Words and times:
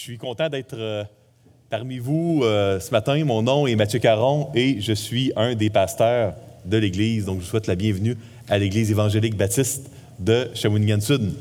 suis 0.00 0.16
content 0.16 0.48
d'être 0.48 0.78
euh, 0.78 1.04
parmi 1.68 1.98
vous 1.98 2.40
euh, 2.42 2.80
ce 2.80 2.90
matin. 2.90 3.22
Mon 3.22 3.42
nom 3.42 3.66
est 3.66 3.76
Mathieu 3.76 3.98
Caron 3.98 4.48
et 4.54 4.80
je 4.80 4.94
suis 4.94 5.30
un 5.36 5.54
des 5.54 5.68
pasteurs 5.68 6.32
de 6.64 6.78
l'Église. 6.78 7.26
Donc, 7.26 7.40
je 7.40 7.44
vous 7.44 7.50
souhaite 7.50 7.66
la 7.66 7.74
bienvenue 7.74 8.16
à 8.48 8.56
l'Église 8.56 8.90
évangélique 8.90 9.36
baptiste 9.36 9.90
de 10.18 10.48
Shawinigan-Sud. 10.54 11.34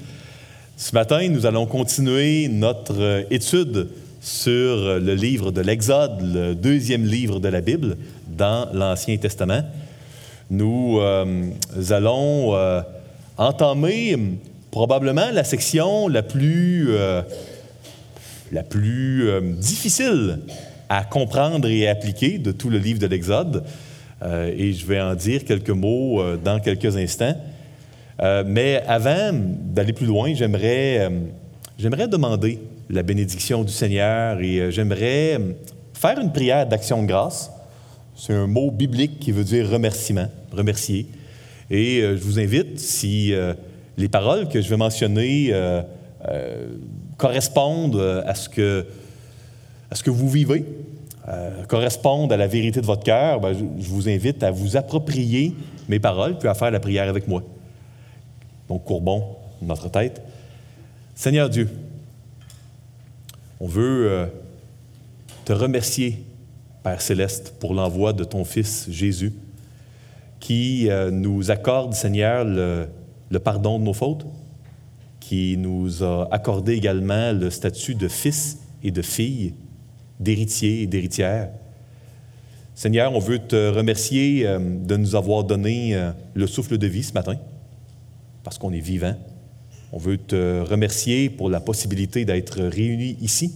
Ce 0.75 0.93
matin, 0.93 1.25
nous 1.29 1.45
allons 1.45 1.67
continuer 1.67 2.49
notre 2.49 2.99
euh, 2.99 3.23
étude 3.31 3.91
sur 4.19 4.99
le 4.99 5.13
livre 5.13 5.51
de 5.51 5.61
l'Exode, 5.61 6.19
le 6.21 6.53
deuxième 6.53 7.05
livre 7.05 7.39
de 7.39 7.47
la 7.47 7.61
Bible 7.61 7.95
dans 8.27 8.67
l'Ancien 8.73 9.15
Testament. 9.15 9.61
Nous 10.49 10.99
allons 11.91 12.53
entamer 13.37 14.17
probablement 14.71 15.31
la 15.31 15.45
section 15.45 16.09
la 16.09 16.21
plus 16.21 16.89
la 18.51 18.63
plus 18.63 19.29
euh, 19.29 19.41
difficile 19.41 20.39
à 20.89 21.03
comprendre 21.03 21.67
et 21.67 21.87
à 21.87 21.91
appliquer 21.91 22.39
de 22.39 22.51
tout 22.51 22.69
le 22.69 22.77
livre 22.77 22.99
de 22.99 23.07
l'Exode. 23.07 23.63
Euh, 24.21 24.53
et 24.55 24.73
je 24.73 24.85
vais 24.85 24.99
en 24.99 25.15
dire 25.15 25.45
quelques 25.45 25.69
mots 25.69 26.21
euh, 26.21 26.37
dans 26.37 26.59
quelques 26.59 26.97
instants. 26.97 27.35
mais 28.45 28.83
avant 28.87 29.31
d'aller 29.33 29.93
plus 29.93 30.05
loin, 30.05 30.33
j'aimerais, 30.33 31.09
j'aimerais 31.77 32.07
demander 32.07 32.59
la 32.89 33.01
bénédiction 33.01 33.63
du 33.63 33.71
Seigneur 33.71 34.41
et 34.41 34.71
j'aimerais 34.71 35.39
faire 35.93 36.19
une 36.19 36.33
prière 36.33 36.67
d'action 36.67 37.01
de 37.01 37.07
grâce. 37.07 37.49
C'est 38.15 38.33
un 38.33 38.47
mot 38.47 38.71
biblique 38.71 39.19
qui 39.19 39.31
veut 39.31 39.45
dire 39.45 39.69
remerciement, 39.69 40.27
remercier. 40.51 41.07
Et 41.71 42.01
je 42.01 42.21
vous 42.21 42.39
invite, 42.39 42.77
si 42.77 43.31
les 43.97 44.09
paroles 44.09 44.49
que 44.49 44.59
je 44.59 44.69
vais 44.69 44.75
mentionner 44.75 45.53
correspondent 47.19 47.97
euh, 47.97 48.23
à 48.25 48.33
ce 48.33 48.49
que, 48.49 50.09
vous 50.09 50.29
vivez, 50.29 50.65
euh, 51.27 51.63
correspondent 51.65 52.31
à 52.31 52.37
la 52.37 52.47
vérité 52.47 52.81
de 52.81 52.85
votre 52.85 53.03
cœur, 53.03 53.41
ben, 53.41 53.53
je, 53.53 53.89
vous 53.89 54.09
invite 54.09 54.41
à 54.41 54.49
vous 54.49 54.77
approprier 54.77 55.53
mes 55.89 55.99
paroles 55.99 56.39
puis 56.39 56.47
à 56.47 56.55
faire 56.55 56.71
la 56.71 56.79
prière 56.79 57.09
avec 57.09 57.27
moi. 57.27 57.43
Donc, 58.69 58.85
courbons 58.85 59.35
notre 59.61 59.89
tête. 59.91 60.21
Seigneur 61.13 61.49
Dieu, 61.49 61.69
on 63.59 63.67
veut 63.67 64.09
euh, 64.09 64.25
te 65.43 65.51
remercier, 65.51 66.23
Père 66.81 67.01
céleste, 67.01 67.53
pour 67.59 67.73
l'envoi 67.73 68.13
de 68.13 68.23
ton 68.23 68.45
Fils 68.45 68.87
Jésus, 68.89 69.33
qui 70.39 70.87
nous 71.11 71.51
accorde, 71.51 71.93
Seigneur, 71.93 72.45
le 72.45 73.39
pardon 73.43 73.77
de 73.77 73.83
nos 73.83 73.93
fautes, 73.93 74.25
qui 75.29 75.57
nous 75.57 76.03
a 76.03 76.27
accordé 76.31 76.73
également 76.73 77.31
le 77.33 77.51
statut 77.51 77.93
de 77.93 78.07
fils 78.07 78.57
et 78.81 78.89
de 78.89 79.03
fille, 79.03 79.53
d'héritier 80.19 80.81
et 80.81 80.87
d'héritière. 80.87 81.51
Seigneur, 82.73 83.13
on 83.13 83.19
veut 83.19 83.37
te 83.37 83.69
remercier 83.69 84.47
euh, 84.47 84.57
de 84.57 84.97
nous 84.97 85.15
avoir 85.15 85.43
donné 85.43 85.93
euh, 85.93 86.13
le 86.33 86.47
souffle 86.47 86.79
de 86.79 86.87
vie 86.87 87.03
ce 87.03 87.13
matin, 87.13 87.35
parce 88.43 88.57
qu'on 88.57 88.73
est 88.73 88.79
vivant. 88.79 89.13
On 89.91 89.99
veut 89.99 90.17
te 90.17 90.61
remercier 90.61 91.29
pour 91.29 91.47
la 91.51 91.59
possibilité 91.59 92.25
d'être 92.25 92.63
réunis 92.63 93.15
ici, 93.21 93.53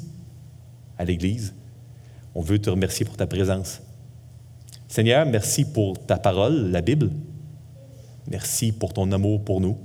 à 0.99 1.05
l'Église. 1.05 1.55
On 2.35 2.41
veut 2.41 2.59
te 2.59 2.69
remercier 2.69 3.03
pour 3.03 3.17
ta 3.17 3.25
présence. 3.25 3.81
Seigneur, 4.87 5.25
merci 5.25 5.65
pour 5.65 5.97
ta 6.05 6.17
parole, 6.17 6.69
la 6.69 6.81
Bible. 6.81 7.09
Merci 8.29 8.71
pour 8.71 8.93
ton 8.93 9.11
amour 9.11 9.43
pour 9.43 9.59
nous. 9.59 9.75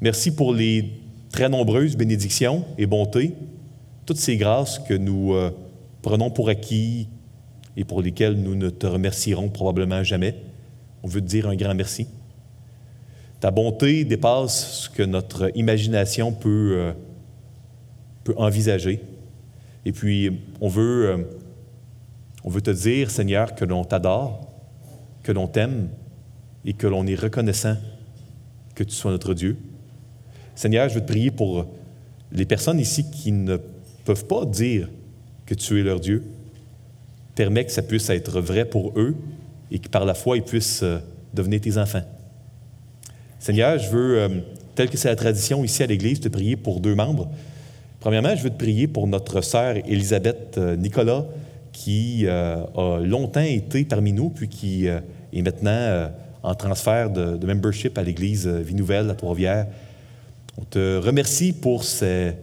Merci 0.00 0.32
pour 0.32 0.54
les 0.54 0.92
très 1.32 1.48
nombreuses 1.48 1.96
bénédictions 1.96 2.64
et 2.78 2.86
bontés, 2.86 3.34
toutes 4.06 4.18
ces 4.18 4.36
grâces 4.36 4.78
que 4.78 4.94
nous 4.94 5.34
euh, 5.34 5.50
prenons 6.02 6.30
pour 6.30 6.48
acquis 6.48 7.08
et 7.76 7.82
pour 7.82 8.00
lesquelles 8.00 8.40
nous 8.40 8.54
ne 8.54 8.70
te 8.70 8.86
remercierons 8.86 9.48
probablement 9.48 10.04
jamais. 10.04 10.36
On 11.02 11.08
veut 11.08 11.20
te 11.20 11.26
dire 11.26 11.48
un 11.48 11.56
grand 11.56 11.74
merci. 11.74 12.06
Ta 13.40 13.50
bonté 13.50 14.04
dépasse 14.04 14.82
ce 14.82 14.88
que 14.88 15.02
notre 15.02 15.50
imagination 15.56 16.32
peut, 16.32 16.74
euh, 16.74 16.92
peut 18.22 18.34
envisager. 18.36 19.00
Et 19.84 19.90
puis, 19.90 20.42
on 20.60 20.68
veut, 20.68 21.08
euh, 21.08 21.18
on 22.44 22.50
veut 22.50 22.62
te 22.62 22.70
dire, 22.70 23.10
Seigneur, 23.10 23.56
que 23.56 23.64
l'on 23.64 23.84
t'adore, 23.84 24.48
que 25.24 25.32
l'on 25.32 25.48
t'aime 25.48 25.88
et 26.64 26.72
que 26.72 26.86
l'on 26.86 27.04
est 27.08 27.16
reconnaissant 27.16 27.76
que 28.76 28.84
tu 28.84 28.94
sois 28.94 29.10
notre 29.10 29.34
Dieu. 29.34 29.56
Seigneur, 30.58 30.88
je 30.88 30.94
veux 30.94 31.02
te 31.02 31.06
prier 31.06 31.30
pour 31.30 31.66
les 32.32 32.44
personnes 32.44 32.80
ici 32.80 33.08
qui 33.08 33.30
ne 33.30 33.58
peuvent 34.04 34.24
pas 34.24 34.44
dire 34.44 34.88
que 35.46 35.54
tu 35.54 35.78
es 35.78 35.84
leur 35.84 36.00
Dieu. 36.00 36.24
Permets 37.36 37.64
que 37.64 37.70
ça 37.70 37.82
puisse 37.82 38.10
être 38.10 38.40
vrai 38.40 38.64
pour 38.64 38.92
eux 38.98 39.14
et 39.70 39.78
que 39.78 39.88
par 39.88 40.04
la 40.04 40.14
foi, 40.14 40.36
ils 40.36 40.42
puissent 40.42 40.82
euh, 40.82 40.98
devenir 41.32 41.60
tes 41.60 41.78
enfants. 41.78 42.02
Seigneur, 43.38 43.78
je 43.78 43.88
veux, 43.88 44.18
euh, 44.18 44.28
tel 44.74 44.90
que 44.90 44.96
c'est 44.96 45.06
la 45.06 45.14
tradition 45.14 45.62
ici 45.62 45.84
à 45.84 45.86
l'Église, 45.86 46.18
te 46.18 46.28
prier 46.28 46.56
pour 46.56 46.80
deux 46.80 46.96
membres. 46.96 47.30
Premièrement, 48.00 48.34
je 48.34 48.42
veux 48.42 48.50
te 48.50 48.58
prier 48.58 48.88
pour 48.88 49.06
notre 49.06 49.42
sœur 49.42 49.76
Elisabeth 49.86 50.58
euh, 50.58 50.74
Nicolas, 50.74 51.24
qui 51.70 52.26
a 52.26 52.66
longtemps 53.04 53.40
été 53.42 53.84
parmi 53.84 54.12
nous, 54.12 54.30
puis 54.30 54.48
qui 54.48 54.86
est 54.86 55.42
maintenant 55.42 56.10
en 56.42 56.52
transfert 56.56 57.10
de, 57.10 57.36
de 57.36 57.46
membership 57.46 57.96
à 57.96 58.02
l'Église 58.02 58.48
Vie 58.48 58.74
Nouvelle 58.74 59.08
à 59.10 59.14
Trois-Rivières. 59.14 59.68
On 60.60 60.64
te 60.64 60.98
remercie 60.98 61.52
pour 61.52 61.84
cette 61.84 62.34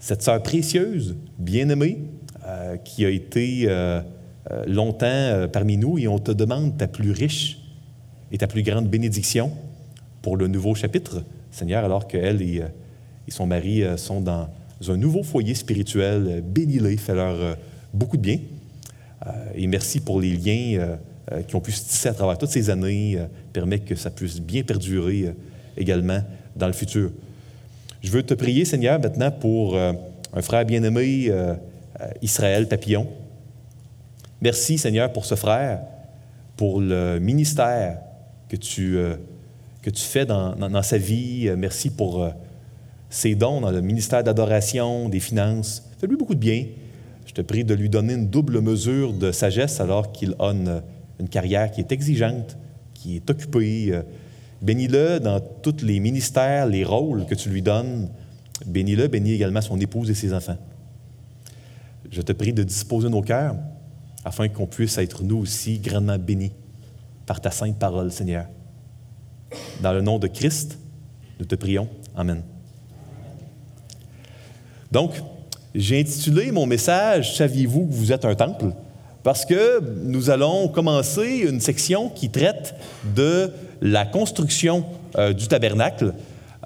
sœur 0.00 0.42
précieuse, 0.42 1.14
bien-aimée, 1.38 2.00
euh, 2.44 2.76
qui 2.78 3.04
a 3.04 3.10
été 3.10 3.66
euh, 3.68 4.00
euh, 4.50 4.64
longtemps 4.66 5.46
parmi 5.52 5.76
nous 5.76 5.98
et 5.98 6.08
on 6.08 6.18
te 6.18 6.32
demande 6.32 6.76
ta 6.76 6.88
plus 6.88 7.12
riche 7.12 7.60
et 8.32 8.38
ta 8.38 8.48
plus 8.48 8.64
grande 8.64 8.88
bénédiction 8.88 9.52
pour 10.20 10.36
le 10.36 10.48
nouveau 10.48 10.74
chapitre, 10.74 11.22
Seigneur, 11.52 11.84
alors 11.84 12.08
qu'elle 12.08 12.42
et, 12.42 12.62
et, 13.28 13.30
son 13.30 13.46
mari 13.46 13.84
sont 13.96 14.20
dans 14.20 14.48
un 14.88 14.96
nouveau 14.96 15.22
foyer 15.22 15.54
spirituel. 15.54 16.42
Bénis-les, 16.44 16.96
fais-leur 16.96 17.56
beaucoup 17.94 18.16
de 18.16 18.22
bien. 18.22 18.38
et 19.54 19.68
merci 19.68 20.00
pour 20.00 20.20
les 20.20 20.32
liens 20.32 20.98
qui 21.46 21.54
ont 21.54 21.60
pu 21.60 21.70
se 21.70 21.84
tisser 21.84 22.08
à 22.08 22.14
travers 22.14 22.36
toutes 22.36 22.50
ces 22.50 22.68
années. 22.68 23.16
permet 23.52 23.78
que 23.78 23.94
ça 23.94 24.10
puisse 24.10 24.40
bien 24.40 24.64
perdurer 24.64 25.32
également 25.76 26.20
dans 26.56 26.66
le 26.66 26.72
futur. 26.72 27.10
Je 28.02 28.10
veux 28.10 28.22
te 28.24 28.34
prier, 28.34 28.64
Seigneur, 28.64 29.00
maintenant 29.00 29.30
pour 29.30 29.76
euh, 29.76 29.92
un 30.32 30.42
frère 30.42 30.64
bien-aimé, 30.64 31.26
euh, 31.28 31.54
euh, 32.00 32.08
Israël 32.20 32.66
Papillon. 32.66 33.08
Merci, 34.40 34.76
Seigneur, 34.76 35.12
pour 35.12 35.24
ce 35.24 35.36
frère, 35.36 35.82
pour 36.56 36.80
le 36.80 37.20
ministère 37.20 37.98
que 38.48 38.56
tu, 38.56 38.98
que 39.82 39.88
tu 39.88 40.02
fais 40.02 40.26
dans, 40.26 40.56
dans, 40.56 40.82
sa 40.82 40.98
vie. 40.98 41.48
Merci 41.56 41.90
pour 41.90 42.28
ses 43.08 43.36
dons 43.36 43.60
dans 43.60 43.70
le 43.70 43.80
ministère 43.80 44.24
d'adoration, 44.24 45.08
des 45.08 45.20
finances. 45.20 45.88
Fais-lui 46.00 46.16
beaucoup 46.16 46.34
de 46.34 46.40
bien. 46.40 46.66
Je 47.24 47.32
te 47.32 47.40
prie 47.40 47.62
de 47.62 47.72
lui 47.72 47.88
donner 47.88 48.14
une 48.14 48.26
double 48.26 48.60
mesure 48.60 49.12
de 49.12 49.30
sagesse 49.30 49.80
alors 49.80 50.10
qu'il 50.10 50.34
a 50.40 50.46
une, 50.46 50.82
une 51.20 51.28
carrière 51.28 51.70
qui 51.70 51.80
est 51.80 51.92
exigeante, 51.92 52.56
qui 52.94 53.16
est 53.16 53.30
occupée 53.30 54.02
Bénis-le 54.62 55.18
dans 55.18 55.40
tous 55.40 55.82
les 55.82 55.98
ministères, 55.98 56.66
les 56.66 56.84
rôles 56.84 57.26
que 57.26 57.34
tu 57.34 57.48
lui 57.48 57.62
donnes. 57.62 58.08
Bénis-le, 58.64 59.08
bénis 59.08 59.32
également 59.32 59.60
son 59.60 59.78
épouse 59.80 60.08
et 60.08 60.14
ses 60.14 60.32
enfants. 60.32 60.56
Je 62.10 62.22
te 62.22 62.32
prie 62.32 62.52
de 62.52 62.62
disposer 62.62 63.08
nos 63.08 63.22
cœurs 63.22 63.56
afin 64.24 64.48
qu'on 64.48 64.66
puisse 64.66 64.98
être 64.98 65.24
nous 65.24 65.38
aussi 65.38 65.78
grandement 65.78 66.18
bénis 66.18 66.52
par 67.26 67.40
ta 67.40 67.50
sainte 67.50 67.78
parole, 67.78 68.12
Seigneur. 68.12 68.46
Dans 69.80 69.92
le 69.92 70.00
nom 70.00 70.18
de 70.18 70.28
Christ, 70.28 70.78
nous 71.40 71.44
te 71.44 71.56
prions. 71.56 71.88
Amen. 72.14 72.42
Donc, 74.92 75.20
j'ai 75.74 76.00
intitulé 76.00 76.52
mon 76.52 76.66
message 76.66 77.36
Saviez-vous 77.36 77.86
que 77.86 77.92
vous 77.92 78.12
êtes 78.12 78.24
un 78.24 78.34
temple? 78.34 78.72
Parce 79.22 79.44
que 79.44 79.80
nous 80.02 80.30
allons 80.30 80.68
commencer 80.68 81.44
une 81.48 81.60
section 81.60 82.08
qui 82.08 82.30
traite 82.30 82.74
de 83.14 83.52
la 83.80 84.04
construction 84.04 84.84
euh, 85.16 85.32
du 85.32 85.46
tabernacle. 85.46 86.14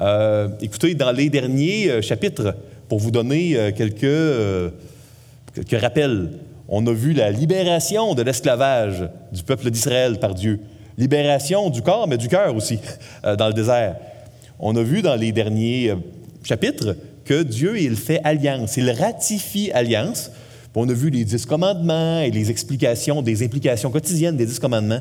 Euh, 0.00 0.48
écoutez, 0.60 0.94
dans 0.94 1.12
les 1.12 1.28
derniers 1.28 1.90
euh, 1.90 2.02
chapitres, 2.02 2.54
pour 2.88 2.98
vous 2.98 3.10
donner 3.10 3.72
quelques, 3.76 4.72
quelques 5.52 5.82
rappels, 5.82 6.30
on 6.68 6.86
a 6.86 6.92
vu 6.92 7.14
la 7.14 7.32
libération 7.32 8.14
de 8.14 8.22
l'esclavage 8.22 9.08
du 9.32 9.42
peuple 9.42 9.72
d'Israël 9.72 10.20
par 10.20 10.34
Dieu. 10.36 10.60
Libération 10.96 11.68
du 11.68 11.82
corps, 11.82 12.06
mais 12.06 12.16
du 12.16 12.28
cœur 12.28 12.54
aussi, 12.54 12.78
dans 13.24 13.48
le 13.48 13.54
désert. 13.54 13.96
On 14.60 14.76
a 14.76 14.82
vu 14.84 15.02
dans 15.02 15.16
les 15.16 15.32
derniers 15.32 15.94
chapitres 16.44 16.94
que 17.24 17.42
Dieu, 17.42 17.76
il 17.80 17.96
fait 17.96 18.20
alliance, 18.22 18.76
il 18.76 18.88
ratifie 18.92 19.72
alliance. 19.72 20.30
On 20.78 20.86
a 20.90 20.92
vu 20.92 21.08
les 21.08 21.24
dix 21.24 21.46
commandements 21.46 22.20
et 22.20 22.30
les 22.30 22.50
explications 22.50 23.22
des 23.22 23.42
implications 23.42 23.90
quotidiennes 23.90 24.36
des 24.36 24.44
dix 24.44 24.58
commandements. 24.58 25.00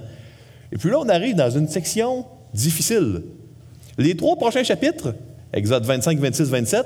Et 0.72 0.78
puis 0.78 0.90
là, 0.90 1.00
on 1.00 1.10
arrive 1.10 1.36
dans 1.36 1.50
une 1.50 1.68
section 1.68 2.26
difficile. 2.54 3.24
Les 3.98 4.16
trois 4.16 4.38
prochains 4.38 4.64
chapitres, 4.64 5.14
Exode 5.52 5.86
25, 5.86 6.18
26, 6.18 6.50
27, 6.50 6.86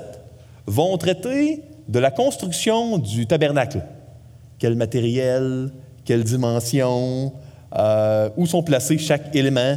vont 0.66 0.98
traiter 0.98 1.62
de 1.88 1.98
la 2.00 2.10
construction 2.10 2.98
du 2.98 3.26
tabernacle. 3.28 3.80
Quel 4.58 4.74
matériel, 4.74 5.70
quelle 6.04 6.24
dimension, 6.24 7.32
euh, 7.78 8.28
où 8.36 8.44
sont 8.44 8.64
placés 8.64 8.98
chaque 8.98 9.34
élément. 9.36 9.76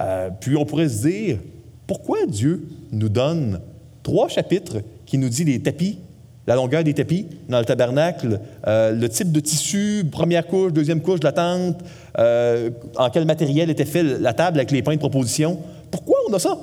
Euh, 0.00 0.30
puis 0.40 0.56
on 0.56 0.64
pourrait 0.64 0.88
se 0.88 1.06
dire, 1.06 1.38
pourquoi 1.86 2.24
Dieu 2.26 2.66
nous 2.92 3.10
donne 3.10 3.60
trois 4.02 4.28
chapitres 4.28 4.78
qui 5.04 5.18
nous 5.18 5.28
dit 5.28 5.44
les 5.44 5.60
tapis, 5.60 5.98
la 6.46 6.56
longueur 6.56 6.82
des 6.84 6.94
tapis 6.94 7.26
dans 7.48 7.58
le 7.58 7.64
tabernacle, 7.64 8.40
euh, 8.66 8.92
le 8.92 9.08
type 9.08 9.30
de 9.30 9.40
tissu, 9.40 10.04
première 10.10 10.46
couche, 10.46 10.72
deuxième 10.72 11.00
couche 11.00 11.20
de 11.20 11.24
la 11.24 11.32
tente, 11.32 11.78
en 12.96 13.10
quel 13.10 13.24
matériel 13.24 13.70
était 13.70 13.84
fait 13.84 14.02
la 14.02 14.32
table 14.34 14.58
avec 14.58 14.70
les 14.70 14.82
points 14.82 14.94
de 14.94 15.00
proposition. 15.00 15.58
Pourquoi 15.90 16.18
on 16.28 16.32
a 16.34 16.38
ça? 16.38 16.58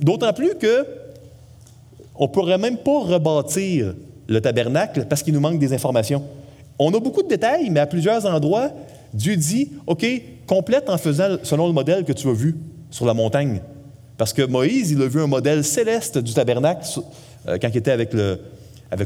D'autant 0.00 0.32
plus 0.32 0.54
que 0.54 0.86
on 2.14 2.24
ne 2.24 2.28
pourrait 2.28 2.58
même 2.58 2.76
pas 2.76 3.00
rebâtir 3.00 3.94
le 4.28 4.40
tabernacle 4.40 5.06
parce 5.08 5.22
qu'il 5.22 5.34
nous 5.34 5.40
manque 5.40 5.58
des 5.58 5.72
informations. 5.72 6.22
On 6.78 6.92
a 6.94 7.00
beaucoup 7.00 7.22
de 7.22 7.28
détails, 7.28 7.70
mais 7.70 7.80
à 7.80 7.86
plusieurs 7.86 8.26
endroits, 8.26 8.70
Dieu 9.12 9.36
dit, 9.36 9.72
OK, 9.86 10.06
complète 10.46 10.88
en 10.88 10.98
faisant 10.98 11.36
selon 11.42 11.66
le 11.66 11.72
modèle 11.72 12.04
que 12.04 12.12
tu 12.12 12.28
as 12.28 12.32
vu 12.32 12.56
sur 12.90 13.06
la 13.06 13.14
montagne. 13.14 13.60
Parce 14.16 14.32
que 14.32 14.42
Moïse, 14.42 14.90
il 14.90 15.02
a 15.02 15.08
vu 15.08 15.20
un 15.20 15.26
modèle 15.26 15.64
céleste 15.64 16.18
du 16.18 16.32
tabernacle 16.32 16.86
euh, 17.48 17.58
quand 17.60 17.68
il 17.68 17.76
était 17.76 17.90
avec 17.90 18.12
le, 18.12 18.38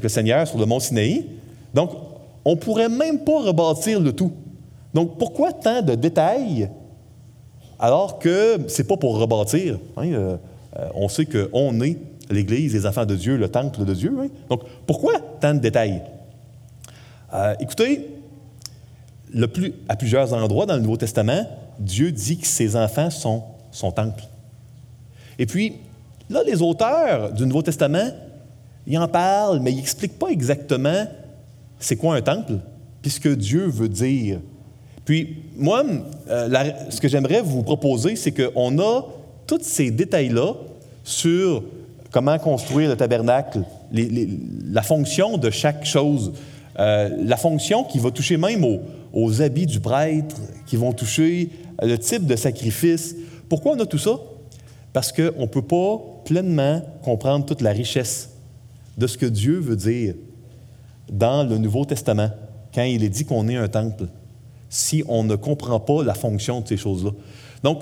Seigneur 0.08 0.46
sur 0.46 0.58
le 0.58 0.66
mont 0.66 0.80
Sinaï. 0.80 1.26
Donc, 1.74 1.90
on 2.44 2.52
ne 2.52 2.56
pourrait 2.56 2.88
même 2.88 3.20
pas 3.20 3.40
rebâtir 3.40 4.00
le 4.00 4.12
tout. 4.12 4.32
Donc, 4.94 5.18
pourquoi 5.18 5.52
tant 5.52 5.82
de 5.82 5.94
détails 5.94 6.70
alors 7.78 8.18
que 8.18 8.58
ce 8.68 8.80
n'est 8.80 8.88
pas 8.88 8.96
pour 8.96 9.18
rebâtir? 9.18 9.78
Hein, 9.96 10.12
euh, 10.12 10.36
euh, 10.78 10.88
on 10.94 11.08
sait 11.08 11.26
qu'on 11.26 11.80
est 11.80 11.98
l'Église, 12.30 12.74
les 12.74 12.86
enfants 12.86 13.06
de 13.06 13.14
Dieu, 13.14 13.36
le 13.36 13.48
temple 13.48 13.84
de 13.84 13.94
Dieu. 13.94 14.12
Hein? 14.20 14.28
Donc, 14.48 14.62
pourquoi 14.86 15.14
tant 15.40 15.54
de 15.54 15.58
détails? 15.58 16.02
Euh, 17.34 17.54
écoutez, 17.60 18.08
à 19.88 19.96
plusieurs 19.96 20.32
endroits 20.32 20.66
dans 20.66 20.76
le 20.76 20.80
Nouveau 20.80 20.96
Testament, 20.96 21.46
Dieu 21.78 22.12
dit 22.12 22.38
que 22.38 22.46
ses 22.46 22.76
enfants 22.76 23.10
sont 23.10 23.42
son 23.70 23.90
temple. 23.90 24.24
Et 25.38 25.46
puis, 25.46 25.74
là, 26.30 26.42
les 26.46 26.62
auteurs 26.62 27.32
du 27.32 27.44
Nouveau 27.44 27.62
Testament, 27.62 28.10
ils 28.86 28.98
en 28.98 29.08
parlent, 29.08 29.60
mais 29.60 29.72
ils 29.72 29.76
n'expliquent 29.76 30.18
pas 30.18 30.28
exactement 30.28 31.06
c'est 31.78 31.96
quoi 31.96 32.16
un 32.16 32.22
temple, 32.22 32.54
puis 33.02 33.10
ce 33.10 33.20
que 33.20 33.28
Dieu 33.28 33.66
veut 33.66 33.88
dire. 33.88 34.40
Puis, 35.04 35.36
moi, 35.56 35.84
euh, 36.28 36.70
ce 36.90 37.00
que 37.00 37.08
j'aimerais 37.08 37.42
vous 37.42 37.62
proposer, 37.62 38.16
c'est 38.16 38.32
qu'on 38.32 38.78
a 38.78 39.02
tous 39.46 39.62
ces 39.62 39.90
détails-là 39.90 40.54
sur 41.04 41.62
comment 42.10 42.38
construire 42.38 42.88
le 42.90 42.96
tabernacle, 42.96 43.60
la 43.92 44.82
fonction 44.82 45.38
de 45.38 45.50
chaque 45.50 45.84
chose, 45.84 46.32
euh, 46.78 47.10
la 47.22 47.36
fonction 47.36 47.84
qui 47.84 47.98
va 47.98 48.10
toucher 48.10 48.36
même 48.36 48.64
aux, 49.12 49.42
habits 49.42 49.66
du 49.66 49.80
prêtre, 49.80 50.36
qui 50.66 50.76
vont 50.76 50.92
toucher 50.92 51.50
le 51.80 51.96
type 51.96 52.26
de 52.26 52.34
sacrifice. 52.34 53.14
Pourquoi 53.48 53.72
on 53.76 53.80
a 53.80 53.86
tout 53.86 53.98
ça? 53.98 54.18
Parce 54.92 55.12
qu'on 55.12 55.42
ne 55.42 55.46
peut 55.46 55.62
pas 55.62 56.00
pleinement 56.24 56.82
comprendre 57.02 57.46
toute 57.46 57.60
la 57.60 57.70
richesse 57.70 58.30
de 58.96 59.06
ce 59.06 59.18
que 59.18 59.26
Dieu 59.26 59.58
veut 59.58 59.76
dire 59.76 60.14
dans 61.10 61.44
le 61.44 61.58
Nouveau 61.58 61.84
Testament, 61.84 62.30
quand 62.74 62.82
il 62.82 63.04
est 63.04 63.08
dit 63.08 63.24
qu'on 63.24 63.48
est 63.48 63.56
un 63.56 63.68
temple, 63.68 64.06
si 64.68 65.04
on 65.08 65.24
ne 65.24 65.36
comprend 65.36 65.80
pas 65.80 66.02
la 66.02 66.14
fonction 66.14 66.60
de 66.60 66.68
ces 66.68 66.76
choses-là. 66.76 67.10
Donc, 67.62 67.80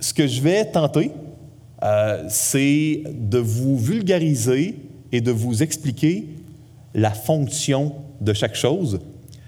ce 0.00 0.14
que 0.14 0.26
je 0.26 0.40
vais 0.40 0.64
tenter, 0.64 1.10
euh, 1.82 2.24
c'est 2.28 3.02
de 3.12 3.38
vous 3.38 3.78
vulgariser 3.78 4.76
et 5.12 5.20
de 5.20 5.30
vous 5.30 5.62
expliquer 5.62 6.28
la 6.94 7.10
fonction 7.10 7.94
de 8.20 8.32
chaque 8.32 8.54
chose. 8.54 9.00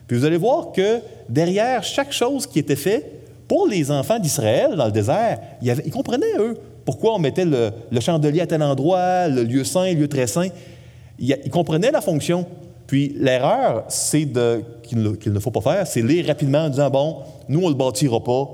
Puis 0.06 0.16
vous 0.16 0.24
allez 0.24 0.36
voir 0.36 0.72
que 0.72 1.00
derrière 1.28 1.82
chaque 1.82 2.12
chose 2.12 2.46
qui 2.46 2.58
était 2.58 2.76
faite, 2.76 3.22
pour 3.48 3.66
les 3.66 3.90
enfants 3.90 4.18
d'Israël 4.18 4.76
dans 4.76 4.86
le 4.86 4.92
désert, 4.92 5.38
ils, 5.60 5.90
comprenaient, 5.90 6.38
eux, 6.38 6.56
pourquoi 6.84 7.14
on 7.14 7.18
mettait 7.18 7.44
le, 7.44 8.00
chandelier 8.00 8.40
à 8.40 8.46
tel 8.46 8.62
endroit, 8.62 9.28
le 9.28 9.44
lieu 9.44 9.64
saint, 9.64 9.92
le 9.92 10.00
lieu 10.00 10.08
très 10.08 10.26
saint? 10.26 10.48
Ils, 11.18 11.50
comprenaient 11.50 11.90
la 11.90 12.00
fonction. 12.00 12.46
Puis 12.86 13.14
l'erreur, 13.18 13.84
c'est 13.88 14.28
qu'il 14.82 15.02
ne, 15.02 15.40
faut 15.40 15.50
pas 15.50 15.60
faire, 15.60 15.86
c'est 15.86 16.02
lire 16.02 16.26
rapidement 16.26 16.64
en 16.64 16.68
disant, 16.68 16.90
bon, 16.90 17.18
nous, 17.48 17.60
on 17.60 17.66
ne 17.66 17.68
le 17.70 17.74
bâtira 17.74 18.22
pas, 18.22 18.48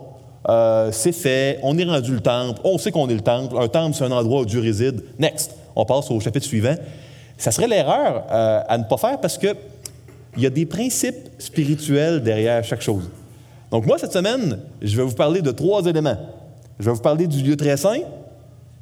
euh, 0.48 0.90
c'est 0.92 1.12
fait, 1.12 1.58
on 1.62 1.76
est 1.76 1.84
rendu 1.84 2.12
le 2.12 2.20
temple, 2.20 2.60
on 2.64 2.78
sait 2.78 2.92
qu'on 2.92 3.08
est 3.08 3.14
le 3.14 3.20
temple, 3.20 3.56
un 3.58 3.68
temple, 3.68 3.96
c'est 3.96 4.04
un 4.04 4.12
endroit 4.12 4.42
où 4.42 4.44
Dieu 4.44 4.60
réside. 4.60 5.02
Next, 5.18 5.54
on 5.74 5.84
passe 5.84 6.10
au 6.10 6.20
chapitre 6.20 6.46
suivant. 6.46 6.74
Ça 7.36 7.50
serait 7.50 7.68
l'erreur 7.68 8.24
euh, 8.30 8.60
à 8.68 8.78
ne 8.78 8.84
pas 8.84 8.96
faire 8.96 9.20
parce 9.20 9.38
qu'il 9.38 9.54
y 10.36 10.46
a 10.46 10.50
des 10.50 10.66
principes 10.66 11.28
spirituels 11.38 12.22
derrière 12.22 12.64
chaque 12.64 12.82
chose. 12.82 13.10
Donc 13.70 13.86
moi, 13.86 13.98
cette 13.98 14.12
semaine, 14.12 14.58
je 14.80 14.96
vais 14.96 15.02
vous 15.02 15.14
parler 15.14 15.42
de 15.42 15.50
trois 15.50 15.84
éléments. 15.84 16.16
Je 16.78 16.86
vais 16.86 16.94
vous 16.94 17.02
parler 17.02 17.26
du 17.26 17.42
lieu 17.42 17.56
très 17.56 17.76
saint, 17.76 18.00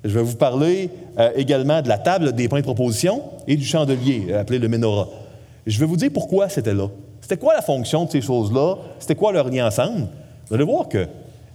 je 0.07 0.15
vais 0.15 0.23
vous 0.23 0.37
parler 0.37 0.91
euh, 1.19 1.31
également 1.37 1.83
de 1.83 1.89
la 1.89 1.99
table 1.99 2.33
des 2.33 2.49
points 2.49 2.61
de 2.61 2.65
proposition 2.65 3.23
et 3.47 3.57
du 3.57 3.65
chandelier, 3.65 4.33
appelé 4.33 4.59
le 4.59 4.69
menorah. 4.69 5.09
Je 5.67 5.79
vais 5.81 5.87
vous 5.87 5.97
dire 5.97 6.11
pourquoi 6.13 6.49
c'était 6.49 6.75
là. 6.75 6.89
C'était 7.21 7.37
quoi 7.37 7.55
la 7.55 7.63
fonction 7.63 8.05
de 8.05 8.11
ces 8.11 8.21
choses-là? 8.21 8.77
C'était 9.01 9.17
quoi 9.17 9.33
leur 9.33 9.49
lien 9.49 9.67
ensemble? 9.67 10.07
Vous 10.49 10.55
allez 10.55 10.65
voir 10.65 10.89
que 10.89 11.07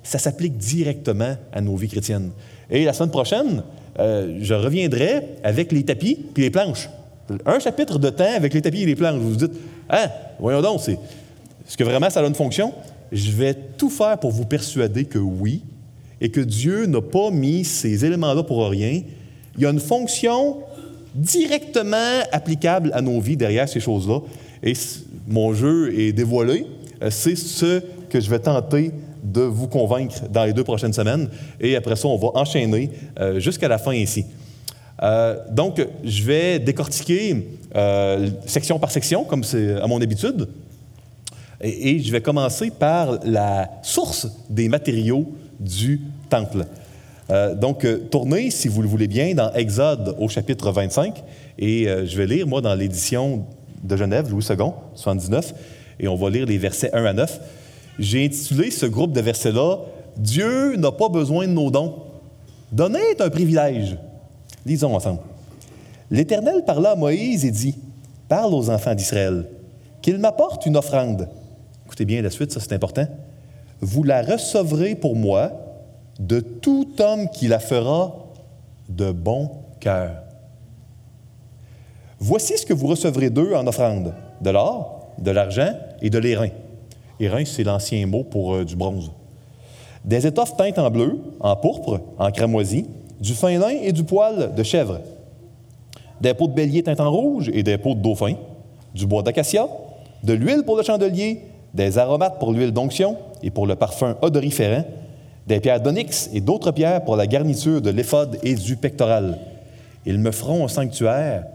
ça 0.03 0.19
s'applique 0.19 0.57
directement 0.57 1.35
à 1.53 1.61
nos 1.61 1.75
vies 1.75 1.87
chrétiennes. 1.87 2.31
Et 2.69 2.83
la 2.83 2.93
semaine 2.93 3.11
prochaine, 3.11 3.63
euh, 3.99 4.37
je 4.41 4.53
reviendrai 4.53 5.37
avec 5.43 5.71
les 5.71 5.83
tapis 5.83 6.17
puis 6.33 6.43
les 6.43 6.49
planches. 6.49 6.89
Un 7.45 7.59
chapitre 7.59 7.99
de 7.99 8.09
temps 8.09 8.35
avec 8.35 8.53
les 8.53 8.61
tapis 8.61 8.81
et 8.81 8.85
les 8.85 8.95
planches. 8.95 9.19
Vous 9.19 9.29
vous 9.29 9.47
dites, 9.47 9.53
hein, 9.89 10.07
voyons 10.39 10.61
donc, 10.61 10.81
est-ce 10.87 11.77
que 11.77 11.83
vraiment 11.83 12.09
ça 12.09 12.19
a 12.19 12.27
une 12.27 12.35
fonction? 12.35 12.73
Je 13.11 13.31
vais 13.31 13.53
tout 13.53 13.89
faire 13.89 14.17
pour 14.17 14.31
vous 14.31 14.45
persuader 14.45 15.05
que 15.05 15.19
oui, 15.19 15.61
et 16.21 16.29
que 16.29 16.39
Dieu 16.39 16.85
n'a 16.85 17.01
pas 17.01 17.31
mis 17.31 17.65
ces 17.65 18.05
éléments-là 18.05 18.43
pour 18.43 18.69
rien. 18.69 19.01
Il 19.57 19.63
y 19.63 19.65
a 19.65 19.71
une 19.71 19.79
fonction 19.79 20.59
directement 21.15 22.21
applicable 22.31 22.91
à 22.93 23.01
nos 23.01 23.19
vies 23.19 23.35
derrière 23.35 23.67
ces 23.67 23.79
choses-là. 23.79 24.19
Et 24.63 24.73
mon 25.27 25.53
jeu 25.53 25.99
est 25.99 26.13
dévoilé. 26.13 26.65
Euh, 27.01 27.09
c'est 27.09 27.35
ce 27.35 27.81
que 28.09 28.19
je 28.19 28.29
vais 28.29 28.39
tenter 28.39 28.91
de 29.23 29.41
vous 29.41 29.67
convaincre 29.67 30.27
dans 30.29 30.45
les 30.45 30.53
deux 30.53 30.63
prochaines 30.63 30.93
semaines. 30.93 31.29
Et 31.59 31.75
après 31.75 31.95
ça, 31.95 32.07
on 32.07 32.17
va 32.17 32.29
enchaîner 32.35 32.91
euh, 33.19 33.39
jusqu'à 33.39 33.67
la 33.67 33.77
fin 33.77 33.93
ici. 33.93 34.25
Euh, 35.01 35.37
donc, 35.49 35.85
je 36.03 36.23
vais 36.23 36.59
décortiquer 36.59 37.47
section 38.45 38.77
par 38.77 38.91
section, 38.91 39.23
comme 39.23 39.43
c'est 39.43 39.79
à 39.81 39.87
mon 39.87 39.99
habitude. 40.01 40.47
Et, 41.61 41.99
je 41.99 42.11
vais 42.11 42.21
commencer 42.21 42.69
par 42.69 43.19
la 43.23 43.69
source 43.81 44.27
des 44.49 44.67
matériaux 44.67 45.31
du 45.61 46.01
temple. 46.29 46.65
donc, 47.55 47.87
tournez, 48.09 48.51
si 48.51 48.67
vous 48.67 48.81
le 48.81 48.89
voulez 48.89 49.07
bien, 49.07 49.33
dans 49.33 49.53
Exode 49.53 50.17
au 50.19 50.27
chapitre 50.27 50.71
25. 50.71 51.23
Et 51.57 51.85
je 51.85 52.17
vais 52.17 52.25
lire, 52.25 52.45
moi, 52.45 52.59
dans 52.59 52.75
l'édition 52.75 53.45
de 53.83 53.95
Genève, 53.95 54.29
Louis 54.29 54.43
II, 54.49 54.57
79. 54.95 55.53
Et 55.99 56.07
on 56.09 56.15
va 56.15 56.29
lire 56.29 56.45
les 56.45 56.57
versets 56.57 56.93
1 56.93 57.05
à 57.05 57.13
9. 57.13 57.39
J'ai 57.99 58.25
intitulé 58.25 58.71
ce 58.71 58.85
groupe 58.85 59.13
de 59.13 59.21
versets-là 59.21 59.77
Dieu 60.17 60.75
n'a 60.75 60.91
pas 60.91 61.09
besoin 61.09 61.47
de 61.47 61.53
nos 61.53 61.71
dons. 61.71 61.95
Donner 62.71 62.99
est 63.11 63.21
un 63.21 63.29
privilège. 63.29 63.97
Lisons 64.65 64.95
ensemble. 64.95 65.21
L'Éternel 66.09 66.63
parla 66.65 66.91
à 66.91 66.95
Moïse 66.95 67.45
et 67.45 67.51
dit 67.51 67.75
Parle 68.27 68.53
aux 68.53 68.69
enfants 68.69 68.95
d'Israël, 68.95 69.47
qu'ils 70.01 70.17
m'apportent 70.17 70.65
une 70.65 70.77
offrande. 70.77 71.27
Écoutez 71.85 72.05
bien 72.05 72.21
la 72.21 72.29
suite, 72.29 72.51
ça 72.51 72.59
c'est 72.59 72.73
important. 72.73 73.07
Vous 73.81 74.03
la 74.03 74.21
recevrez 74.21 74.95
pour 74.95 75.15
moi 75.15 75.51
de 76.19 76.39
tout 76.39 76.87
homme 76.99 77.29
qui 77.29 77.47
la 77.47 77.59
fera 77.59 78.15
de 78.89 79.11
bon 79.11 79.49
cœur. 79.79 80.11
Voici 82.19 82.57
ce 82.57 82.65
que 82.65 82.73
vous 82.73 82.85
recevrez 82.85 83.31
d'eux 83.31 83.55
en 83.55 83.65
offrande 83.65 84.13
de 84.41 84.49
l'or, 84.51 85.07
de 85.17 85.31
l'argent 85.31 85.73
et 86.01 86.11
de 86.11 86.19
l'airain 86.19 86.49
Airain, 87.19 87.45
c'est 87.45 87.63
l'ancien 87.63 88.05
mot 88.07 88.23
pour 88.23 88.55
euh, 88.55 88.65
du 88.65 88.75
bronze. 88.75 89.11
Des 90.03 90.25
étoffes 90.25 90.57
teintes 90.57 90.79
en 90.79 90.89
bleu, 90.89 91.19
en 91.39 91.55
pourpre, 91.55 92.01
en 92.17 92.31
cramoisi, 92.31 92.85
du 93.19 93.33
fin 93.33 93.57
lin 93.59 93.69
et 93.69 93.91
du 93.91 94.03
poil 94.03 94.53
de 94.55 94.63
chèvre. 94.63 94.99
Des 96.19 96.33
peaux 96.33 96.47
de 96.47 96.53
bélier 96.53 96.81
teintes 96.81 96.99
en 96.99 97.11
rouge 97.11 97.49
et 97.53 97.61
des 97.61 97.77
peaux 97.77 97.93
de 97.93 98.01
dauphin, 98.01 98.33
du 98.93 99.05
bois 99.05 99.21
d'acacia, 99.21 99.67
de 100.23 100.33
l'huile 100.33 100.63
pour 100.65 100.77
le 100.77 100.83
chandelier, 100.83 101.41
des 101.73 101.97
aromates 101.97 102.39
pour 102.39 102.51
l'huile 102.51 102.71
d'onction 102.71 103.17
et 103.43 103.49
pour 103.49 103.67
le 103.67 103.75
parfum 103.75 104.17
odoriférant, 104.21 104.85
des 105.47 105.59
pierres 105.59 105.81
d'onyx 105.81 106.29
et 106.33 106.41
d'autres 106.41 106.71
pierres 106.71 107.03
pour 107.03 107.15
la 107.15 107.27
garniture 107.27 107.81
de 107.81 107.89
l'éphode 107.89 108.37
et 108.43 108.55
du 108.55 108.75
pectoral. 108.75 109.39
Ils 110.05 110.19
me 110.19 110.31
feront 110.31 110.65
un 110.65 110.67
sanctuaire 110.67 111.45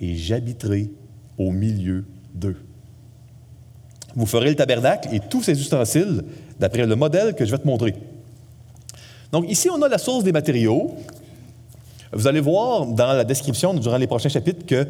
et 0.00 0.14
j'habiterai 0.14 0.90
au 1.36 1.50
milieu 1.50 2.04
d'eux. 2.34 2.56
Vous 4.16 4.26
ferez 4.26 4.48
le 4.50 4.56
tabernacle 4.56 5.08
et 5.12 5.20
tous 5.20 5.42
ses 5.42 5.60
ustensiles 5.60 6.24
d'après 6.58 6.86
le 6.86 6.96
modèle 6.96 7.34
que 7.34 7.44
je 7.44 7.50
vais 7.50 7.58
te 7.58 7.66
montrer. 7.66 7.94
Donc 9.30 9.48
ici, 9.50 9.68
on 9.70 9.80
a 9.82 9.88
la 9.88 9.98
source 9.98 10.24
des 10.24 10.32
matériaux. 10.32 10.94
Vous 12.12 12.26
allez 12.26 12.40
voir 12.40 12.86
dans 12.86 13.12
la 13.12 13.24
description 13.24 13.74
durant 13.74 13.98
les 13.98 14.06
prochains 14.06 14.30
chapitres 14.30 14.64
que 14.66 14.86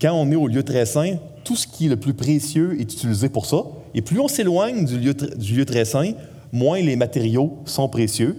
quand 0.00 0.12
on 0.12 0.30
est 0.30 0.36
au 0.36 0.46
lieu 0.46 0.62
très 0.62 0.86
saint, 0.86 1.16
tout 1.48 1.56
ce 1.56 1.66
qui 1.66 1.86
est 1.86 1.88
le 1.88 1.96
plus 1.96 2.12
précieux 2.12 2.78
est 2.78 2.92
utilisé 2.92 3.30
pour 3.30 3.46
ça. 3.46 3.62
Et 3.94 4.02
plus 4.02 4.20
on 4.20 4.28
s'éloigne 4.28 4.84
du 4.84 4.98
lieu, 4.98 5.64
très 5.64 5.86
saint, 5.86 6.12
moins 6.52 6.78
les 6.78 6.94
matériaux 6.94 7.56
sont 7.64 7.88
précieux. 7.88 8.36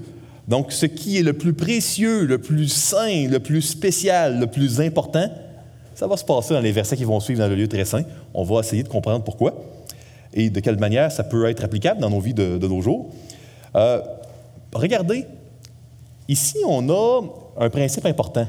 Donc, 0.47 0.71
ce 0.71 0.85
qui 0.85 1.17
est 1.17 1.23
le 1.23 1.33
plus 1.33 1.53
précieux, 1.53 2.25
le 2.25 2.37
plus 2.37 2.67
saint, 2.67 3.27
le 3.27 3.39
plus 3.39 3.63
spécial, 3.63 4.39
le 4.39 4.45
plus 4.45 4.79
important, 4.79 5.27
ça 5.95 6.05
va 6.05 6.17
se 6.17 6.23
passer 6.23 6.53
dans 6.53 6.59
les 6.59 6.71
versets 6.71 6.97
qui 6.97 7.03
vont 7.03 7.19
suivre 7.19 7.39
dans 7.39 7.47
le 7.47 7.55
lieu 7.55 7.67
très 7.67 7.83
saint. 7.83 8.03
On 8.35 8.43
va 8.43 8.59
essayer 8.59 8.83
de 8.83 8.87
comprendre 8.87 9.23
pourquoi 9.23 9.55
et 10.35 10.51
de 10.51 10.59
quelle 10.59 10.77
manière 10.77 11.11
ça 11.11 11.23
peut 11.23 11.49
être 11.49 11.63
applicable 11.63 12.01
dans 12.01 12.11
nos 12.11 12.19
vies 12.19 12.35
de, 12.35 12.59
nos 12.59 12.81
jours. 12.81 13.09
Euh, 13.75 14.01
regardez, 14.71 15.25
ici, 16.27 16.57
on 16.63 16.87
a 16.91 17.21
un 17.57 17.71
principe 17.71 18.05
important. 18.05 18.47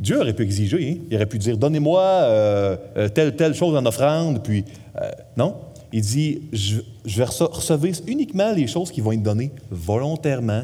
Dieu 0.00 0.18
aurait 0.18 0.32
pu 0.32 0.44
exiger, 0.44 0.92
hein. 0.92 1.04
il 1.10 1.16
aurait 1.16 1.26
pu 1.26 1.36
dire 1.36 1.58
Donnez-moi 1.58 2.02
euh, 2.02 2.76
euh, 2.96 3.08
telle, 3.10 3.36
telle 3.36 3.54
chose 3.54 3.76
en 3.76 3.84
offrande, 3.84 4.42
puis 4.42 4.64
euh, 5.00 5.10
non. 5.36 5.56
Il 5.92 6.00
dit 6.00 6.42
je, 6.52 6.78
vais 7.04 7.24
recevoir 7.24 7.90
uniquement 8.06 8.52
les 8.52 8.66
choses 8.66 8.90
qui 8.90 9.00
vont 9.00 9.12
être 9.12 9.22
données 9.22 9.50
volontairement 9.70 10.62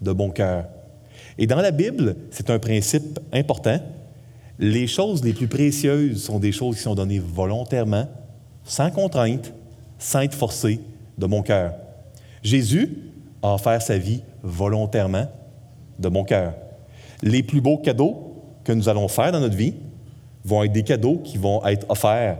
de 0.00 0.12
bon 0.12 0.30
cœur. 0.30 0.64
Et 1.38 1.46
dans 1.46 1.60
la 1.60 1.70
Bible, 1.70 2.16
c'est 2.30 2.50
un 2.50 2.58
principe 2.58 3.20
important. 3.32 3.78
Les 4.58 4.86
choses 4.86 5.22
les 5.22 5.34
plus 5.34 5.46
précieuses 5.46 6.24
sont 6.24 6.38
des 6.38 6.52
choses 6.52 6.76
qui 6.76 6.82
sont 6.82 6.94
données 6.94 7.18
volontairement, 7.20 8.08
sans 8.64 8.90
contrainte, 8.90 9.52
sans 9.98 10.22
être 10.22 10.34
forcé, 10.34 10.80
de 11.18 11.26
bon 11.26 11.42
cœur. 11.42 11.74
Jésus 12.42 12.96
a 13.42 13.54
offert 13.54 13.82
sa 13.82 13.98
vie 13.98 14.22
volontairement, 14.42 15.26
de 15.98 16.08
bon 16.08 16.24
cœur. 16.24 16.54
Les 17.22 17.42
plus 17.42 17.60
beaux 17.60 17.78
cadeaux 17.78 18.35
que 18.66 18.72
nous 18.72 18.88
allons 18.88 19.06
faire 19.06 19.30
dans 19.30 19.38
notre 19.38 19.56
vie 19.56 19.74
vont 20.44 20.64
être 20.64 20.72
des 20.72 20.82
cadeaux 20.82 21.18
qui 21.22 21.38
vont 21.38 21.64
être 21.66 21.86
offerts 21.88 22.38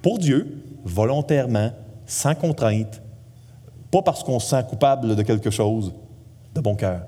pour 0.00 0.18
Dieu, 0.18 0.46
volontairement, 0.84 1.72
sans 2.06 2.34
contrainte, 2.36 3.02
pas 3.90 4.02
parce 4.02 4.22
qu'on 4.22 4.38
se 4.38 4.50
sent 4.50 4.62
coupable 4.68 5.16
de 5.16 5.22
quelque 5.22 5.50
chose, 5.50 5.92
de 6.54 6.60
bon 6.60 6.76
cœur. 6.76 7.00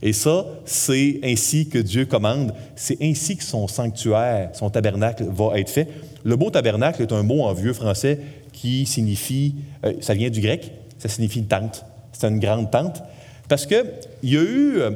Et 0.00 0.12
ça, 0.12 0.46
c'est 0.64 1.18
ainsi 1.24 1.68
que 1.68 1.78
Dieu 1.78 2.06
commande, 2.06 2.54
c'est 2.76 3.02
ainsi 3.02 3.36
que 3.36 3.42
son 3.44 3.66
sanctuaire, 3.66 4.50
son 4.54 4.70
tabernacle 4.70 5.24
va 5.28 5.58
être 5.58 5.70
fait. 5.70 5.88
Le 6.22 6.36
mot 6.36 6.50
tabernacle 6.50 7.02
est 7.02 7.12
un 7.12 7.22
mot 7.22 7.42
en 7.42 7.52
vieux 7.52 7.72
français 7.72 8.20
qui 8.52 8.86
signifie, 8.86 9.56
euh, 9.84 9.94
ça 10.00 10.14
vient 10.14 10.30
du 10.30 10.40
grec, 10.40 10.72
ça 10.98 11.08
signifie 11.08 11.42
tente. 11.42 11.84
C'est 12.12 12.28
une 12.28 12.38
grande 12.38 12.70
tente. 12.70 13.02
Parce 13.48 13.66
qu'il 13.66 13.84
y 14.22 14.36
a 14.36 14.42
eu, 14.42 14.78
euh, 14.78 14.90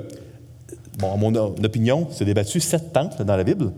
bon, 0.99 1.13
à 1.13 1.17
mon 1.17 1.35
opinion, 1.35 2.09
c'est 2.11 2.25
débattu 2.25 2.61
sept 2.61 2.93
temples 2.93 3.25
dans 3.25 3.37
la 3.37 3.45
Bible. 3.45 3.73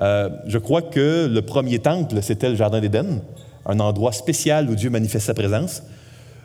Euh, 0.00 0.30
je 0.46 0.58
crois 0.58 0.82
que 0.82 1.26
le 1.32 1.42
premier 1.42 1.78
temple, 1.78 2.16
c'était 2.22 2.48
le 2.48 2.56
Jardin 2.56 2.80
d'Éden, 2.80 3.20
un 3.66 3.80
endroit 3.80 4.12
spécial 4.12 4.68
où 4.68 4.74
Dieu 4.74 4.90
manifeste 4.90 5.26
sa 5.26 5.34
présence. 5.34 5.82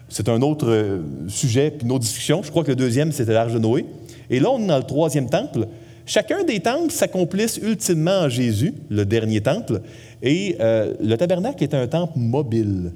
C'est 0.10 0.30
un 0.30 0.42
autre 0.42 0.70
euh, 0.70 1.00
sujet, 1.28 1.72
puis 1.72 1.86
une 1.86 1.92
autre 1.92 2.04
discussion. 2.04 2.42
Je 2.44 2.50
crois 2.50 2.64
que 2.64 2.70
le 2.70 2.76
deuxième, 2.76 3.12
c'était 3.12 3.34
l'Arche 3.34 3.54
de 3.54 3.60
Noé. 3.60 3.86
Et 4.30 4.40
là, 4.40 4.50
on 4.52 4.62
est 4.62 4.68
dans 4.68 4.78
le 4.78 4.84
troisième 4.84 5.30
temple. 5.30 5.68
Chacun 6.06 6.44
des 6.44 6.62
temples 6.62 6.92
s'accomplissent 6.92 7.58
ultimement 7.58 8.22
en 8.22 8.30
Jésus, 8.30 8.74
le 8.90 9.06
dernier 9.06 9.42
temple. 9.42 9.82
Et 10.22 10.56
euh, 10.62 10.94
le 11.02 11.18
tabernacle 11.18 11.64
est 11.64 11.74
un 11.74 11.88
temple 11.88 12.18
mobile 12.18 12.94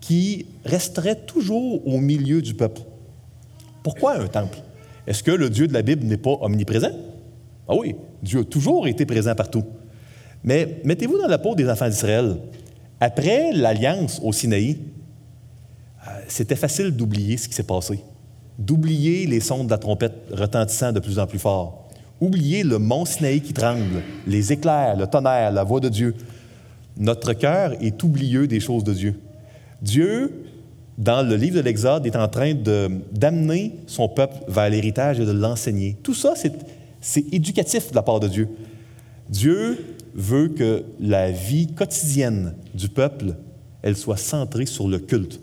qui 0.00 0.46
resterait 0.64 1.16
toujours 1.16 1.86
au 1.86 1.98
milieu 1.98 2.42
du 2.42 2.54
peuple. 2.54 2.82
Pourquoi 3.82 4.16
un 4.16 4.26
temple? 4.26 4.58
Est-ce 5.06 5.22
que 5.22 5.30
le 5.30 5.50
Dieu 5.50 5.66
de 5.66 5.72
la 5.72 5.82
Bible 5.82 6.06
n'est 6.06 6.16
pas 6.16 6.36
omniprésent? 6.40 6.92
Ah 7.68 7.74
oui, 7.74 7.94
Dieu 8.22 8.40
a 8.40 8.44
toujours 8.44 8.86
été 8.88 9.06
présent 9.06 9.34
partout. 9.34 9.64
Mais 10.42 10.80
mettez-vous 10.84 11.18
dans 11.18 11.28
la 11.28 11.38
peau 11.38 11.54
des 11.54 11.68
enfants 11.68 11.88
d'Israël. 11.88 12.36
Après 13.00 13.52
l'alliance 13.52 14.20
au 14.22 14.32
Sinaï, 14.32 14.78
euh, 16.06 16.10
c'était 16.28 16.56
facile 16.56 16.90
d'oublier 16.90 17.36
ce 17.36 17.48
qui 17.48 17.54
s'est 17.54 17.62
passé, 17.62 18.00
d'oublier 18.58 19.26
les 19.26 19.40
sons 19.40 19.64
de 19.64 19.70
la 19.70 19.78
trompette 19.78 20.14
retentissant 20.32 20.92
de 20.92 21.00
plus 21.00 21.18
en 21.18 21.26
plus 21.26 21.38
fort, 21.38 21.88
oublier 22.20 22.62
le 22.62 22.78
mont 22.78 23.04
Sinaï 23.04 23.40
qui 23.40 23.52
tremble, 23.52 24.02
les 24.26 24.52
éclairs, 24.52 24.96
le 24.96 25.06
tonnerre, 25.06 25.52
la 25.52 25.64
voix 25.64 25.80
de 25.80 25.88
Dieu. 25.88 26.14
Notre 26.96 27.32
cœur 27.32 27.72
est 27.80 28.02
oublieux 28.02 28.46
des 28.46 28.60
choses 28.60 28.84
de 28.84 28.92
Dieu. 28.92 29.20
Dieu 29.80 30.49
dans 31.00 31.26
le 31.26 31.34
livre 31.34 31.56
de 31.56 31.62
l'Exode, 31.62 32.06
est 32.06 32.14
en 32.14 32.28
train 32.28 32.52
d'amener 32.54 33.76
son 33.86 34.06
peuple 34.06 34.36
vers 34.46 34.68
l'héritage 34.68 35.18
et 35.18 35.24
de 35.24 35.32
l'enseigner. 35.32 35.96
Tout 36.02 36.12
ça, 36.12 36.34
c'est 37.00 37.24
éducatif 37.32 37.90
de 37.90 37.96
la 37.96 38.02
part 38.02 38.20
de 38.20 38.28
Dieu. 38.28 38.48
Dieu 39.30 39.96
veut 40.14 40.48
que 40.48 40.84
la 41.00 41.30
vie 41.30 41.68
quotidienne 41.68 42.54
du 42.74 42.90
peuple, 42.90 43.34
elle 43.80 43.96
soit 43.96 44.18
centrée 44.18 44.66
sur 44.66 44.88
le 44.88 44.98
culte. 44.98 45.40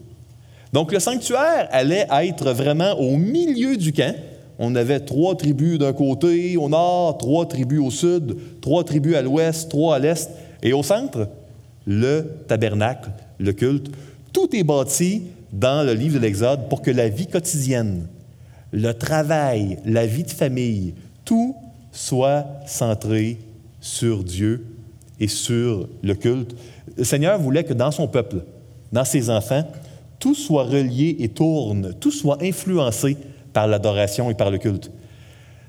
Donc 0.73 0.91
le 0.91 0.99
sanctuaire 0.99 1.67
allait 1.71 2.05
être 2.11 2.51
vraiment 2.51 2.93
au 2.99 3.17
milieu 3.17 3.77
du 3.77 3.91
camp. 3.91 4.15
On 4.59 4.75
avait 4.75 4.99
trois 4.99 5.35
tribus 5.35 5.79
d'un 5.79 5.93
côté 5.93 6.55
au 6.55 6.69
nord, 6.69 7.17
trois 7.17 7.47
tribus 7.47 7.79
au 7.79 7.89
sud, 7.89 8.37
trois 8.61 8.83
tribus 8.83 9.15
à 9.15 9.23
l'ouest, 9.23 9.69
trois 9.69 9.95
à 9.95 9.99
l'est, 9.99 10.29
et 10.61 10.73
au 10.73 10.83
centre, 10.83 11.29
le 11.87 12.27
tabernacle, 12.47 13.09
le 13.39 13.53
culte. 13.53 13.87
Tout 14.33 14.55
est 14.55 14.63
bâti 14.63 15.23
dans 15.51 15.85
le 15.85 15.93
livre 15.93 16.15
de 16.15 16.19
l'Exode 16.19 16.69
pour 16.69 16.81
que 16.81 16.91
la 16.91 17.09
vie 17.09 17.27
quotidienne, 17.27 18.07
le 18.71 18.93
travail, 18.93 19.77
la 19.85 20.05
vie 20.05 20.23
de 20.23 20.31
famille, 20.31 20.93
tout 21.25 21.55
soit 21.91 22.45
centré 22.65 23.37
sur 23.79 24.23
Dieu 24.23 24.65
et 25.19 25.27
sur 25.27 25.87
le 26.03 26.13
culte. 26.13 26.55
Le 26.97 27.03
Seigneur 27.03 27.39
voulait 27.39 27.63
que 27.63 27.73
dans 27.73 27.91
son 27.91 28.07
peuple, 28.07 28.43
dans 28.91 29.05
ses 29.05 29.29
enfants, 29.29 29.65
tout 30.19 30.35
soit 30.35 30.63
relié 30.63 31.15
et 31.19 31.29
tourne, 31.29 31.93
tout 31.99 32.11
soit 32.11 32.37
influencé 32.41 33.17
par 33.53 33.67
l'adoration 33.67 34.29
et 34.29 34.33
par 34.33 34.51
le 34.51 34.57
culte. 34.57 34.91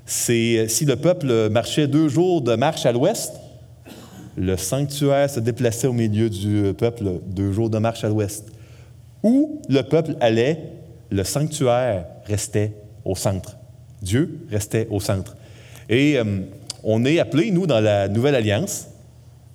Si 0.05 0.57
le 0.85 0.95
peuple 0.95 1.49
marchait 1.49 1.87
deux 1.87 2.09
jours 2.09 2.41
de 2.41 2.55
marche 2.55 2.85
à 2.85 2.91
l'ouest, 2.91 3.33
le 4.35 4.57
sanctuaire 4.57 5.29
se 5.29 5.39
déplaçait 5.39 5.87
au 5.87 5.93
milieu 5.93 6.29
du 6.29 6.73
peuple 6.77 7.19
deux 7.27 7.51
jours 7.51 7.69
de 7.69 7.77
marche 7.77 8.03
à 8.03 8.09
l'ouest. 8.09 8.45
Où 9.23 9.61
le 9.67 9.81
peuple 9.81 10.15
allait, 10.21 10.73
le 11.11 11.23
sanctuaire 11.23 12.05
restait 12.25 12.73
au 13.05 13.15
centre. 13.15 13.57
Dieu 14.01 14.45
restait 14.49 14.87
au 14.89 14.99
centre. 14.99 15.35
Et 15.89 16.17
euh, 16.17 16.23
on 16.83 17.03
est 17.05 17.19
appelé, 17.19 17.51
nous, 17.51 17.67
dans 17.67 17.79
la 17.79 18.07
Nouvelle 18.07 18.35
Alliance, 18.35 18.87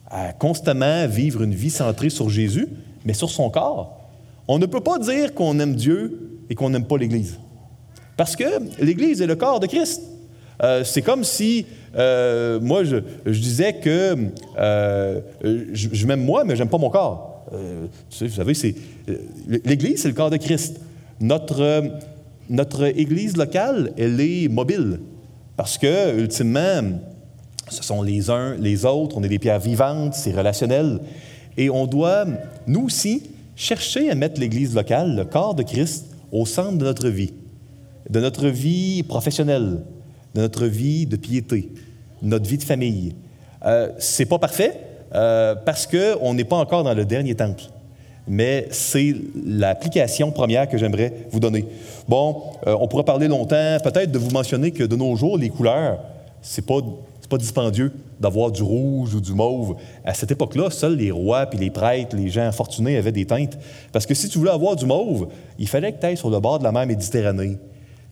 à 0.07 0.33
constamment 0.33 1.07
vivre 1.07 1.43
une 1.43 1.55
vie 1.55 1.71
centrée 1.71 2.11
sur 2.11 2.29
Jésus, 2.29 2.69
mais 3.05 3.15
sur 3.15 3.31
son 3.31 3.49
corps. 3.51 4.01
On 4.49 4.59
ne 4.59 4.67
peut 4.67 4.81
pas 4.81 4.99
dire 4.99 5.33
qu'on 5.33 5.59
aime 5.59 5.75
Dieu 5.75 6.41
et 6.51 6.55
qu'on 6.55 6.71
n'aime 6.71 6.85
pas 6.85 6.99
l'Église. 6.99 7.39
Parce 8.17 8.37
que 8.37 8.45
l'Église 8.79 9.23
est 9.23 9.27
le 9.27 9.37
corps 9.37 9.61
de 9.61 9.67
Christ. 9.67 10.03
Euh, 10.63 10.85
c'est 10.85 11.03
comme 11.03 11.25
si 11.25 11.67
euh, 11.97 12.61
moi, 12.61 12.85
je, 12.85 12.99
disais 13.27 13.75
que 13.75 14.17
je, 14.57 15.19
je 15.73 16.07
m'aime 16.07 16.23
moi, 16.23 16.45
mais 16.45 16.55
je 16.55 16.63
n'aime 16.63 16.71
pas 16.71 16.79
mon 16.79 16.91
corps. 16.91 17.34
Euh, 17.55 17.87
vous 18.21 18.29
savez, 18.29 18.55
c'est, 18.55 18.75
euh, 19.09 19.17
l'Église, 19.65 20.03
c'est 20.03 20.09
le 20.09 20.15
corps 20.15 20.31
de 20.31 20.37
Christ. 20.37 20.81
Notre, 21.21 21.61
euh, 21.61 21.83
notre 22.51 22.85
Église 22.85 23.37
locale, 23.37 23.93
elle 23.97 24.21
est 24.21 24.49
mobile. 24.49 25.01
Parce 25.57 25.79
que, 25.79 26.19
ultimement, 26.19 26.99
ce 27.69 27.83
sont 27.83 28.03
les 28.03 28.31
uns 28.31 28.57
les 28.57 28.85
autres, 28.85 29.17
on 29.17 29.23
est 29.23 29.29
des 29.29 29.39
pierres 29.39 29.61
vivantes, 29.61 30.15
c'est 30.15 30.33
relationnel. 30.33 31.01
Et 31.57 31.71
on 31.71 31.87
doit, 31.87 32.27
nous 32.67 32.85
aussi, 32.85 33.23
chercher 33.57 34.11
à 34.11 34.15
mettre 34.15 34.41
l'Église 34.41 34.75
locale, 34.75 35.17
le 35.17 35.25
corps 35.25 35.55
de 35.55 35.63
Christ, 35.63 36.07
au 36.33 36.47
centre 36.47 36.77
de 36.77 36.85
notre 36.85 37.09
vie, 37.09 37.33
de 38.11 38.21
notre 38.21 38.49
vie 38.49 39.03
professionnelle, 39.05 39.79
de 40.35 40.41
notre 40.41 40.67
vie 40.67 41.07
de 41.07 41.17
piété, 41.17 41.71
de 42.21 42.29
notre 42.29 42.49
vie 42.49 42.59
de 42.59 42.65
famille. 42.65 43.15
Euh, 43.65 43.91
c'est 43.99 44.27
pas 44.27 44.39
parfait, 44.39 44.79
euh, 45.15 45.55
parce 45.55 45.87
qu'on 45.87 46.35
n'est 46.35 46.45
pas 46.45 46.57
encore 46.57 46.85
dans 46.85 46.95
le 46.95 47.05
dernier 47.05 47.35
temple. 47.35 47.65
Mais 48.27 48.69
c'est 48.71 49.15
l'application 49.47 50.31
première 50.31 50.69
que 50.69 50.79
j'aimerais 50.79 51.13
vous 51.31 51.41
donner. 51.41 51.67
Bon, 52.09 52.43
euh, 52.67 52.77
on 52.81 52.89
pourrait 52.89 53.05
parler 53.05 53.29
longtemps, 53.29 53.77
peut-être 53.83 54.11
de 54.11 54.19
vous 54.19 54.31
mentionner 54.31 54.71
que 54.71 54.85
de 54.85 54.97
nos 54.97 55.15
jours, 55.15 55.37
les 55.37 55.51
couleurs, 55.51 55.99
c'est 56.41 56.65
pas 56.65 56.81
pas 57.35 57.39
dispendieux 57.39 57.93
d'avoir 58.21 58.51
du 58.51 58.63
rouge 58.63 59.15
ou 59.15 59.21
du 59.21 59.33
mauve. 59.33 59.77
À 60.05 60.15
cette 60.15 60.31
époque-là, 60.31 60.71
seuls 60.71 60.97
les 60.97 61.11
rois 61.11 61.47
puis 61.47 61.59
les 61.59 61.71
prêtres, 61.71 62.17
les 62.17 62.29
gens 62.29 62.51
fortunés 62.53 62.97
avaient 62.97 63.13
des 63.13 63.27
teintes. 63.27 63.59
Parce 63.93 64.07
que 64.07 64.15
si 64.15 64.29
tu 64.29 64.39
voulais 64.39 64.53
avoir 64.53 64.77
du 64.77 64.87
mauve, 64.87 65.29
il 65.59 65.69
fallait 65.69 65.93
que 65.93 66.01
tu 66.01 66.07
ailles 66.07 66.17
sur 66.17 66.31
le 66.31 66.39
bord 66.41 66.59
de 66.59 66.65
la 66.65 66.73
mer 66.73 66.87
Méditerranée. 66.87 67.59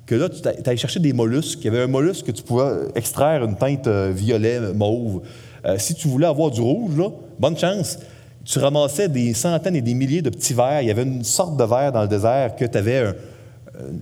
Que 0.07 0.17
là, 0.17 0.29
tu 0.29 0.69
ailles 0.69 0.77
chercher 0.77 0.99
des 0.99 1.13
mollusques. 1.13 1.61
Il 1.63 1.67
y 1.67 1.69
avait 1.69 1.83
un 1.83 1.87
mollusque 1.87 2.27
que 2.27 2.33
tu 2.33 2.43
pouvais 2.43 2.89
extraire 2.97 3.45
une 3.45 3.57
teinte 3.57 3.87
euh, 3.87 4.13
violet, 4.13 4.59
mauve. 4.75 5.23
Euh, 5.65 5.77
si 5.79 5.95
tu 5.95 6.09
voulais 6.09 6.27
avoir 6.27 6.51
du 6.51 6.61
rouge, 6.61 7.01
bonne 7.39 7.57
chance. 7.57 7.99
Tu 8.45 8.59
ramassais 8.59 9.09
des 9.09 9.35
centaines 9.35 9.77
et 9.77 9.83
des 9.83 9.95
milliers 9.95 10.23
de 10.23 10.31
petits 10.31 10.55
verres. 10.55 10.83
Il 10.83 10.89
y 10.89 10.91
avait 10.91 11.05
une 11.05 11.25
sorte 11.25 11.57
de 11.57 11.65
verre 11.65 11.93
dans 11.93 12.03
le 12.03 12.09
désert 12.09 12.57
que 12.57 12.65
tu 12.65 12.77
avais 12.77 13.15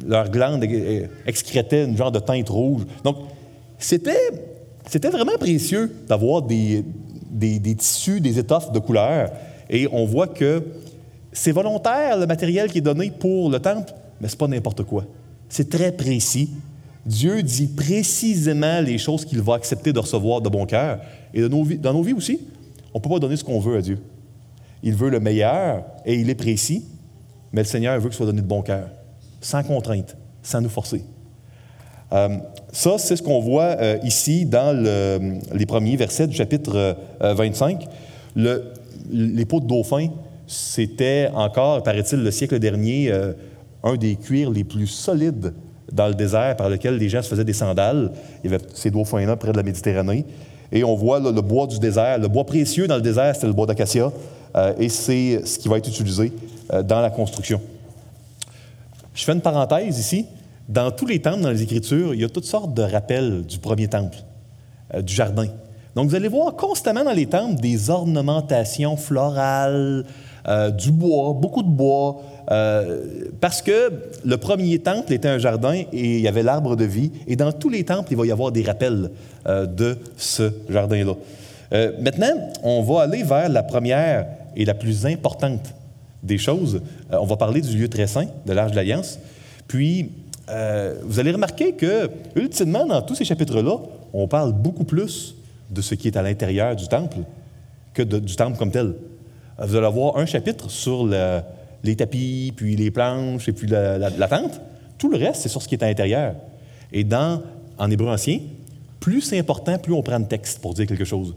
leurs 0.06 0.30
glandes 0.30 0.64
excrétaient 1.26 1.84
une 1.84 1.96
genre 1.96 2.10
de 2.10 2.18
teinte 2.18 2.48
rouge. 2.48 2.82
Donc, 3.04 3.16
c'était, 3.78 4.30
c'était 4.88 5.10
vraiment 5.10 5.36
précieux 5.38 5.92
d'avoir 6.08 6.42
des, 6.42 6.84
des, 7.30 7.74
tissus, 7.74 8.20
des 8.20 8.38
étoffes 8.38 8.72
de 8.72 8.78
couleur. 8.78 9.30
Et 9.68 9.88
on 9.92 10.04
voit 10.04 10.26
que 10.26 10.62
c'est 11.32 11.52
volontaire, 11.52 12.18
le 12.18 12.26
matériel 12.26 12.70
qui 12.70 12.78
est 12.78 12.82
donné 12.82 13.10
pour 13.10 13.50
le 13.50 13.60
temple, 13.60 13.92
mais 14.20 14.28
ce 14.28 14.34
n'est 14.34 14.38
pas 14.38 14.48
n'importe 14.48 14.82
quoi. 14.84 15.04
C'est 15.48 15.70
très 15.70 15.92
précis. 15.92 16.50
Dieu 17.07 17.42
dit 17.42 17.66
précisément 17.66 18.80
les 18.80 18.99
choses 18.99 19.25
qu'il 19.25 19.40
va 19.40 19.54
accepter 19.54 19.92
de 19.92 19.99
recevoir 19.99 20.40
de 20.40 20.49
bon 20.49 20.66
cœur. 20.66 21.00
Et 21.33 21.40
dans 21.40 21.92
nos, 21.92 22.02
vies, 22.02 22.12
aussi, 22.12 22.40
on 22.92 22.99
ne 22.99 23.02
peut 23.02 23.09
pas 23.09 23.19
donner 23.19 23.37
ce 23.37 23.45
qu'on 23.45 23.61
veut 23.61 23.76
à 23.76 23.83
Dieu. 23.83 23.99
Il 24.83 24.95
veut 24.95 25.11
le 25.11 25.21
meilleur 25.21 25.85
et 26.04 26.14
il 26.14 26.28
est 26.28 26.35
précis, 26.35 26.85
mais 27.52 27.62
le 27.62 27.66
Seigneur 27.66 27.99
veut 28.00 28.09
que 28.09 28.14
ce 28.14 28.19
soit 28.19 28.26
donné 28.26 28.42
de 28.42 28.47
bon 28.47 28.62
cœur, 28.62 28.88
sans 29.40 29.62
contrainte, 29.62 30.16
sans 30.42 30.61
nous 30.61 30.69
forcer. 30.69 31.04
Euh, 32.12 32.28
ça, 32.73 32.99
c'est 32.99 33.16
ce 33.16 33.23
qu'on 33.23 33.40
voit 33.40 33.76
euh, 33.80 33.99
ici 34.02 34.45
dans 34.45 34.76
les 35.52 35.66
premiers 35.66 35.97
versets 35.97 36.26
du 36.26 36.37
chapitre 36.37 36.97
25. 37.21 37.87
Euh, 38.37 38.61
les 39.11 39.45
peaux 39.45 39.61
de 39.61 39.66
dauphin, 39.66 40.09
c'était 40.47 41.30
encore, 41.35 41.83
paraît-il, 41.83 42.23
le 42.23 42.30
siècle 42.30 42.59
dernier, 42.59 43.12
un 43.83 43.97
des 43.97 44.16
cuirs 44.16 44.50
les 44.50 44.64
plus 44.64 44.87
solides 44.87 45.52
dans 45.92 46.09
le 46.09 46.14
désert 46.14 46.56
par 46.56 46.68
lequel 46.68 46.97
les 46.97 47.09
gens 47.09 47.23
se 47.23 47.28
faisaient 47.28 47.44
des 47.44 47.52
sandales. 47.52 48.12
Il 48.42 48.50
y 48.50 48.54
avait 48.54 48.64
ces 48.75 48.90
dauphins-là 48.90 49.37
près 49.37 49.52
de 49.52 49.56
la 49.56 49.62
Méditerranée. 49.62 50.25
Et 50.73 50.85
on 50.85 50.94
voit 50.94 51.18
le 51.18 51.40
bois 51.40 51.66
du 51.66 51.78
désert. 51.78 52.18
Le 52.18 52.28
bois 52.28 52.44
précieux 52.44 52.87
dans 52.87 52.97
le 52.97 53.02
désert, 53.02 53.35
c'était 53.35 53.49
le 53.49 53.52
bois 53.52 53.66
d'acacia. 53.66 54.12
et 54.78 54.88
c'est 54.88 55.44
ce 55.44 55.59
qui 55.59 55.68
va 55.68 55.78
être 55.78 55.88
utilisé 55.88 56.32
dans 56.85 57.00
la 57.00 57.11
construction. 57.11 57.61
Je 59.14 59.25
fais 59.25 59.32
une 59.32 59.40
parenthèse 59.40 59.99
ici. 59.99 60.26
Dans 60.70 60.90
tous 60.92 61.06
les 61.06 61.20
temples 61.20 61.40
dans 61.40 61.50
les 61.50 61.62
Écritures, 61.62 62.14
il 62.14 62.20
y 62.20 62.25
a 62.25 62.28
toutes 62.28 62.44
sortes 62.44 62.75
de 62.75 62.82
rappels 62.82 63.42
du 63.42 63.59
premier 63.59 63.88
temple, 63.88 64.18
euh, 64.94 65.02
du 65.02 65.12
jardin. 65.12 65.47
Donc, 65.97 66.09
vous 66.09 66.14
allez 66.14 66.28
voir 66.28 66.54
constamment 66.54 67.02
dans 67.02 67.12
les 67.12 67.26
temples 67.26 67.61
des 67.61 67.90
ornementations 67.90 68.97
florales, 68.97 70.04
euh, 70.49 70.70
du 70.70 70.90
bois, 70.90 71.32
beaucoup 71.32 71.62
de 71.62 71.68
bois, 71.68 72.23
euh, 72.50 73.28
parce 73.40 73.62
que 73.62 73.92
le 74.25 74.37
premier 74.37 74.78
temple 74.78 75.12
était 75.12 75.28
un 75.28 75.38
jardin 75.38 75.75
et 75.75 75.87
il 75.92 76.20
y 76.20 76.28
avait 76.28 76.42
l'arbre 76.42 76.76
de 76.76 76.85
vie. 76.85 77.12
Et 77.26 77.37
dans 77.37 77.52
tous 77.52 77.68
les 77.68 77.85
temples, 77.85 78.09
il 78.12 78.16
va 78.16 78.26
y 78.26 78.32
avoir 78.32 78.52
des 78.52 78.62
rappels 78.62 79.11
de 79.47 79.97
ce 80.16 80.52
jardin-là. 80.68 81.14
maintenant, 82.00 82.50
on 82.62 82.82
va 82.82 83.02
aller 83.02 83.23
vers 83.23 83.49
la 83.49 83.62
première 83.62 84.26
et 84.56 84.64
la 84.64 84.75
plus 84.75 85.06
importante 85.06 85.75
des 86.23 86.37
choses. 86.37 86.82
on 87.11 87.25
va 87.25 87.37
parler 87.37 87.62
du 87.62 87.78
lieu 87.78 87.88
très 87.88 88.06
saint, 88.06 88.26
de 88.44 88.52
l'Arche 88.52 88.73
de 88.73 88.76
l'Alliance. 88.76 89.18
Puis, 89.66 90.11
euh, 90.50 90.97
vous 91.04 91.20
allez 91.20 91.30
remarquer 91.30 91.73
que, 91.73 92.11
ultimement, 92.35 92.85
dans 92.85 93.02
tous 93.02 93.14
ces 93.14 93.25
chapitres-là, 93.25 93.76
on 94.12 94.26
parle 94.26 94.52
beaucoup 94.52 94.85
plus 94.85 95.37
de 95.70 95.80
ce 95.80 95.94
qui 95.94 96.09
est 96.09 96.16
à 96.16 96.23
l'intérieur 96.23 96.75
du 96.75 96.88
temple 96.88 97.18
que 97.94 98.02
du 98.02 98.35
temple 98.35 98.59
comme 98.59 98.73
tel. 98.73 98.94
Vous 99.60 99.76
allez 99.76 99.86
avoir 99.86 100.16
un 100.16 100.26
chapitre 100.26 100.70
sur 100.70 101.06
les 101.82 101.96
tapis, 101.96 102.52
puis 102.56 102.76
les 102.76 102.90
planches, 102.90 103.48
et 103.48 103.52
puis 103.52 103.66
la, 103.66 104.28
tente. 104.28 104.60
Tout 104.98 105.10
le 105.10 105.16
reste, 105.16 105.42
c'est 105.42 105.48
sur 105.48 105.62
ce 105.62 105.68
qui 105.68 105.74
est 105.74 105.82
à 105.82 105.88
l'intérieur. 105.88 106.34
Et 106.92 107.04
dans, 107.04 107.42
en 107.78 107.90
hébreu 107.90 108.08
ancien, 108.08 108.40
plus 108.98 109.22
c'est 109.22 109.38
important, 109.38 109.78
plus 109.78 109.92
on 109.92 110.02
prend 110.02 110.18
le 110.18 110.26
texte 110.26 110.60
pour 110.60 110.74
dire 110.74 110.86
quelque 110.86 111.04
chose. 111.04 111.34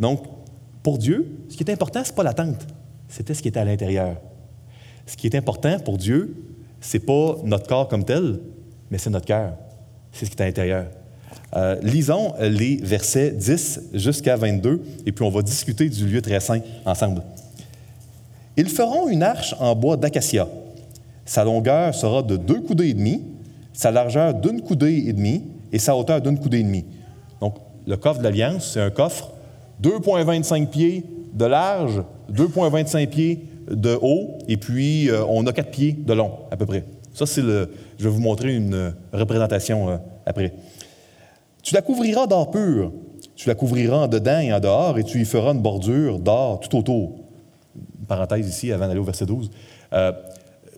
Donc, 0.00 0.22
pour 0.82 0.98
Dieu, 0.98 1.26
ce 1.48 1.56
qui 1.56 1.64
est 1.64 1.70
important, 1.70 2.02
ce 2.04 2.10
n'est 2.10 2.16
pas 2.16 2.22
la 2.22 2.34
tente, 2.34 2.66
c'était 3.08 3.34
ce 3.34 3.42
qui 3.42 3.48
était 3.48 3.60
à 3.60 3.64
l'intérieur. 3.64 4.16
Ce 5.06 5.16
qui 5.16 5.26
est 5.26 5.36
important 5.36 5.78
pour 5.78 5.98
Dieu, 5.98 6.34
c'est 6.80 7.00
pas 7.00 7.36
notre 7.44 7.66
corps 7.66 7.88
comme 7.88 8.04
tel, 8.04 8.40
mais 8.90 8.98
c'est 8.98 9.10
notre 9.10 9.26
cœur. 9.26 9.54
C'est 10.12 10.26
ce 10.26 10.30
qui 10.30 10.36
est 10.36 10.42
à 10.42 10.46
l'intérieur. 10.46 10.86
Euh, 11.54 11.76
lisons 11.82 12.34
les 12.40 12.76
versets 12.76 13.30
10 13.30 13.90
jusqu'à 13.94 14.36
22, 14.36 14.82
et 15.06 15.12
puis 15.12 15.24
on 15.24 15.30
va 15.30 15.42
discuter 15.42 15.88
du 15.88 16.06
lieu 16.06 16.20
très 16.20 16.40
saint 16.40 16.60
ensemble. 16.84 17.22
Ils 18.56 18.68
feront 18.68 19.08
une 19.08 19.22
arche 19.22 19.54
en 19.60 19.74
bois 19.74 19.96
d'acacia. 19.96 20.48
Sa 21.24 21.44
longueur 21.44 21.94
sera 21.94 22.22
de 22.22 22.36
deux 22.36 22.60
coudées 22.60 22.88
et 22.88 22.94
demi, 22.94 23.22
sa 23.72 23.90
largeur 23.90 24.32
d'une 24.34 24.62
coudée 24.62 25.04
et 25.06 25.12
demie, 25.12 25.42
et 25.72 25.78
sa 25.78 25.96
hauteur 25.96 26.20
d'une 26.20 26.38
coudée 26.38 26.60
et 26.60 26.62
demie. 26.62 26.84
Donc, 27.40 27.56
le 27.86 27.96
coffre 27.96 28.20
de 28.20 28.24
l'Alliance, 28.24 28.70
c'est 28.72 28.80
un 28.80 28.90
coffre 28.90 29.32
2,25 29.82 30.68
pieds 30.68 31.04
de 31.34 31.44
large, 31.44 32.02
2,25 32.32 33.06
pieds 33.08 33.46
de 33.70 33.98
haut, 34.00 34.38
et 34.48 34.56
puis 34.56 35.10
euh, 35.10 35.24
on 35.28 35.46
a 35.46 35.52
quatre 35.52 35.70
pieds 35.70 35.92
de 35.92 36.12
long, 36.14 36.32
à 36.50 36.56
peu 36.56 36.64
près. 36.64 36.84
Ça, 37.12 37.26
c'est 37.26 37.42
le. 37.42 37.70
Je 37.98 38.04
vais 38.04 38.10
vous 38.10 38.20
montrer 38.20 38.54
une 38.54 38.94
représentation 39.12 39.88
euh, 39.88 39.96
après. 40.24 40.52
Tu 41.62 41.74
la 41.74 41.82
couvriras 41.82 42.26
d'or 42.26 42.50
pur. 42.50 42.92
Tu 43.34 43.48
la 43.48 43.54
couvriras 43.54 44.04
en 44.04 44.08
dedans 44.08 44.38
et 44.38 44.52
en 44.52 44.60
dehors, 44.60 44.98
et 44.98 45.04
tu 45.04 45.20
y 45.20 45.24
feras 45.24 45.52
une 45.52 45.60
bordure 45.60 46.18
d'or 46.18 46.60
tout 46.60 46.76
autour. 46.78 47.25
Parenthèse 48.08 48.48
ici, 48.48 48.72
avant 48.72 48.88
d'aller 48.88 49.00
au 49.00 49.04
verset 49.04 49.26
12. 49.26 49.50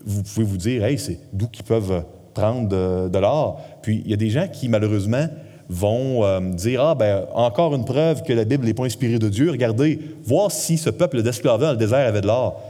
vous 0.05 0.23
pouvez 0.23 0.47
vous 0.47 0.57
dire, 0.57 0.85
hey, 0.85 0.99
c'est 0.99 1.19
d'où 1.33 1.49
qu'ils 1.49 1.65
peuvent 1.65 2.05
prendre 2.35 2.69
de, 2.69 3.09
de 3.09 3.19
l'or. 3.19 3.61
Puis 3.83 4.03
il 4.05 4.11
y 4.11 4.15
a 4.15 4.17
des 4.17 4.31
gens 4.31 4.47
qui, 4.49 4.69
malheureusement, 4.69 5.27
vont 5.69 6.25
euh, 6.25 6.41
dire 6.41 6.83
Ah, 6.83 6.95
ben, 6.95 7.27
encore 7.35 7.75
une 7.75 7.85
preuve 7.85 8.23
que 8.23 8.33
la 8.33 8.45
Bible 8.45 8.65
n'est 8.65 8.75
pas 8.75 8.85
inspirée 8.85 9.19
de 9.19 9.29
Dieu. 9.29 9.51
Regardez, 9.51 9.99
voir 10.25 10.51
si 10.51 10.79
ce 10.79 10.91
peuple 10.91 11.23
d'esclaves 11.23 11.61
dans 11.61 11.73
le 11.73 11.77
désert 11.77 12.07
avait 12.07 12.21
de 12.21 12.27
l'or. 12.27 12.63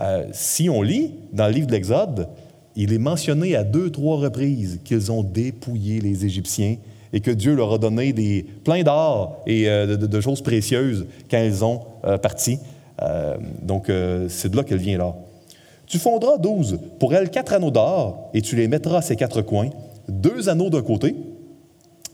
Euh, 0.00 0.26
si 0.32 0.68
on 0.68 0.82
lit 0.82 1.12
dans 1.32 1.46
le 1.46 1.52
livre 1.52 1.66
de 1.68 1.72
l'Exode, 1.72 2.28
il 2.74 2.92
est 2.92 2.98
mentionné 2.98 3.54
à 3.54 3.62
deux, 3.62 3.90
trois 3.90 4.16
reprises 4.16 4.80
qu'ils 4.84 5.12
ont 5.12 5.22
dépouillé 5.22 6.00
les 6.00 6.24
Égyptiens 6.24 6.76
et 7.12 7.20
que 7.20 7.30
Dieu 7.30 7.54
leur 7.54 7.72
a 7.72 7.78
donné 7.78 8.12
des, 8.12 8.44
plein 8.64 8.82
d'or 8.82 9.42
et 9.46 9.68
euh, 9.68 9.96
de, 9.96 10.20
choses 10.20 10.42
précieuses 10.42 11.06
quand 11.30 11.40
ils 11.40 11.64
ont 11.64 11.82
parti. 12.20 12.58
Donc, 13.62 13.90
c'est 14.28 14.50
de 14.50 14.56
là 14.56 14.62
qu'elle 14.62 14.78
vient 14.78 14.98
là. 14.98 15.14
Tu 15.86 15.98
fondras 15.98 16.38
douze, 16.38 16.78
pour 16.98 17.14
elle 17.14 17.30
quatre 17.30 17.52
anneaux 17.52 17.70
d'or, 17.70 18.30
et 18.34 18.40
tu 18.40 18.56
les 18.56 18.68
mettras 18.68 18.98
à 18.98 19.02
ses 19.02 19.16
quatre 19.16 19.42
coins, 19.42 19.70
deux 20.08 20.48
anneaux 20.48 20.70
d'un 20.70 20.82
côté, 20.82 21.14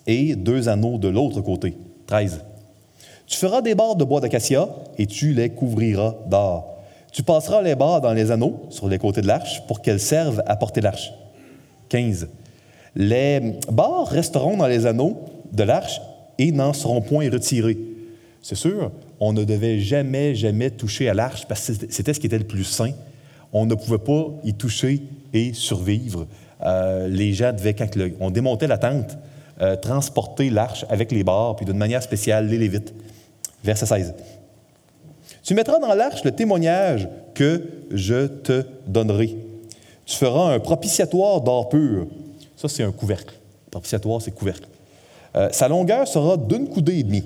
et 0.06 0.34
deux 0.34 0.68
anneaux 0.68 0.98
de 0.98 1.08
l'autre 1.08 1.40
côté. 1.40 1.76
13. 2.06 2.44
Tu 3.26 3.38
feras 3.38 3.62
des 3.62 3.76
barres 3.76 3.94
de 3.94 4.04
bois 4.04 4.20
d'acacia 4.20 4.68
et 4.98 5.06
tu 5.06 5.32
les 5.32 5.50
couvriras 5.50 6.16
d'or. 6.26 6.78
Tu 7.12 7.22
passeras 7.22 7.62
les 7.62 7.76
barres 7.76 8.00
dans 8.00 8.12
les 8.12 8.32
anneaux 8.32 8.62
sur 8.70 8.88
les 8.88 8.98
côtés 8.98 9.20
de 9.20 9.28
l'arche 9.28 9.62
pour 9.68 9.80
qu'elles 9.80 10.00
servent 10.00 10.42
à 10.46 10.56
porter 10.56 10.80
l'arche. 10.80 11.12
15. 11.88 12.28
Les 12.96 13.54
barres 13.70 14.08
resteront 14.08 14.56
dans 14.56 14.66
les 14.66 14.86
anneaux 14.86 15.16
de 15.52 15.62
l'arche 15.62 16.00
et 16.38 16.50
n'en 16.50 16.72
seront 16.72 17.00
point 17.00 17.30
retirées. 17.30 17.78
C'est 18.42 18.56
sûr, 18.56 18.90
on 19.20 19.34
ne 19.34 19.44
devait 19.44 19.78
jamais, 19.78 20.34
jamais 20.34 20.70
toucher 20.70 21.08
à 21.08 21.14
l'arche 21.14 21.46
parce 21.46 21.66
que 21.66 21.86
c'était 21.90 22.14
ce 22.14 22.20
qui 22.20 22.26
était 22.26 22.38
le 22.38 22.46
plus 22.46 22.64
sain. 22.64 22.92
On 23.52 23.66
ne 23.66 23.74
pouvait 23.74 23.98
pas 23.98 24.28
y 24.44 24.54
toucher 24.54 25.02
et 25.34 25.52
survivre. 25.52 26.26
Euh, 26.64 27.06
les 27.06 27.32
gens 27.34 27.52
devaient, 27.52 27.74
quand 27.74 27.88
on 28.20 28.30
démontait 28.30 28.66
la 28.66 28.78
tente, 28.78 29.18
euh, 29.60 29.76
transporter 29.76 30.48
l'arche 30.48 30.86
avec 30.88 31.12
les 31.12 31.22
barres, 31.22 31.56
puis 31.56 31.66
d'une 31.66 31.76
manière 31.76 32.02
spéciale, 32.02 32.48
les 32.48 32.56
Lévites. 32.56 32.94
Verset 33.62 33.86
16. 33.86 34.14
Tu 35.42 35.54
mettras 35.54 35.78
dans 35.78 35.94
l'arche 35.94 36.24
le 36.24 36.32
témoignage 36.32 37.08
que 37.34 37.68
je 37.90 38.26
te 38.26 38.64
donnerai. 38.86 39.36
Tu 40.06 40.16
feras 40.16 40.54
un 40.54 40.60
propitiatoire 40.60 41.42
d'or 41.42 41.68
pur. 41.68 42.06
Ça, 42.56 42.68
c'est 42.68 42.82
un 42.82 42.92
couvercle. 42.92 43.34
Propitiatoire, 43.70 44.22
c'est 44.22 44.30
couvercle. 44.30 44.66
Euh, 45.36 45.48
sa 45.52 45.68
longueur 45.68 46.08
sera 46.08 46.36
d'une 46.36 46.68
coudée 46.68 46.98
et 46.98 47.02
demie. 47.02 47.24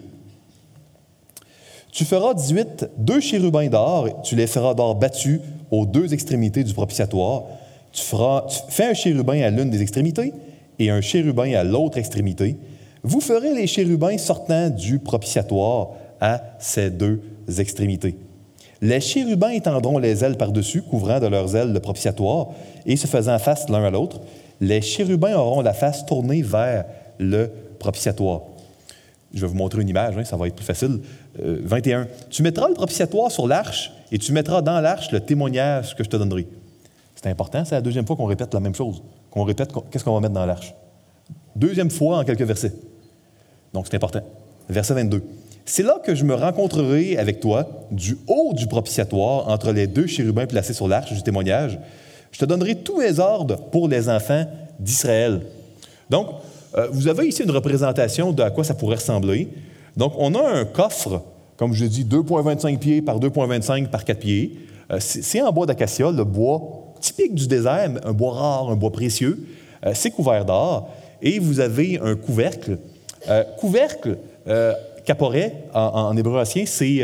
Tu 1.95 2.05
feras 2.05 2.35
18, 2.35 2.91
deux 2.99 3.21
chérubins 3.21 3.69
d'or, 3.69 4.21
tu 4.25 4.35
les 4.35 4.49
feras 4.49 4.75
d'or 4.75 4.97
battu 4.97 5.41
aux 5.71 5.87
deux 5.87 6.13
extrémités 6.13 6.65
du 6.65 6.75
propitiatoire. 6.75 7.45
Tu, 7.93 8.03
feras, 8.03 8.47
fais 8.69 8.87
un 8.87 8.95
chérubin 8.95 9.41
à 9.41 9.51
l'une 9.51 9.71
des 9.71 9.81
extrémités 9.81 10.33
et 10.81 10.91
un 10.91 11.01
chérubin 11.01 11.55
à 11.55 11.63
l'autre 11.63 11.99
extrémité, 11.99 12.57
vous 13.05 13.21
ferez 13.21 13.55
les 13.55 13.69
chérubins 13.69 14.19
sortant 14.19 14.71
du 14.71 14.99
propitiatoire 14.99 15.91
à 16.21 16.43
ces 16.59 16.91
deux 16.91 17.23
extrémités. 17.59 18.17
Les 18.83 19.01
chérubins 19.01 19.51
étendront 19.51 19.99
les 19.99 20.25
ailes 20.25 20.37
par-dessus, 20.37 20.83
couvrant 20.83 21.21
de 21.21 21.29
leurs 21.29 21.55
ailes 21.55 21.73
le 21.73 21.79
propitiatoire, 21.79 22.49
et 22.87 22.97
se 22.97 23.07
faisant 23.07 23.39
face 23.39 23.69
l'un 23.69 23.85
à 23.85 23.91
l'autre. 23.91 24.21
Les 24.61 24.81
chérubins 24.81 25.37
auront 25.37 25.61
la 25.61 25.73
face 25.73 26.05
tournée 26.05 26.43
vers 26.43 26.87
le 27.21 27.53
propitiatoire. 27.79 28.41
Je 29.33 29.41
vais 29.41 29.47
vous 29.49 29.57
montrer 29.57 29.83
une 29.83 29.89
image, 29.89 30.17
hein, 30.17 30.25
ça 30.25 30.37
va 30.37 30.47
être 30.47 30.55
plus 30.55 30.65
facile. 30.65 31.01
21. 31.39 32.01
Euh, 32.01 32.05
tu 32.31 32.43
mettras 32.43 32.69
le 32.69 32.75
propitiatoire 32.75 33.31
sur 33.31 33.47
l'arche, 33.47 33.93
et 34.13 34.19
tu 34.19 34.33
mettras 34.33 34.63
dans 34.63 34.81
l'arche 34.81 35.11
le 35.13 35.21
témoignage 35.21 35.95
que 35.95 36.05
je 36.05 36.09
te 36.09 36.17
donnerai. 36.17 36.47
C'est 37.17 37.29
important, 37.29 37.65
c'est 37.65 37.75
la 37.75 37.81
deuxième 37.81 38.07
fois 38.07 38.17
qu'on 38.17 38.27
répète 38.27 38.53
la 38.53 38.61
même 38.61 38.75
chose 38.75 39.03
qu'on 39.35 39.43
répète 39.43 39.73
qu'est-ce 39.91 40.05
qu'on 40.05 40.15
va 40.15 40.21
mettre 40.21 40.35
dans 40.35 40.47
l'arche. 40.47 40.75
Deuxième 41.57 41.91
fois 41.91 42.19
en 42.19 42.25
quelques 42.25 42.43
versets. 42.43 42.73
Donc 43.73 43.87
c'est 43.89 43.97
important. 43.97 44.21
Verset 44.69 44.95
22. 44.95 45.23
C'est 45.65 45.83
là 45.83 45.99
que 46.05 46.15
je 46.15 46.25
me 46.25 46.35
rencontrerai 46.35 47.19
avec 47.19 47.41
toi 47.41 47.67
du 47.91 48.17
haut 48.29 48.53
du 48.53 48.69
propitiatoire 48.69 49.49
entre 49.49 49.73
les 49.73 49.89
deux 49.89 50.07
chérubins 50.07 50.47
placés 50.47 50.73
sur 50.73 50.87
l'arche 50.87 51.13
du 51.13 51.23
témoignage. 51.23 51.81
Je 52.31 52.39
te 52.39 52.45
donnerai 52.45 52.77
tous 52.77 52.99
mes 52.99 53.19
ordres 53.19 53.57
pour 53.57 53.89
les 53.89 54.09
enfants 54.09 54.47
d'Israël. 54.79 55.41
Donc, 56.11 56.29
euh, 56.77 56.87
vous 56.93 57.09
avez 57.09 57.27
ici 57.27 57.43
une 57.43 57.51
représentation 57.51 58.33
de 58.33 58.43
à 58.43 58.51
quoi 58.51 58.63
ça 58.63 58.75
pourrait 58.75 58.97
ressembler. 58.97 59.49
Donc, 59.97 60.13
on 60.19 60.35
a 60.35 60.43
un 60.43 60.65
coffre, 60.65 61.23
comme 61.57 61.73
je 61.73 61.85
dis, 61.85 62.05
2,25 62.05 62.79
pieds 62.79 63.03
par 63.03 63.21
2,25 63.21 63.89
par 63.89 64.05
4 64.05 64.19
pieds. 64.19 64.59
Euh, 64.91 64.99
c'est 65.01 65.41
en 65.41 65.53
bois 65.53 65.67
d'acacia, 65.67 66.11
le 66.11 66.25
bois 66.25 66.95
typique 67.01 67.35
du 67.35 67.47
désert, 67.47 67.91
un 68.05 68.13
bois 68.13 68.33
rare, 68.33 68.71
un 68.71 68.77
bois 68.77 68.91
précieux. 68.91 69.47
Euh, 69.85 69.93
c'est 69.95 70.11
couvert 70.11 70.45
d'or. 70.45 70.91
Et 71.23 71.39
vous 71.39 71.61
avez 71.61 71.99
un 72.01 72.17
couvercle. 72.17 72.79
couvercle, 73.59 74.19
caporet 75.07 75.65
en, 75.73 76.15
hébreu 76.17 76.39
ancien, 76.39 76.67
c'est 76.67 77.03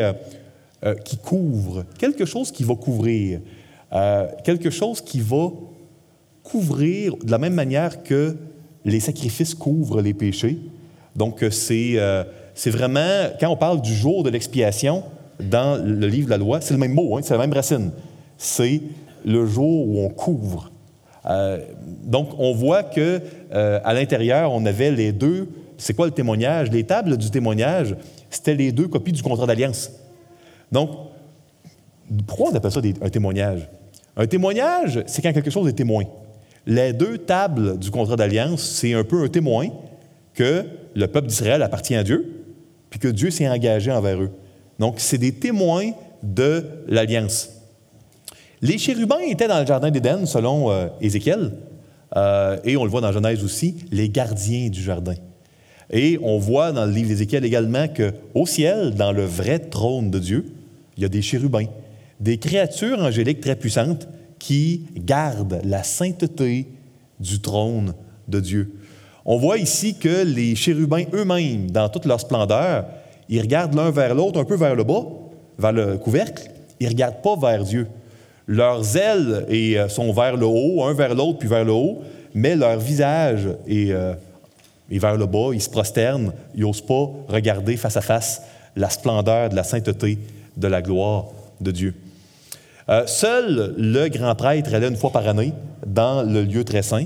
qui 1.05 1.17
couvre, 1.17 1.85
quelque 1.99 2.27
chose 2.27 2.53
qui 2.53 2.63
va 2.63 2.75
couvrir, 2.75 3.41
quelque 4.45 4.69
chose 4.69 5.01
qui 5.01 5.21
va 5.21 5.49
couvrir 6.43 7.17
de 7.17 7.31
la 7.31 7.39
même 7.39 7.55
manière 7.55 8.03
que 8.03 8.37
les 8.85 9.01
sacrifices 9.01 9.55
couvrent 9.55 10.03
les 10.03 10.15
péchés. 10.15 10.59
Donc, 11.17 11.45
c'est 11.51 11.95
euh, 11.97 12.25
c'est 12.55 12.71
vraiment, 12.71 13.29
quand 13.39 13.49
on 13.49 13.57
parle 13.57 13.81
du 13.81 13.95
jour 13.95 14.23
de 14.23 14.31
l'expiation 14.31 15.05
dans 15.39 15.83
le 15.83 16.07
livre 16.07 16.27
de 16.27 16.31
la 16.31 16.39
loi, 16.39 16.61
c'est 16.61 16.75
le 16.75 16.81
même 16.81 16.93
mot, 16.93 17.17
hein, 17.17 17.21
c'est 17.23 17.35
la 17.35 17.41
même 17.41 17.53
racine. 17.53 17.91
C'est 18.37 18.83
le 19.25 19.47
jour 19.47 19.89
où 19.89 20.01
on 20.01 20.09
couvre. 20.09 20.71
Euh, 21.27 21.59
donc, 22.05 22.31
on 22.39 22.53
voit 22.53 22.83
que 22.83 23.21
euh, 23.53 23.81
à 23.85 23.95
l'intérieur, 23.95 24.53
on 24.53 24.65
avait 24.65 24.91
les 24.91 25.13
deux. 25.13 25.49
C'est 25.77 25.95
quoi 25.95 26.07
le 26.07 26.13
témoignage? 26.13 26.71
Les 26.71 26.85
tables 26.85 27.17
du 27.17 27.31
témoignage, 27.31 27.97
c'était 28.31 28.55
les 28.55 28.73
deux 28.73 28.89
copies 28.89 29.13
du 29.13 29.23
contrat 29.23 29.47
d'alliance. 29.47 29.91
Donc, 30.73 30.91
pourquoi 32.27 32.51
on 32.51 32.55
appelle 32.55 32.73
ça 32.73 32.81
un 33.03 33.09
témoignage? 33.09 33.69
Un 34.17 34.27
témoignage, 34.27 35.03
c'est 35.07 35.23
quand 35.23 35.33
quelque 35.33 35.51
chose 35.51 35.69
est 35.69 35.75
témoin. 35.75 36.05
Les 36.67 36.93
deux 36.93 37.19
tables 37.19 37.79
du 37.79 37.91
contrat 37.91 38.17
d'alliance, 38.17 38.63
c'est 38.63 38.93
un 38.93 39.05
peu 39.05 39.23
un 39.23 39.29
témoin 39.29 39.69
que 40.35 40.65
le 40.95 41.07
peuple 41.07 41.29
d'Israël 41.29 41.63
appartient 41.63 41.95
à 41.95 42.03
Dieu, 42.03 42.40
puis 42.91 42.99
que 42.99 43.09
Dieu 43.09 43.31
s'est 43.31 43.49
engagé 43.49 43.91
envers 43.91 44.21
eux. 44.21 44.31
Donc, 44.79 44.97
c'est 44.99 45.19
des 45.19 45.33
témoins 45.33 45.93
de 46.23 46.65
l'alliance. 46.87 47.51
Les 48.61 48.77
chérubins 48.77 49.21
étaient 49.21 49.49
dans 49.49 49.61
le 49.61 49.67
jardin 49.67 49.91
d'Éden, 49.91 50.27
selon 50.27 50.71
euh, 50.71 50.89
Ézéchiel, 51.01 51.53
euh, 52.17 52.59
et 52.65 52.77
on 52.77 52.85
le 52.85 52.91
voit 52.91 53.01
dans 53.01 53.13
Genèse 53.13 53.45
aussi, 53.45 53.77
les 53.91 54.09
gardiens 54.09 54.69
du 54.69 54.83
jardin. 54.83 55.15
Et 55.91 56.19
on 56.23 56.39
voit 56.39 56.73
dans 56.73 56.85
le 56.85 56.93
livre 56.93 57.09
d'Ézéchiel 57.09 57.45
également 57.45 57.87
qu'au 57.89 58.47
ciel, 58.47 58.95
dans 58.95 59.13
le 59.13 59.25
vrai 59.25 59.59
trône 59.59 60.11
de 60.11 60.19
Dieu, 60.19 60.53
il 60.97 61.03
y 61.03 61.07
a 61.07 61.09
des 61.09 61.23
chérubins, 61.23 61.67
des 62.21 62.39
créatures 62.39 63.01
angéliques 63.01 63.41
très 63.41 63.57
puissantes 63.57 64.09
qui 64.39 64.87
gardent 64.97 65.61
la 65.65 65.83
sainteté 65.83 66.69
du 67.19 67.41
trône 67.41 67.95
de 68.29 68.41
Dieu. 68.41 68.73
On 69.25 69.37
voit 69.37 69.59
ici 69.59 69.95
que 69.95 70.25
les 70.25 70.55
chérubins 70.55 71.05
eux-mêmes, 71.13 71.71
dans 71.71 71.89
toute 71.89 72.07
leur 72.07 72.21
splendeur, 72.21 72.87
ils 73.29 73.41
regardent 73.41 73.75
l'un 73.75 73.91
vers 73.91 74.15
l'autre, 74.15 74.41
un 74.41 74.45
peu 74.45 74.57
vers 74.57 74.75
le 74.75 74.85
bas, 74.85 75.05
vers 75.59 75.73
le 75.73 75.99
couvercle, 75.99 76.51
ils 76.81 76.87
ne 76.87 76.91
regardent 76.91 77.23
pas 77.23 77.37
vers 77.37 77.63
Dieu. 77.63 77.87
Leurs 78.47 78.97
ailes 78.97 79.47
euh, 79.51 79.89
sont 79.89 80.13
vers 80.13 80.37
le 80.37 80.47
haut, 80.47 80.83
un 80.83 80.95
vers 80.95 81.15
l'autre, 81.15 81.39
puis 81.39 81.49
vers 81.49 81.65
le 81.65 81.73
haut, 81.73 81.99
mais 82.35 82.57
leur 82.57 82.79
visage 82.79 83.49
est, 83.69 83.93
euh, 83.93 84.15
vers 84.91 85.17
le 85.17 85.27
bas, 85.27 85.51
ils 85.53 85.61
se 85.61 85.71
prosternent, 85.71 86.33
ils 86.55 86.63
n'osent 86.63 86.81
pas 86.81 87.11
regarder 87.29 87.77
face 87.77 87.97
à 87.97 88.01
face 88.01 88.43
la 88.75 88.89
splendeur 88.89 89.51
de 89.51 89.55
la 89.55 89.65
sainteté, 89.65 90.19
de 90.57 90.67
la 90.67 90.83
gloire 90.83 91.27
de 91.61 91.71
Dieu. 91.71 91.95
Euh, 92.89 93.07
seul 93.07 93.75
le 93.77 94.09
grand 94.09 94.35
prêtre 94.35 94.75
allait 94.75 94.89
une 94.89 94.97
fois 94.97 95.13
par 95.13 95.29
année 95.29 95.53
dans 95.87 96.23
le 96.23 96.43
lieu 96.43 96.65
très 96.65 96.83
saint. 96.83 97.05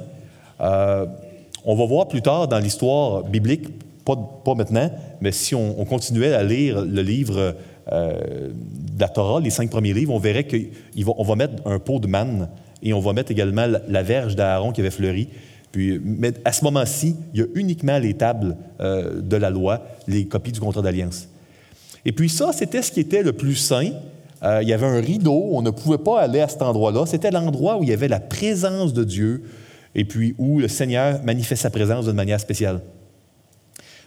On 1.64 1.74
va 1.74 1.86
voir 1.86 2.08
plus 2.08 2.22
tard 2.22 2.48
dans 2.48 2.58
l'histoire 2.58 3.24
biblique, 3.24 3.68
pas, 4.04 4.54
maintenant, 4.54 4.90
mais 5.20 5.32
si 5.32 5.54
on, 5.54 5.84
continuait 5.86 6.34
à 6.34 6.42
lire 6.42 6.84
le 6.84 7.00
livre 7.00 7.56
euh, 7.90 8.50
de 8.50 9.00
la 9.00 9.08
Torah, 9.08 9.40
les 9.40 9.50
cinq 9.50 9.70
premiers 9.70 9.94
livres, 9.94 10.12
on 10.12 10.18
verrait 10.18 10.46
qu'on 10.46 11.22
va, 11.22 11.36
mettre 11.36 11.54
un 11.66 11.78
pot 11.78 11.98
de 11.98 12.06
manne 12.06 12.50
et 12.82 12.92
on 12.92 13.00
va 13.00 13.14
mettre 13.14 13.30
également 13.30 13.66
la, 13.88 14.02
verge 14.02 14.36
d'Aaron 14.36 14.72
qui 14.72 14.82
avait 14.82 14.90
fleuri. 14.90 15.28
Puis, 15.72 15.98
mais 16.04 16.34
à 16.44 16.52
ce 16.52 16.64
moment-ci, 16.64 17.16
il 17.32 17.40
y 17.40 17.42
a 17.42 17.46
uniquement 17.54 17.98
les 17.98 18.12
tables 18.12 18.56
de 18.78 19.36
la 19.36 19.48
loi, 19.48 19.86
les 20.06 20.26
copies 20.26 20.52
du 20.52 20.60
contrat 20.60 20.82
d'alliance. 20.82 21.28
Et 22.04 22.12
puis 22.12 22.28
ça, 22.28 22.52
c'était 22.52 22.82
ce 22.82 22.92
qui 22.92 23.00
était 23.00 23.22
le 23.22 23.32
plus 23.32 23.56
saint, 23.56 23.90
euh, 24.42 24.60
il 24.62 24.68
y 24.68 24.72
avait 24.72 24.86
un 24.86 25.00
rideau, 25.00 25.50
on 25.52 25.62
ne 25.62 25.70
pouvait 25.70 25.98
pas 25.98 26.20
aller 26.20 26.40
à 26.40 26.48
cet 26.48 26.62
endroit-là. 26.62 27.06
C'était 27.06 27.30
l'endroit 27.30 27.78
où 27.78 27.82
il 27.82 27.88
y 27.88 27.92
avait 27.92 28.08
la 28.08 28.20
présence 28.20 28.92
de 28.92 29.04
Dieu 29.04 29.42
et 29.94 30.04
puis 30.04 30.34
où 30.38 30.58
le 30.58 30.68
Seigneur 30.68 31.22
manifeste 31.22 31.62
sa 31.62 31.70
présence 31.70 32.06
d'une 32.06 32.14
manière 32.14 32.40
spéciale. 32.40 32.80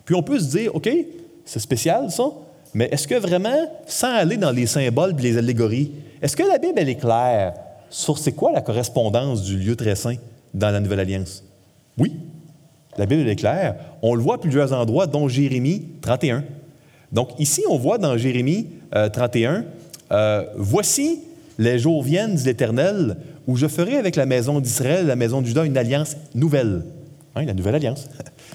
Puis 0.06 0.16
on 0.16 0.24
peut 0.24 0.40
se 0.40 0.50
dire, 0.50 0.76
OK, 0.76 0.90
c'est 1.46 1.60
spécial 1.60 2.12
ça, 2.12 2.32
mais 2.74 2.90
est-ce 2.92 3.08
que 3.08 3.16
vraiment, 3.16 3.58
sans 3.86 4.14
aller 4.14 4.38
dans 4.38 4.52
les 4.52 4.66
symboles 4.66 5.16
et 5.18 5.22
les 5.22 5.38
allégories, 5.38 5.92
est-ce 6.22 6.36
que 6.36 6.44
la 6.44 6.58
Bible 6.58 6.80
est 6.80 6.96
claire 6.96 7.54
sur 7.90 8.18
c'est 8.18 8.34
quoi 8.34 8.52
la 8.52 8.62
correspondance 8.62 9.44
du 9.44 9.58
lieu 9.58 9.76
très 9.76 9.96
saint 9.96 10.16
dans 10.54 10.72
la 10.72 10.80
Nouvelle 10.80 11.00
Alliance? 11.00 11.44
Oui, 11.98 12.14
la 12.98 13.06
Bible 13.06 13.28
est 13.28 13.36
claire. 13.36 13.76
On 14.02 14.16
le 14.16 14.22
voit 14.22 14.36
à 14.36 14.38
plusieurs 14.38 14.74
endroits, 14.74 15.08
dont 15.08 15.28
Jérémie 15.28 15.88
31. 16.02 16.44
Donc 17.12 17.30
ici, 17.40 17.64
on 17.70 17.78
voit 17.78 17.98
dans 17.98 18.18
Jérémie 18.18 18.68
31 18.92 19.66
euh, 20.12 20.46
Voici, 20.56 21.20
les 21.58 21.80
jours 21.80 22.04
viennent, 22.04 22.36
dit 22.36 22.46
l'Éternel, 22.46 23.18
où 23.48 23.56
je 23.56 23.68
ferai 23.68 23.96
avec 23.96 24.16
la 24.16 24.26
maison 24.26 24.60
d'Israël 24.60 25.08
la 25.08 25.16
maison 25.16 25.42
de 25.42 25.48
Juda 25.48 25.66
une 25.66 25.78
alliance 25.78 26.18
nouvelle. 26.36 26.84
Hein, 27.36 27.46
la 27.46 27.54
nouvelle 27.54 27.76
alliance. 27.76 28.08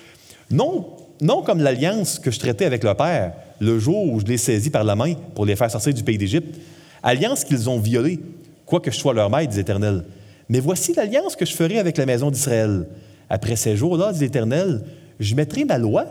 non, 0.50 0.86
non 1.20 1.42
comme 1.42 1.60
l'alliance 1.60 2.18
que 2.18 2.30
je 2.30 2.38
traitais 2.38 2.66
avec 2.66 2.84
leur 2.84 2.96
père 2.96 3.32
le 3.60 3.78
jour 3.78 4.06
où 4.12 4.20
je 4.20 4.26
les 4.26 4.38
saisis 4.38 4.70
par 4.70 4.84
la 4.84 4.94
main 4.94 5.14
pour 5.34 5.46
les 5.46 5.56
faire 5.56 5.70
sortir 5.70 5.94
du 5.94 6.02
pays 6.02 6.18
d'Égypte, 6.18 6.58
alliance 7.02 7.44
qu'ils 7.44 7.70
ont 7.70 7.78
violée, 7.78 8.20
quoique 8.66 8.90
je 8.90 8.96
sois 8.96 9.14
leur 9.14 9.30
maître, 9.30 9.50
dit 9.50 9.56
l'Éternel. 9.56 10.04
Mais 10.48 10.60
voici 10.60 10.92
l'alliance 10.94 11.36
que 11.36 11.46
je 11.46 11.54
ferai 11.54 11.78
avec 11.78 11.96
la 11.96 12.04
maison 12.04 12.30
d'Israël. 12.30 12.86
Après 13.30 13.56
ces 13.56 13.76
jours-là, 13.76 14.12
dit 14.12 14.20
l'Éternel, 14.20 14.82
je 15.20 15.34
mettrai 15.34 15.64
ma 15.64 15.78
loi 15.78 16.06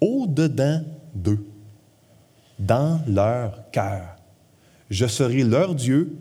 au-dedans 0.00 0.82
d'eux, 1.14 1.44
dans 2.58 3.00
leur 3.08 3.70
cœur. 3.72 4.16
Je 4.90 5.06
serai 5.06 5.42
leur 5.42 5.74
Dieu 5.74 6.12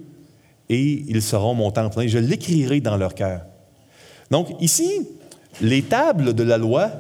et 0.70 1.04
ils 1.08 1.22
seront 1.22 1.54
mon 1.54 1.72
temple. 1.72 2.08
Je 2.08 2.18
l'écrirai 2.18 2.82
dans 2.82 2.98
leur 2.98 3.16
cœur. 3.16 3.42
Donc 4.32 4.50
ici, 4.60 5.08
les 5.62 5.82
tables 5.82 6.34
de 6.34 6.44
la 6.44 6.58
loi, 6.58 6.92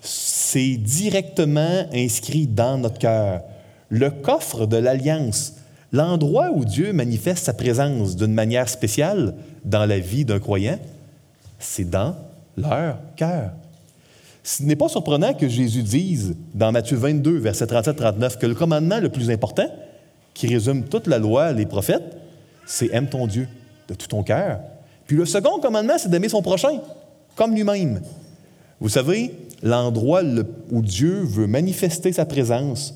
c'est 0.00 0.76
directement 0.76 1.86
inscrit 1.92 2.46
dans 2.46 2.78
notre 2.78 2.98
cœur. 2.98 3.42
Le 3.88 4.10
coffre 4.10 4.66
de 4.66 4.76
l'alliance, 4.76 5.54
l'endroit 5.92 6.50
où 6.52 6.64
Dieu 6.64 6.92
manifeste 6.92 7.44
sa 7.44 7.52
présence 7.52 8.16
d'une 8.16 8.32
manière 8.32 8.68
spéciale 8.68 9.34
dans 9.64 9.86
la 9.86 9.98
vie 9.98 10.24
d'un 10.24 10.38
croyant, 10.38 10.78
c'est 11.58 11.88
dans 11.88 12.14
leur 12.56 12.98
cœur. 13.16 13.50
Ce 14.42 14.62
n'est 14.62 14.76
pas 14.76 14.88
surprenant 14.88 15.34
que 15.34 15.48
Jésus 15.48 15.82
dise 15.82 16.36
dans 16.54 16.70
Matthieu 16.70 16.96
22, 16.96 17.38
verset 17.38 17.64
37-39, 17.64 18.38
que 18.38 18.46
le 18.46 18.54
commandement 18.54 19.00
le 19.00 19.08
plus 19.08 19.30
important, 19.30 19.68
qui 20.34 20.46
résume 20.46 20.84
toute 20.84 21.08
la 21.08 21.18
loi, 21.18 21.52
les 21.52 21.66
prophètes, 21.66 22.16
c'est 22.66 22.92
aime 22.92 23.08
ton 23.08 23.26
Dieu 23.26 23.48
de 23.88 23.94
tout 23.94 24.08
ton 24.08 24.22
cœur. 24.22 24.60
Puis 25.06 25.16
le 25.16 25.24
second 25.24 25.60
commandement, 25.60 25.94
c'est 25.96 26.10
d'aimer 26.10 26.28
son 26.28 26.42
prochain, 26.42 26.80
comme 27.36 27.54
lui-même. 27.54 28.02
Vous 28.80 28.88
savez, 28.88 29.32
l'endroit 29.62 30.22
où 30.70 30.82
Dieu 30.82 31.20
veut 31.22 31.46
manifester 31.46 32.12
sa 32.12 32.26
présence, 32.26 32.94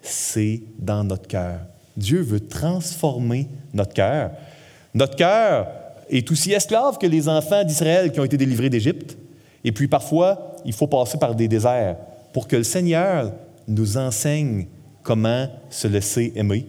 c'est 0.00 0.62
dans 0.78 1.04
notre 1.04 1.26
cœur. 1.26 1.60
Dieu 1.96 2.22
veut 2.22 2.40
transformer 2.40 3.48
notre 3.74 3.92
cœur. 3.92 4.30
Notre 4.94 5.16
cœur 5.16 5.68
est 6.08 6.30
aussi 6.30 6.52
esclave 6.52 6.96
que 6.98 7.06
les 7.06 7.28
enfants 7.28 7.64
d'Israël 7.64 8.12
qui 8.12 8.20
ont 8.20 8.24
été 8.24 8.36
délivrés 8.36 8.70
d'Égypte. 8.70 9.18
Et 9.64 9.72
puis 9.72 9.88
parfois, 9.88 10.56
il 10.64 10.72
faut 10.72 10.86
passer 10.86 11.18
par 11.18 11.34
des 11.34 11.48
déserts 11.48 11.96
pour 12.32 12.46
que 12.46 12.56
le 12.56 12.62
Seigneur 12.62 13.32
nous 13.66 13.98
enseigne 13.98 14.66
comment 15.02 15.48
se 15.68 15.88
laisser 15.88 16.32
aimer, 16.36 16.66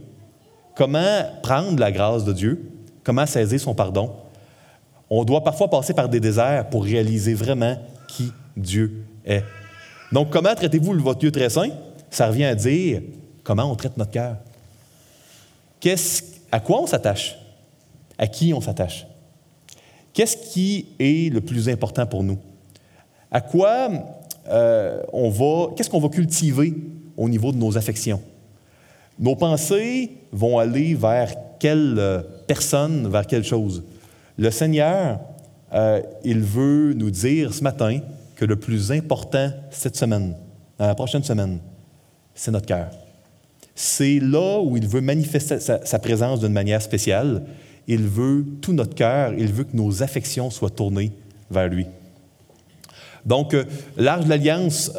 comment 0.79 1.25
prendre 1.43 1.77
la 1.77 1.91
grâce 1.91 2.23
de 2.23 2.31
Dieu, 2.31 2.71
comment 3.03 3.25
saisir 3.25 3.59
son 3.59 3.75
pardon? 3.75 4.15
On 5.09 5.25
doit 5.25 5.43
parfois 5.43 5.69
passer 5.69 5.93
par 5.93 6.07
des 6.07 6.21
déserts 6.21 6.69
pour 6.69 6.85
réaliser 6.85 7.33
vraiment 7.33 7.77
qui 8.07 8.31
Dieu 8.55 9.03
est. 9.25 9.43
Donc, 10.13 10.29
comment 10.29 10.55
traitez-vous 10.55 10.93
votre 11.01 11.19
Dieu 11.19 11.33
très 11.33 11.49
saint? 11.49 11.71
Ça 12.09 12.27
revient 12.27 12.45
à 12.45 12.55
dire 12.55 13.01
comment 13.43 13.69
on 13.69 13.75
traite 13.75 13.97
notre 13.97 14.11
cœur. 14.11 14.37
à 16.49 16.59
quoi 16.61 16.81
on 16.81 16.87
s'attache? 16.87 17.37
À 18.17 18.27
qui 18.27 18.53
on 18.53 18.61
s'attache? 18.61 19.05
Qu'est-ce 20.13 20.37
qui 20.53 20.87
est 20.97 21.29
le 21.33 21.41
plus 21.41 21.67
important 21.67 22.05
pour 22.05 22.23
nous? 22.23 22.37
À 23.29 23.41
quoi 23.41 23.89
euh, 24.47 25.03
on 25.11 25.29
va, 25.29 25.73
qu'est-ce 25.75 25.89
qu'on 25.89 25.99
va 25.99 26.07
cultiver 26.07 26.73
au 27.17 27.27
niveau 27.27 27.51
de 27.51 27.57
nos 27.57 27.77
affections? 27.77 28.21
Nos 29.19 29.35
pensées 29.35 30.11
vont 30.31 30.57
aller 30.59 30.95
vers 30.95 31.33
quelle 31.59 31.95
euh, 31.97 32.21
personne, 32.47 33.07
vers 33.09 33.27
quelle 33.27 33.43
chose? 33.43 33.83
Le 34.37 34.49
Seigneur, 34.49 35.19
euh, 35.73 36.01
il 36.23 36.39
veut 36.39 36.93
nous 36.93 37.11
dire 37.11 37.53
ce 37.53 37.61
matin 37.61 37.99
que 38.37 38.45
le 38.45 38.55
plus 38.55 38.93
important 38.93 39.51
cette 39.71 39.97
semaine, 39.97 40.35
dans 40.77 40.87
la 40.87 40.95
prochaine 40.95 41.23
semaine, 41.23 41.59
c'est 42.33 42.51
notre 42.51 42.65
cœur. 42.65 42.87
C'est 43.75 44.19
là 44.21 44.61
où 44.61 44.77
il 44.77 44.87
veut 44.87 45.01
manifester 45.01 45.59
sa, 45.59 45.85
sa 45.85 45.99
présence 45.99 46.39
d'une 46.39 46.53
manière 46.53 46.81
spéciale. 46.81 47.43
Il 47.87 48.07
veut 48.07 48.45
tout 48.61 48.71
notre 48.71 48.95
cœur, 48.95 49.33
il 49.33 49.51
veut 49.51 49.65
que 49.65 49.75
nos 49.75 50.01
affections 50.01 50.49
soient 50.49 50.69
tournées 50.69 51.11
vers 51.51 51.67
lui. 51.67 51.85
Donc, 53.25 53.53
euh, 53.53 53.65
l'arche 53.97 54.23
de 54.23 54.29
l'Alliance, 54.29 54.91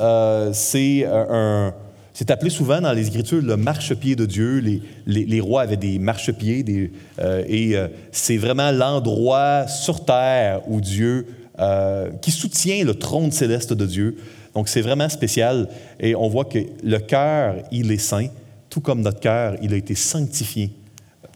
c'est 0.53 1.07
un, 1.07 1.73
c'est 2.21 2.31
appelé 2.31 2.51
souvent 2.51 2.83
dans 2.83 2.93
les 2.93 3.09
Écritures 3.09 3.41
le 3.41 3.57
marchepied 3.57 4.15
de 4.15 4.27
Dieu. 4.27 4.59
Les, 4.59 4.83
les, 5.07 5.41
rois 5.41 5.63
avaient 5.63 5.79
des 5.79 5.99
marchepieds 5.99 6.93
euh, 7.19 7.45
et 7.49 7.75
euh, 7.75 7.89
c'est 8.13 8.37
vraiment 8.37 8.71
l'endroit 8.73 9.67
sur 9.67 10.05
terre 10.05 10.61
où 10.69 10.83
Dieu, 10.83 11.27
euh, 11.59 12.11
qui 12.21 12.31
soutient 12.31 12.85
le 12.85 12.95
trône 12.95 13.33
céleste 13.33 13.73
de 13.73 13.87
Dieu. 13.87 14.19
Donc 14.55 14.69
c'est 14.69 14.83
vraiment 14.83 15.09
spécial 15.09 15.71
et 15.99 16.15
on 16.15 16.29
voit 16.29 16.45
que 16.45 16.59
le 16.85 16.99
cœur, 16.99 17.55
il 17.73 17.91
est 17.91 17.97
saint, 17.97 18.27
tout 18.69 18.83
comme 18.83 19.01
notre 19.01 19.21
cœur, 19.21 19.57
il 19.63 19.73
a 19.73 19.79
été 19.79 19.95
sanctifié. 19.95 20.73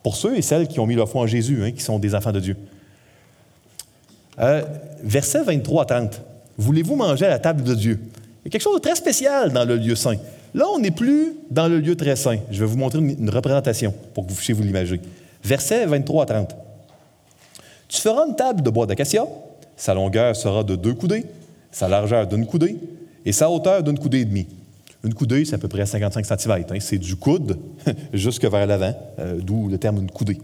Pour 0.02 0.16
ceux 0.16 0.36
et 0.36 0.42
celles 0.42 0.68
qui 0.68 0.80
ont 0.80 0.86
mis 0.86 0.96
leur 0.96 1.08
foi 1.08 1.22
en 1.22 1.26
Jésus, 1.26 1.64
hein, 1.64 1.70
qui 1.70 1.80
sont 1.80 1.98
des 1.98 2.14
enfants 2.14 2.32
de 2.32 2.40
Dieu. 2.40 2.58
Verset 5.02 5.44
23 5.44 5.82
à 5.84 5.86
30. 5.86 6.20
Voulez-vous 6.58 6.94
manger 6.94 7.24
à 7.24 7.30
la 7.30 7.38
table 7.38 7.62
de 7.62 7.74
Dieu? 7.74 7.98
Il 8.44 8.48
y 8.48 8.48
a 8.48 8.50
quelque 8.50 8.62
chose 8.62 8.76
de 8.76 8.82
très 8.82 8.96
spécial 8.96 9.50
dans 9.50 9.64
le 9.64 9.76
lieu 9.76 9.94
saint. 9.94 10.16
Là, 10.54 10.66
on 10.72 10.78
n'est 10.78 10.92
plus 10.92 11.34
dans 11.50 11.66
le 11.66 11.80
lieu 11.80 11.96
très 11.96 12.14
saint. 12.14 12.38
Je 12.50 12.60
vais 12.60 12.66
vous 12.66 12.76
montrer 12.76 13.00
une, 13.00 13.28
représentation 13.28 13.92
pour 14.14 14.24
que 14.24 14.30
vous 14.30 14.36
puissiez 14.36 14.54
vous 14.54 14.62
l'imaginer. 14.62 15.00
Verset 15.42 15.84
23 15.86 16.22
à 16.22 16.26
30. 16.26 16.56
Tu 17.88 18.00
feras 18.00 18.26
une 18.26 18.36
table 18.36 18.62
de 18.62 18.70
bois 18.70 18.86
d'acacia. 18.86 19.26
Sa 19.76 19.94
longueur 19.94 20.36
sera 20.36 20.62
de 20.62 20.76
deux 20.76 20.94
coudées, 20.94 21.26
sa 21.72 21.88
largeur 21.88 22.28
d'une 22.28 22.46
coudée 22.46 22.76
et 23.26 23.32
sa 23.32 23.50
hauteur 23.50 23.82
d'une 23.82 23.98
coudée 23.98 24.20
et 24.20 24.24
demie. 24.24 24.46
Une 25.02 25.12
coudée, 25.12 25.44
c'est 25.44 25.56
à 25.56 25.58
peu 25.58 25.68
près 25.68 25.84
55 25.84 26.24
cm. 26.24 26.64
Hein. 26.70 26.76
C'est 26.78 26.98
du 26.98 27.16
coude 27.16 27.58
jusque 28.12 28.44
vers 28.44 28.66
l'avant, 28.66 28.94
euh, 29.18 29.38
d'où 29.40 29.68
le 29.68 29.76
terme 29.76 29.98
une 29.98 30.10
coudée. 30.10 30.38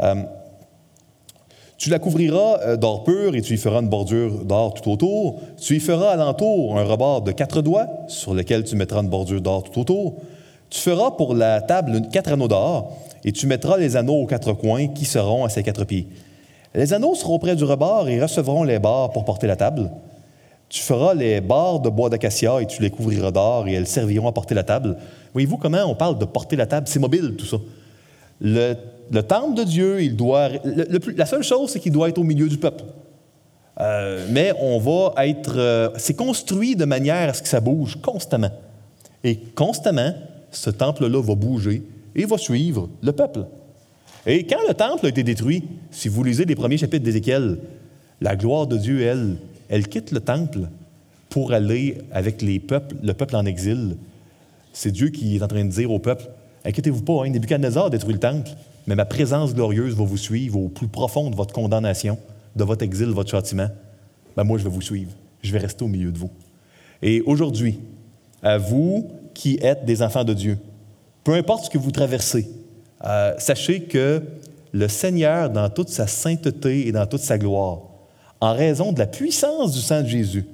Euh, 0.00 0.14
tu 1.78 1.90
la 1.90 2.00
couvriras 2.00 2.58
euh, 2.62 2.76
d'or 2.76 3.04
pur 3.04 3.36
et 3.36 3.40
tu 3.40 3.54
y 3.54 3.56
feras 3.56 3.80
une 3.80 3.88
bordure 3.88 4.44
d'or 4.44 4.74
tout 4.74 4.90
autour. 4.90 5.40
Tu 5.60 5.76
y 5.76 5.80
feras 5.80 6.10
alentour 6.10 6.76
un 6.76 6.84
rebord 6.84 7.22
de 7.22 7.30
quatre 7.30 7.62
doigts 7.62 7.86
sur 8.08 8.34
lequel 8.34 8.64
tu 8.64 8.74
mettras 8.74 9.00
une 9.00 9.08
bordure 9.08 9.40
d'or 9.40 9.62
tout 9.62 9.80
autour. 9.80 10.16
Tu 10.70 10.80
feras 10.80 11.12
pour 11.12 11.34
la 11.34 11.62
table 11.62 12.02
quatre 12.12 12.32
anneaux 12.32 12.48
d'or 12.48 12.98
et 13.24 13.30
tu 13.30 13.46
mettras 13.46 13.78
les 13.78 13.96
anneaux 13.96 14.22
aux 14.22 14.26
quatre 14.26 14.52
coins 14.52 14.88
qui 14.88 15.04
seront 15.04 15.44
à 15.44 15.48
ses 15.48 15.62
quatre 15.62 15.84
pieds. 15.84 16.08
Les 16.74 16.92
anneaux 16.92 17.14
seront 17.14 17.38
près 17.38 17.54
du 17.54 17.64
rebord 17.64 18.08
et 18.08 18.20
recevront 18.20 18.64
les 18.64 18.80
barres 18.80 19.12
pour 19.12 19.24
porter 19.24 19.46
la 19.46 19.56
table. 19.56 19.90
Tu 20.68 20.82
feras 20.82 21.14
les 21.14 21.40
barres 21.40 21.80
de 21.80 21.88
bois 21.88 22.10
d'acacia 22.10 22.60
et 22.60 22.66
tu 22.66 22.82
les 22.82 22.90
couvriras 22.90 23.30
d'or 23.30 23.68
et 23.68 23.74
elles 23.74 23.86
serviront 23.86 24.28
à 24.28 24.32
porter 24.32 24.54
la 24.54 24.64
table. 24.64 24.96
Voyez-vous 25.32 25.56
comment 25.56 25.84
on 25.86 25.94
parle 25.94 26.18
de 26.18 26.24
porter 26.24 26.56
la 26.56 26.66
table? 26.66 26.88
C'est 26.88 26.98
mobile 26.98 27.36
tout 27.38 27.46
ça. 27.46 27.56
Le 29.10 29.22
temple 29.22 29.54
de 29.54 29.64
Dieu, 29.64 30.02
il 30.02 30.16
doit. 30.16 30.48
La 31.16 31.26
seule 31.26 31.42
chose, 31.42 31.70
c'est 31.70 31.80
qu'il 31.80 31.92
doit 31.92 32.08
être 32.08 32.18
au 32.18 32.24
milieu 32.24 32.48
du 32.48 32.58
peuple. 32.58 32.84
Euh, 33.80 34.26
mais 34.30 34.52
on 34.60 34.78
va 34.78 35.26
être. 35.26 35.54
Euh, 35.56 35.90
c'est 35.96 36.14
construit 36.14 36.76
de 36.76 36.84
manière 36.84 37.30
à 37.30 37.32
ce 37.32 37.42
que 37.42 37.48
ça 37.48 37.60
bouge 37.60 37.96
constamment. 38.02 38.50
Et 39.24 39.36
constamment, 39.36 40.12
ce 40.50 40.70
temple-là 40.70 41.20
va 41.20 41.34
bouger 41.34 41.82
et 42.14 42.24
va 42.24 42.38
suivre 42.38 42.88
le 43.02 43.12
peuple. 43.12 43.44
Et 44.26 44.44
quand 44.44 44.58
le 44.66 44.74
temple 44.74 45.06
a 45.06 45.08
été 45.08 45.22
détruit, 45.22 45.64
si 45.90 46.08
vous 46.08 46.22
lisez 46.24 46.44
les 46.44 46.56
premiers 46.56 46.76
chapitres 46.76 47.04
d'Ézéchiel, 47.04 47.58
la 48.20 48.36
gloire 48.36 48.66
de 48.66 48.76
Dieu, 48.76 49.02
elle, 49.02 49.36
elle 49.68 49.88
quitte 49.88 50.10
le 50.10 50.20
temple 50.20 50.68
pour 51.30 51.52
aller 51.52 51.98
avec 52.12 52.42
les 52.42 52.58
peuples, 52.58 52.96
le 53.02 53.14
peuple 53.14 53.36
en 53.36 53.46
exil. 53.46 53.96
C'est 54.72 54.90
Dieu 54.90 55.08
qui 55.08 55.36
est 55.36 55.42
en 55.42 55.48
train 55.48 55.64
de 55.64 55.70
dire 55.70 55.90
au 55.90 55.98
peuple 55.98 56.28
Inquiétez-vous 56.64 57.02
pas, 57.02 57.24
hein, 57.24 57.30
Nebuchadnezzar 57.30 57.86
a 57.86 57.90
détruit 57.90 58.14
le 58.14 58.18
temple, 58.18 58.50
mais 58.88 58.94
ma 58.94 59.04
présence 59.04 59.54
glorieuse 59.54 59.94
va 59.94 60.04
vous 60.04 60.16
suivre 60.16 60.58
au 60.58 60.68
plus 60.68 60.88
profond 60.88 61.28
de 61.28 61.36
votre 61.36 61.52
condamnation, 61.52 62.18
de 62.56 62.64
votre 62.64 62.82
exil, 62.82 63.08
de 63.08 63.12
votre 63.12 63.30
châtiment. 63.30 63.68
Ben 64.34 64.44
moi, 64.44 64.56
je 64.56 64.64
vais 64.64 64.70
vous 64.70 64.80
suivre. 64.80 65.10
Je 65.42 65.52
vais 65.52 65.58
rester 65.58 65.84
au 65.84 65.88
milieu 65.88 66.10
de 66.10 66.16
vous. 66.16 66.30
Et 67.02 67.20
aujourd'hui, 67.20 67.80
à 68.42 68.56
vous 68.56 69.10
qui 69.34 69.58
êtes 69.60 69.84
des 69.84 70.00
enfants 70.00 70.24
de 70.24 70.32
Dieu, 70.32 70.58
peu 71.22 71.34
importe 71.34 71.66
ce 71.66 71.70
que 71.70 71.76
vous 71.76 71.90
traversez, 71.90 72.48
euh, 73.04 73.34
sachez 73.36 73.82
que 73.82 74.22
le 74.72 74.88
Seigneur, 74.88 75.50
dans 75.50 75.68
toute 75.68 75.90
sa 75.90 76.06
sainteté 76.06 76.88
et 76.88 76.92
dans 76.92 77.04
toute 77.04 77.20
sa 77.20 77.36
gloire, 77.36 77.80
en 78.40 78.54
raison 78.54 78.92
de 78.92 79.00
la 79.00 79.06
puissance 79.06 79.72
du 79.72 79.80
sang 79.80 80.00
de 80.00 80.08
Jésus, 80.08 80.46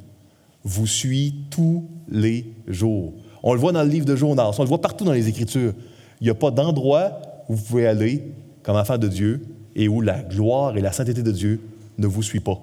vous 0.64 0.88
suit 0.88 1.36
tous 1.50 1.84
les 2.10 2.52
jours. 2.66 3.12
On 3.44 3.54
le 3.54 3.60
voit 3.60 3.70
dans 3.70 3.84
le 3.84 3.90
livre 3.90 4.06
de 4.06 4.16
Jonas, 4.16 4.56
on 4.58 4.62
le 4.62 4.68
voit 4.68 4.80
partout 4.80 5.04
dans 5.04 5.12
les 5.12 5.28
Écritures. 5.28 5.72
Il 6.20 6.24
n'y 6.24 6.30
a 6.30 6.34
pas 6.34 6.50
d'endroit 6.50 7.20
où 7.48 7.54
vous 7.54 7.62
pouvez 7.62 7.86
aller 7.86 8.22
comme 8.62 8.76
enfant 8.76 8.98
de 8.98 9.08
Dieu 9.08 9.44
et 9.76 9.88
où 9.88 10.00
la 10.00 10.22
gloire 10.22 10.76
et 10.76 10.80
la 10.80 10.92
sainteté 10.92 11.22
de 11.22 11.32
Dieu 11.32 11.60
ne 11.98 12.06
vous 12.06 12.22
suivent 12.22 12.42
pas. 12.42 12.60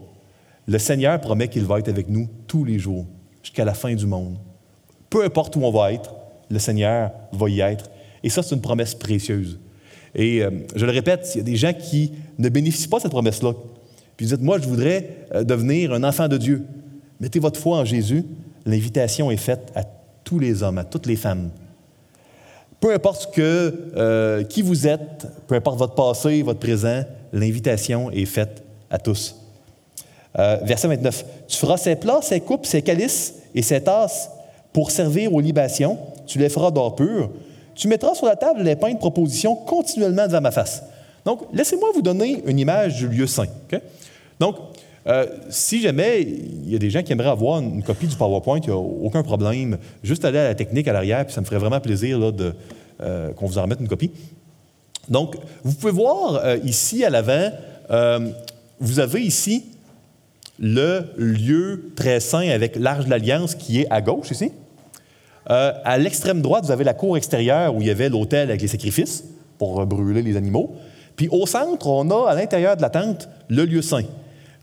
Le 0.68 0.78
Seigneur 0.78 1.20
promet 1.20 1.48
qu'il 1.48 1.66
va 1.66 1.80
être 1.80 1.90
avec 1.90 2.10
nous 2.10 2.30
tous 2.48 2.64
les 2.64 2.80
jours, 2.80 3.06
jusqu'à 3.42 3.66
la 3.66 3.74
fin 3.74 3.94
du 3.94 4.06
monde. 4.06 4.38
Peu 5.10 5.24
importe 5.24 5.56
où 5.56 5.64
on 5.64 5.72
va 5.72 5.92
être, 5.94 6.16
le 6.50 6.60
Seigneur 6.60 7.12
va 7.32 7.50
y 7.50 7.60
être. 7.60 7.90
Et 8.24 8.30
ça, 8.30 8.44
c'est 8.44 8.56
une 8.56 8.62
promesse 8.62 8.96
précieuse. 8.96 9.60
Et 10.14 10.44
euh, 10.44 10.52
je 10.76 10.86
le 10.86 10.92
répète, 10.92 11.30
il 11.36 11.38
y 11.40 11.42
a 11.42 11.44
des 11.44 11.56
gens 11.56 11.74
qui 11.74 12.12
ne 12.38 12.50
bénéficient 12.50 12.88
pas 12.88 12.98
de 12.98 13.04
cette 13.04 13.12
promesse-là. 13.12 13.54
Puis 14.18 14.26
vous 14.26 14.36
dites, 14.36 14.46
moi, 14.46 14.60
je 14.60 14.68
voudrais 14.68 15.26
euh, 15.34 15.44
devenir 15.44 15.94
un 15.94 16.04
enfant 16.04 16.28
de 16.28 16.38
Dieu. 16.38 16.66
Mettez 17.20 17.40
votre 17.40 17.60
foi 17.60 17.78
en 17.78 17.86
Jésus. 17.86 18.26
L'invitation 18.66 19.32
est 19.32 19.38
faite 19.38 19.72
à 19.76 19.84
tous 20.24 20.40
les 20.40 20.64
hommes, 20.64 20.78
à 20.78 20.84
toutes 20.84 21.08
les 21.08 21.16
femmes. 21.16 21.50
Peu 22.82 22.92
importe 22.94 23.34
que, 23.34 23.92
euh, 23.96 24.44
qui 24.44 24.64
vous 24.64 24.88
êtes, 24.88 25.28
peu 25.48 25.54
importe 25.54 25.78
votre 25.78 25.94
passé, 25.94 26.42
votre 26.42 26.60
présent, 26.60 27.04
l'invitation 27.32 28.10
est 28.10 28.26
faite 28.26 28.64
à 28.90 28.98
tous. 28.98 29.36
Euh, 30.40 30.58
verset 30.64 30.88
29. 30.88 31.26
Tu 31.48 31.58
feras 31.58 31.78
ses 31.78 31.96
plats, 31.96 32.22
ses 32.24 32.40
coupes, 32.40 32.66
ses 32.66 32.82
calices 32.82 33.36
et 33.54 33.62
ses 33.62 33.84
tasses 33.84 34.32
pour 34.74 34.90
servir 34.90 35.32
aux 35.32 35.42
libations. 35.42 36.00
Tu 36.26 36.40
les 36.40 36.50
feras 36.50 36.72
d'or 36.72 36.96
pur. 36.96 37.30
Tu 37.76 37.88
mettras 37.88 38.16
sur 38.16 38.26
la 38.26 38.36
table 38.36 38.64
les 38.64 38.76
pains 38.76 38.94
de 38.94 38.98
proposition 38.98 39.56
continuellement 39.56 40.26
devant 40.26 40.42
ma 40.42 40.52
face. 40.52 40.84
Donc, 41.24 41.42
laissez-moi 41.54 41.90
vous 41.94 42.02
donner 42.02 42.42
une 42.48 42.58
image 42.58 42.98
du 42.98 43.08
lieu 43.08 43.28
saint. 43.28 43.46
Donc, 44.40 44.56
euh, 45.08 45.26
si 45.50 45.82
jamais 45.82 46.22
il 46.22 46.70
y 46.70 46.76
a 46.76 46.80
des 46.80 46.90
gens 46.90 47.02
qui 47.02 47.12
aimeraient 47.12 47.30
avoir 47.30 47.60
une 47.60 47.84
copie 47.84 48.08
du 48.08 48.16
PowerPoint, 48.16 48.60
il 48.60 48.70
n'y 48.70 48.74
a 48.74 48.78
aucun 48.78 49.24
problème. 49.24 49.78
Juste 50.04 50.26
aller 50.26 50.38
à 50.38 50.50
la 50.50 50.56
technique 50.56 50.88
à 50.88 50.94
l'arrière, 50.94 51.26
puis 51.26 51.34
ça 51.34 51.42
me 51.42 51.46
ferait 51.46 51.60
vraiment 51.60 51.80
plaisir 51.80 52.20
euh, 53.02 53.34
qu'on 53.34 53.48
vous 53.48 53.58
en 53.58 53.64
remette 53.64 53.80
une 53.80 53.88
copie. 53.88 54.12
Donc, 55.10 55.36
vous 55.64 55.74
pouvez 55.74 55.92
voir 55.92 56.36
euh, 56.36 56.58
ici 56.64 57.04
à 57.04 57.10
l'avant, 57.10 57.52
vous 58.80 59.00
avez 59.00 59.22
ici 59.22 59.66
le 60.60 61.08
lieu 61.18 61.92
très 61.96 62.20
saint 62.20 62.48
avec 62.48 62.78
l'arche 62.78 63.06
de 63.06 63.10
l'Alliance 63.10 63.56
qui 63.56 63.82
est 63.82 63.88
à 63.90 64.02
gauche 64.02 64.32
ici. 64.32 64.52
à 65.48 65.98
l'extrême 65.98 66.42
droite, 66.42 66.64
vous 66.64 66.72
avez 66.72 66.86
la 66.86 66.94
cour 66.94 67.18
extérieure 67.18 67.76
où 67.76 67.82
il 67.82 67.88
y 67.88 67.90
avait 67.90 68.08
l'autel 68.08 68.50
avec 68.50 68.62
les 68.62 68.70
sacrifices 68.70 69.26
pour 69.58 69.86
brûler 69.86 70.22
les 70.22 70.38
animaux. 70.38 70.74
Puis 71.18 71.28
au 71.30 71.46
centre, 71.46 71.86
on 71.88 72.10
a 72.12 72.30
à 72.30 72.36
l'intérieur 72.36 72.78
de 72.78 72.82
la 72.82 72.90
tente 72.90 73.28
le 73.50 73.66
lieu 73.66 73.82
saint. 73.82 74.06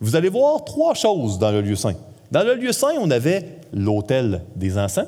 Vous 0.01 0.17
allez 0.17 0.29
voir 0.29 0.65
trois 0.65 0.95
choses 0.95 1.39
dans 1.39 1.51
le 1.51 1.61
lieu 1.61 1.77
saint. 1.77 1.97
Dans 2.31 2.43
le 2.43 2.55
lieu 2.55 2.73
saint, 2.73 2.95
on 3.01 3.11
avait 3.11 3.59
l'autel 3.73 4.43
des 4.55 4.79
encens, 4.79 5.07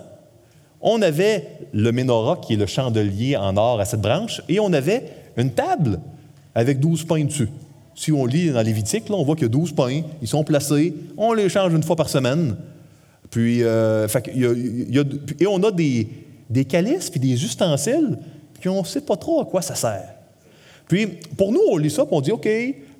on 0.80 1.02
avait 1.02 1.46
le 1.72 1.92
menorah, 1.92 2.38
qui 2.38 2.54
est 2.54 2.56
le 2.56 2.66
chandelier 2.66 3.36
en 3.36 3.56
or 3.56 3.80
à 3.80 3.84
cette 3.84 4.00
branche, 4.00 4.42
et 4.48 4.58
on 4.60 4.72
avait 4.72 5.10
une 5.36 5.52
table 5.52 6.00
avec 6.54 6.80
douze 6.80 7.04
pains 7.04 7.24
dessus. 7.24 7.48
Si 7.94 8.12
on 8.12 8.24
lit 8.24 8.50
dans 8.50 8.62
Lévitique, 8.62 9.08
là, 9.08 9.16
on 9.16 9.24
voit 9.24 9.34
qu'il 9.34 9.44
y 9.44 9.46
a 9.46 9.50
douze 9.50 9.72
pains, 9.72 10.02
ils 10.22 10.28
sont 10.28 10.42
placés, 10.42 10.94
on 11.16 11.34
les 11.34 11.48
change 11.48 11.72
une 11.72 11.82
fois 11.82 11.96
par 11.96 12.08
semaine. 12.08 12.56
Puis, 13.30 13.62
euh, 13.62 14.08
et 15.38 15.46
on 15.46 15.62
a 15.62 15.70
des, 15.70 16.08
des 16.48 16.64
calices 16.64 17.10
puis 17.10 17.20
des 17.20 17.44
ustensiles, 17.44 18.18
puis 18.58 18.68
on 18.68 18.80
ne 18.80 18.86
sait 18.86 19.02
pas 19.02 19.16
trop 19.16 19.42
à 19.42 19.44
quoi 19.44 19.62
ça 19.62 19.74
sert. 19.74 20.14
Puis, 20.88 21.06
pour 21.36 21.52
nous, 21.52 21.60
on 21.70 21.76
lit 21.76 21.90
ça, 21.90 22.04
puis 22.04 22.14
on 22.16 22.20
dit, 22.20 22.32
OK, 22.32 22.48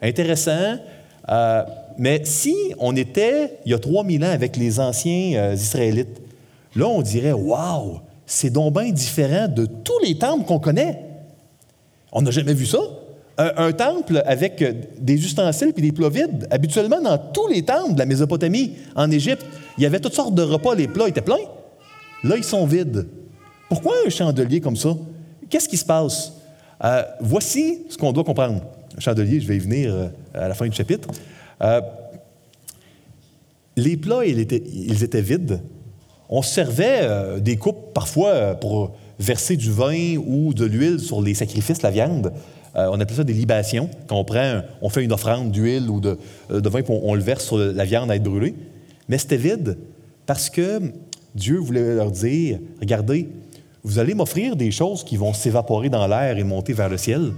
intéressant, 0.03 0.77
euh, 1.29 1.63
mais 2.01 2.23
si 2.25 2.57
on 2.79 2.97
était, 2.97 3.59
il 3.67 3.73
y 3.73 3.75
a 3.75 3.79
3000 3.79 4.25
ans, 4.25 4.31
avec 4.31 4.57
les 4.57 4.81
anciens 4.81 5.35
euh, 5.35 5.55
Israélites, 5.55 6.23
là, 6.75 6.89
on 6.89 7.03
dirait, 7.03 7.33
waouh, 7.33 8.01
c'est 8.25 8.49
donc 8.49 8.73
bien 8.73 8.91
différent 8.91 9.49
de 9.49 9.67
tous 9.67 9.99
les 10.03 10.17
temples 10.17 10.47
qu'on 10.47 10.59
connaît. 10.59 10.99
On 12.11 12.23
n'a 12.23 12.31
jamais 12.31 12.55
vu 12.55 12.65
ça. 12.65 12.79
Un, 13.37 13.53
un, 13.55 13.73
temple 13.73 14.23
avec 14.25 14.65
des 14.99 15.15
ustensiles 15.15 15.75
et 15.77 15.81
des 15.83 15.93
plats 15.93 16.09
vides. 16.09 16.49
Habituellement, 16.51 17.03
dans 17.03 17.19
tous 17.19 17.49
les 17.49 17.63
temples 17.63 17.93
de 17.93 17.99
la 17.99 18.07
Mésopotamie, 18.07 18.77
en 18.97 19.11
Égypte, 19.11 19.45
il 19.77 19.83
y 19.83 19.87
avait 19.87 20.01
toutes 20.01 20.15
sortes 20.15 20.35
de 20.35 20.43
repas, 20.43 20.75
les 20.75 20.89
plats 20.89 21.07
étaient 21.07 21.21
pleins. 21.21 21.37
Là, 22.25 22.37
ils 22.39 22.45
sont 22.45 22.65
vides. 22.65 23.09
Pourquoi 23.69 23.93
un 24.07 24.09
chandelier 24.09 24.63
comme 24.63 24.77
ça? 24.77 24.97
Qu'est-ce 25.51 25.69
qui 25.69 25.77
se 25.77 25.85
passe? 25.85 26.33
Euh, 26.83 27.03
voici 27.21 27.83
ce 27.91 27.99
qu'on 27.99 28.13
doit 28.13 28.25
comprendre. 28.25 28.63
Chandelier, 28.99 29.39
je 29.39 29.47
vais 29.47 29.57
y 29.57 29.61
venir 29.61 29.93
euh, 29.95 30.09
à 30.33 30.49
la 30.49 30.55
fin 30.55 30.67
du 30.67 30.75
chapitre. 30.75 31.09
Euh, 31.63 31.81
les 33.77 33.97
plats, 33.97 34.25
ils 34.25 34.39
étaient, 34.41 35.21
vides. 35.21 35.61
On 36.29 36.43
servait 36.43 37.41
des 37.41 37.57
coupes 37.57 37.93
parfois 37.95 38.55
pour 38.55 38.93
verser 39.19 39.57
du 39.57 39.71
vin 39.71 40.17
ou 40.17 40.53
de 40.55 40.65
l'huile 40.65 41.01
sur 41.01 41.23
les 41.23 41.35
sacrifices, 41.35 41.83
la 41.83 41.91
viande. 41.91 42.33
on 42.75 43.01
appelle 43.01 43.17
ça 43.17 43.25
des 43.25 43.33
libations. 43.33 43.89
Quand 44.07 44.17
on, 44.17 44.25
prend, 44.25 44.61
on 44.83 44.89
fait 44.91 45.03
une 45.03 45.13
offrande 45.13 45.51
d'huile 45.51 45.89
ou 45.89 46.01
de, 46.01 46.19
vin, 46.51 46.83
puis 46.83 46.95
on, 47.03 47.15
le 47.15 47.23
verse 47.23 47.47
sur 47.47 47.57
la 47.57 47.85
viande 47.85 48.11
à 48.11 48.17
être 48.17 48.23
brûlée. 48.23 48.55
Mais 49.09 49.19
c'était 49.19 49.37
vide 49.37 49.79
parce 50.27 50.51
que 50.51 50.81
Dieu 51.35 51.59
voulait 51.59 51.95
leur 51.95 52.11
dire, 52.11 52.59
regardez, 52.81 53.29
vous 53.83 53.99
allez 53.99 54.15
m'offrir 54.15 54.57
des 54.57 54.71
choses 54.71 55.05
qui 55.05 55.17
vont 55.17 55.33
s'évaporer 55.33 55.89
dans 55.89 56.07
l'air 56.07 56.37
et 56.37 56.45
monter 56.45 56.73
vers 56.73 56.89
le 56.89 56.97
ciel. 56.97 57.33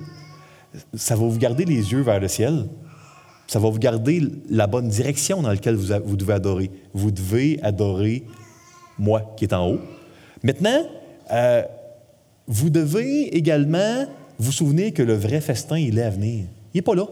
Ça 0.94 1.14
va 1.14 1.26
vous 1.26 1.38
garder 1.38 1.64
les 1.64 1.92
yeux 1.92 2.00
vers 2.00 2.18
le 2.18 2.28
ciel. 2.28 2.66
Ça 3.46 3.58
va 3.58 3.68
vous 3.68 3.78
garder 3.78 4.22
la 4.48 4.66
bonne 4.66 4.88
direction 4.88 5.42
dans 5.42 5.50
laquelle 5.50 5.74
vous, 5.74 6.16
devez 6.16 6.32
adorer. 6.32 6.70
Vous 6.94 7.10
devez 7.10 7.60
adorer 7.62 8.24
moi 8.98 9.34
qui 9.36 9.44
est 9.44 9.52
en 9.52 9.68
haut. 9.68 9.80
Maintenant, 10.42 10.86
euh, 11.30 11.62
vous 12.46 12.70
devez 12.70 13.36
également 13.36 14.06
vous 14.38 14.52
souvenir 14.52 14.92
que 14.92 15.02
le 15.02 15.14
vrai 15.14 15.40
festin, 15.40 15.78
il 15.78 15.98
est 15.98 16.02
à 16.02 16.10
venir. 16.10 16.44
Il 16.72 16.78
n'est 16.78 16.82
pas 16.82 16.94
là. 16.94 17.06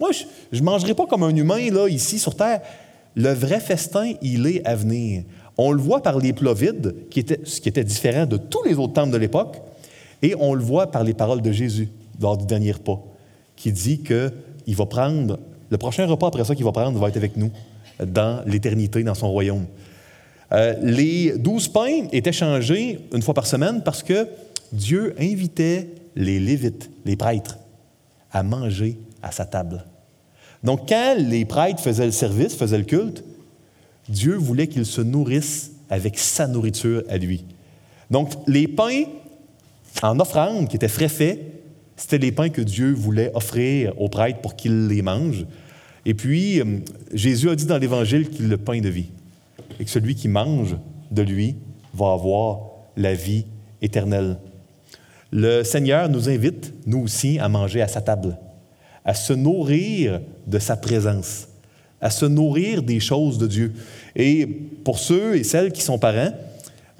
Moi, 0.00 0.10
je 0.52 0.58
ne 0.58 0.64
mangerai 0.64 0.94
pas 0.94 1.06
comme 1.06 1.22
un 1.22 1.34
humain 1.34 1.70
là, 1.70 1.88
ici 1.88 2.18
sur 2.18 2.34
Terre. 2.34 2.62
Le 3.14 3.32
vrai 3.32 3.60
festin, 3.60 4.12
il 4.22 4.46
est 4.46 4.66
à 4.66 4.74
venir. 4.74 5.22
On 5.56 5.70
le 5.70 5.80
voit 5.80 6.02
par 6.02 6.18
les 6.18 6.32
plats 6.32 6.54
vides, 6.54 7.08
qui 7.10 7.24
ce 7.44 7.60
qui 7.60 7.68
était 7.68 7.84
différent 7.84 8.26
de 8.26 8.36
tous 8.36 8.62
les 8.64 8.74
autres 8.74 8.94
temples 8.94 9.12
de 9.12 9.18
l'époque, 9.18 9.62
et 10.20 10.34
on 10.38 10.54
le 10.54 10.62
voit 10.62 10.90
par 10.90 11.04
les 11.04 11.14
paroles 11.14 11.42
de 11.42 11.52
Jésus 11.52 11.88
lors 12.20 12.36
du 12.36 12.44
dernier 12.44 12.72
repas, 12.72 13.00
qui 13.54 13.70
dit 13.70 14.02
qu'il 14.02 14.76
va 14.76 14.86
prendre, 14.86 15.38
le 15.74 15.78
prochain 15.78 16.06
repas 16.06 16.28
après 16.28 16.44
ça 16.44 16.54
qu'il 16.54 16.64
va 16.64 16.70
prendre 16.70 16.96
va 17.00 17.08
être 17.08 17.16
avec 17.16 17.36
nous 17.36 17.50
dans 17.98 18.44
l'éternité, 18.46 19.02
dans 19.02 19.16
son 19.16 19.28
royaume. 19.28 19.66
Euh, 20.52 20.76
les 20.80 21.36
douze 21.36 21.66
pains 21.66 22.06
étaient 22.12 22.30
changés 22.30 23.00
une 23.12 23.22
fois 23.22 23.34
par 23.34 23.44
semaine 23.44 23.82
parce 23.82 24.04
que 24.04 24.28
Dieu 24.70 25.16
invitait 25.18 25.88
les 26.14 26.38
Lévites, 26.38 26.92
les 27.04 27.16
prêtres, 27.16 27.58
à 28.30 28.44
manger 28.44 28.96
à 29.20 29.32
sa 29.32 29.46
table. 29.46 29.84
Donc, 30.62 30.88
quand 30.88 31.16
les 31.18 31.44
prêtres 31.44 31.82
faisaient 31.82 32.06
le 32.06 32.12
service, 32.12 32.54
faisaient 32.54 32.78
le 32.78 32.84
culte, 32.84 33.24
Dieu 34.08 34.36
voulait 34.36 34.68
qu'ils 34.68 34.86
se 34.86 35.00
nourrissent 35.00 35.72
avec 35.90 36.20
sa 36.20 36.46
nourriture 36.46 37.02
à 37.08 37.18
lui. 37.18 37.44
Donc, 38.12 38.30
les 38.46 38.68
pains 38.68 39.06
en 40.04 40.20
offrande, 40.20 40.68
qui 40.68 40.76
étaient 40.76 40.86
frais 40.86 41.08
faits, 41.08 41.40
c'était 41.96 42.18
les 42.18 42.30
pains 42.30 42.48
que 42.48 42.62
Dieu 42.62 42.92
voulait 42.92 43.32
offrir 43.34 44.00
aux 44.00 44.08
prêtres 44.08 44.40
pour 44.40 44.54
qu'ils 44.54 44.86
les 44.86 45.02
mangent. 45.02 45.46
Et 46.06 46.14
puis, 46.14 46.60
euh, 46.60 46.64
Jésus 47.12 47.48
a 47.50 47.56
dit 47.56 47.66
dans 47.66 47.78
l'Évangile 47.78 48.28
qu'il 48.28 48.46
est 48.46 48.48
le 48.48 48.56
pain 48.56 48.80
de 48.80 48.88
vie 48.88 49.10
et 49.80 49.84
que 49.84 49.90
celui 49.90 50.14
qui 50.14 50.28
mange 50.28 50.76
de 51.10 51.22
lui 51.22 51.56
va 51.94 52.12
avoir 52.12 52.60
la 52.96 53.14
vie 53.14 53.46
éternelle. 53.82 54.38
Le 55.32 55.62
Seigneur 55.64 56.08
nous 56.08 56.28
invite, 56.28 56.72
nous 56.86 57.00
aussi, 57.00 57.38
à 57.38 57.48
manger 57.48 57.82
à 57.82 57.88
sa 57.88 58.00
table, 58.00 58.36
à 59.04 59.14
se 59.14 59.32
nourrir 59.32 60.20
de 60.46 60.58
sa 60.58 60.76
présence 60.76 61.48
à 62.04 62.10
se 62.10 62.26
nourrir 62.26 62.82
des 62.82 63.00
choses 63.00 63.38
de 63.38 63.46
Dieu. 63.46 63.72
Et 64.14 64.46
pour 64.84 64.98
ceux 64.98 65.36
et 65.36 65.42
celles 65.42 65.72
qui 65.72 65.80
sont 65.80 65.98
parents, 65.98 66.32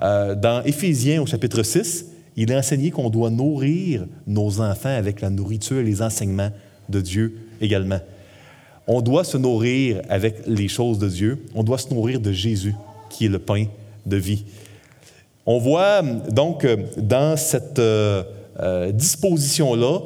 euh, 0.02 0.34
dans 0.34 0.62
Éphésiens 0.64 1.20
au 1.20 1.26
chapitre 1.26 1.62
6, 1.62 2.06
il 2.36 2.50
est 2.50 2.56
enseigné 2.56 2.90
qu'on 2.90 3.10
doit 3.10 3.28
nourrir 3.28 4.06
nos 4.26 4.62
enfants 4.62 4.96
avec 4.96 5.20
la 5.20 5.28
nourriture 5.28 5.78
et 5.78 5.84
les 5.84 6.00
enseignements 6.00 6.50
de 6.88 7.02
Dieu 7.02 7.36
également. 7.60 8.00
On 8.86 9.00
doit 9.00 9.24
se 9.24 9.36
nourrir 9.36 10.02
avec 10.08 10.46
les 10.46 10.68
choses 10.68 10.98
de 10.98 11.08
Dieu. 11.08 11.44
On 11.54 11.62
doit 11.62 11.78
se 11.78 11.92
nourrir 11.92 12.20
de 12.20 12.32
Jésus, 12.32 12.74
qui 13.10 13.26
est 13.26 13.30
le 13.30 13.38
pain 13.38 13.66
de 14.04 14.16
vie. 14.16 14.44
On 15.46 15.58
voit 15.58 16.02
donc 16.02 16.66
dans 16.96 17.36
cette 17.36 17.78
euh, 17.78 18.22
euh, 18.60 18.92
disposition-là 18.92 20.00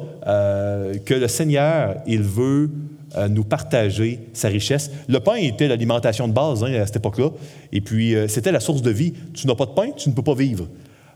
que 1.05 1.13
le 1.13 1.27
Seigneur, 1.27 1.95
il 2.05 2.21
veut 2.21 2.69
nous 3.29 3.43
partager 3.43 4.19
sa 4.33 4.47
richesse. 4.47 4.91
Le 5.07 5.19
pain 5.19 5.35
était 5.35 5.67
l'alimentation 5.67 6.27
de 6.27 6.33
base 6.33 6.63
hein, 6.63 6.73
à 6.73 6.85
cette 6.85 6.97
époque-là. 6.97 7.29
Et 7.71 7.81
puis, 7.81 8.15
euh, 8.15 8.27
c'était 8.27 8.51
la 8.51 8.59
source 8.59 8.81
de 8.81 8.91
vie. 8.91 9.13
Tu 9.33 9.47
n'as 9.47 9.55
pas 9.55 9.65
de 9.65 9.71
pain, 9.71 9.91
tu 9.95 10.09
ne 10.09 10.13
peux 10.13 10.21
pas 10.21 10.35
vivre. 10.35 10.67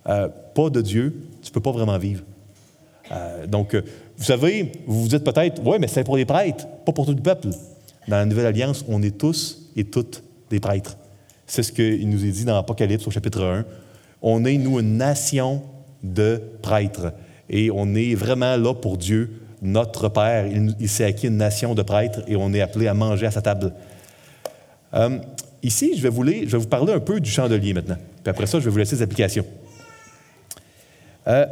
Euh, 0.10 0.28
pas 0.54 0.70
de 0.70 0.82
Dieu, 0.82 1.16
tu 1.42 1.50
ne 1.50 1.54
peux 1.54 1.62
pas 1.62 1.72
vraiment 1.72 1.98
vivre. 1.98 2.24
Euh, 3.12 3.48
donc, 3.48 3.76
vous 4.18 4.24
savez, 4.24 4.72
vous 4.88 5.04
vous 5.04 5.08
dites 5.08 5.24
peut-être, 5.24 5.62
oui, 5.66 5.78
mais 5.80 5.88
c'est 5.88 6.04
pour 6.04 6.18
les 6.18 6.26
prêtres, 6.26 6.68
pas 6.86 6.92
pour 6.92 7.06
tout 7.06 7.14
le 7.14 7.22
peuple. 7.22 7.50
Dans 8.08 8.18
la 8.18 8.26
Nouvelle 8.26 8.48
Alliance, 8.48 8.86
on 8.88 9.02
est 9.02 9.18
tous 9.18 9.70
et 9.76 9.86
toutes 9.86 10.24
des 10.50 10.60
prêtres. 10.60 10.98
C'est 11.48 11.64
ce 11.64 11.72
qu'il 11.72 12.10
nous 12.10 12.26
est 12.26 12.32
dit 12.32 12.46
dans 12.46 12.58
Apocalypse 12.58 13.08
au 13.08 13.12
chapitre 13.12 13.44
1. 13.44 13.66
On 14.22 14.46
est, 14.46 14.58
nous, 14.58 14.80
une 14.80 14.98
nation 14.98 15.62
de 16.02 16.42
prêtres. 16.62 17.14
Et 17.50 17.70
on 17.72 17.94
est 17.96 18.16
vraiment 18.16 18.56
là 18.56 18.74
pour 18.74 18.98
Dieu 18.98 19.42
notre 19.62 20.10
Père. 20.10 20.46
Il, 20.48 20.90
s'est 20.90 21.06
acquis 21.06 21.28
une 21.28 21.38
nation 21.38 21.74
de 21.74 21.82
prêtres 21.82 22.22
et 22.28 22.36
on 22.36 22.54
est 22.54 22.62
appelé 22.62 22.88
à 22.88 22.94
manger 22.94 23.26
à 23.26 23.32
sa 23.32 23.42
table. 23.42 23.74
Euh, 24.94 25.18
ici, 25.62 25.94
je 25.98 26.02
vais, 26.02 26.10
vous 26.10 26.68
parler 26.68 26.94
un 26.94 27.00
peu 27.00 27.20
du 27.20 27.30
chandelier 27.30 27.74
maintenant. 27.74 27.98
Puis 28.24 28.30
après 28.30 28.46
ça, 28.46 28.60
je 28.60 28.66
vais 28.66 28.72
vous 28.72 28.78
laisser 28.78 28.98
les 28.98 29.02
applications. 29.02 29.46
Euh, 31.28 31.46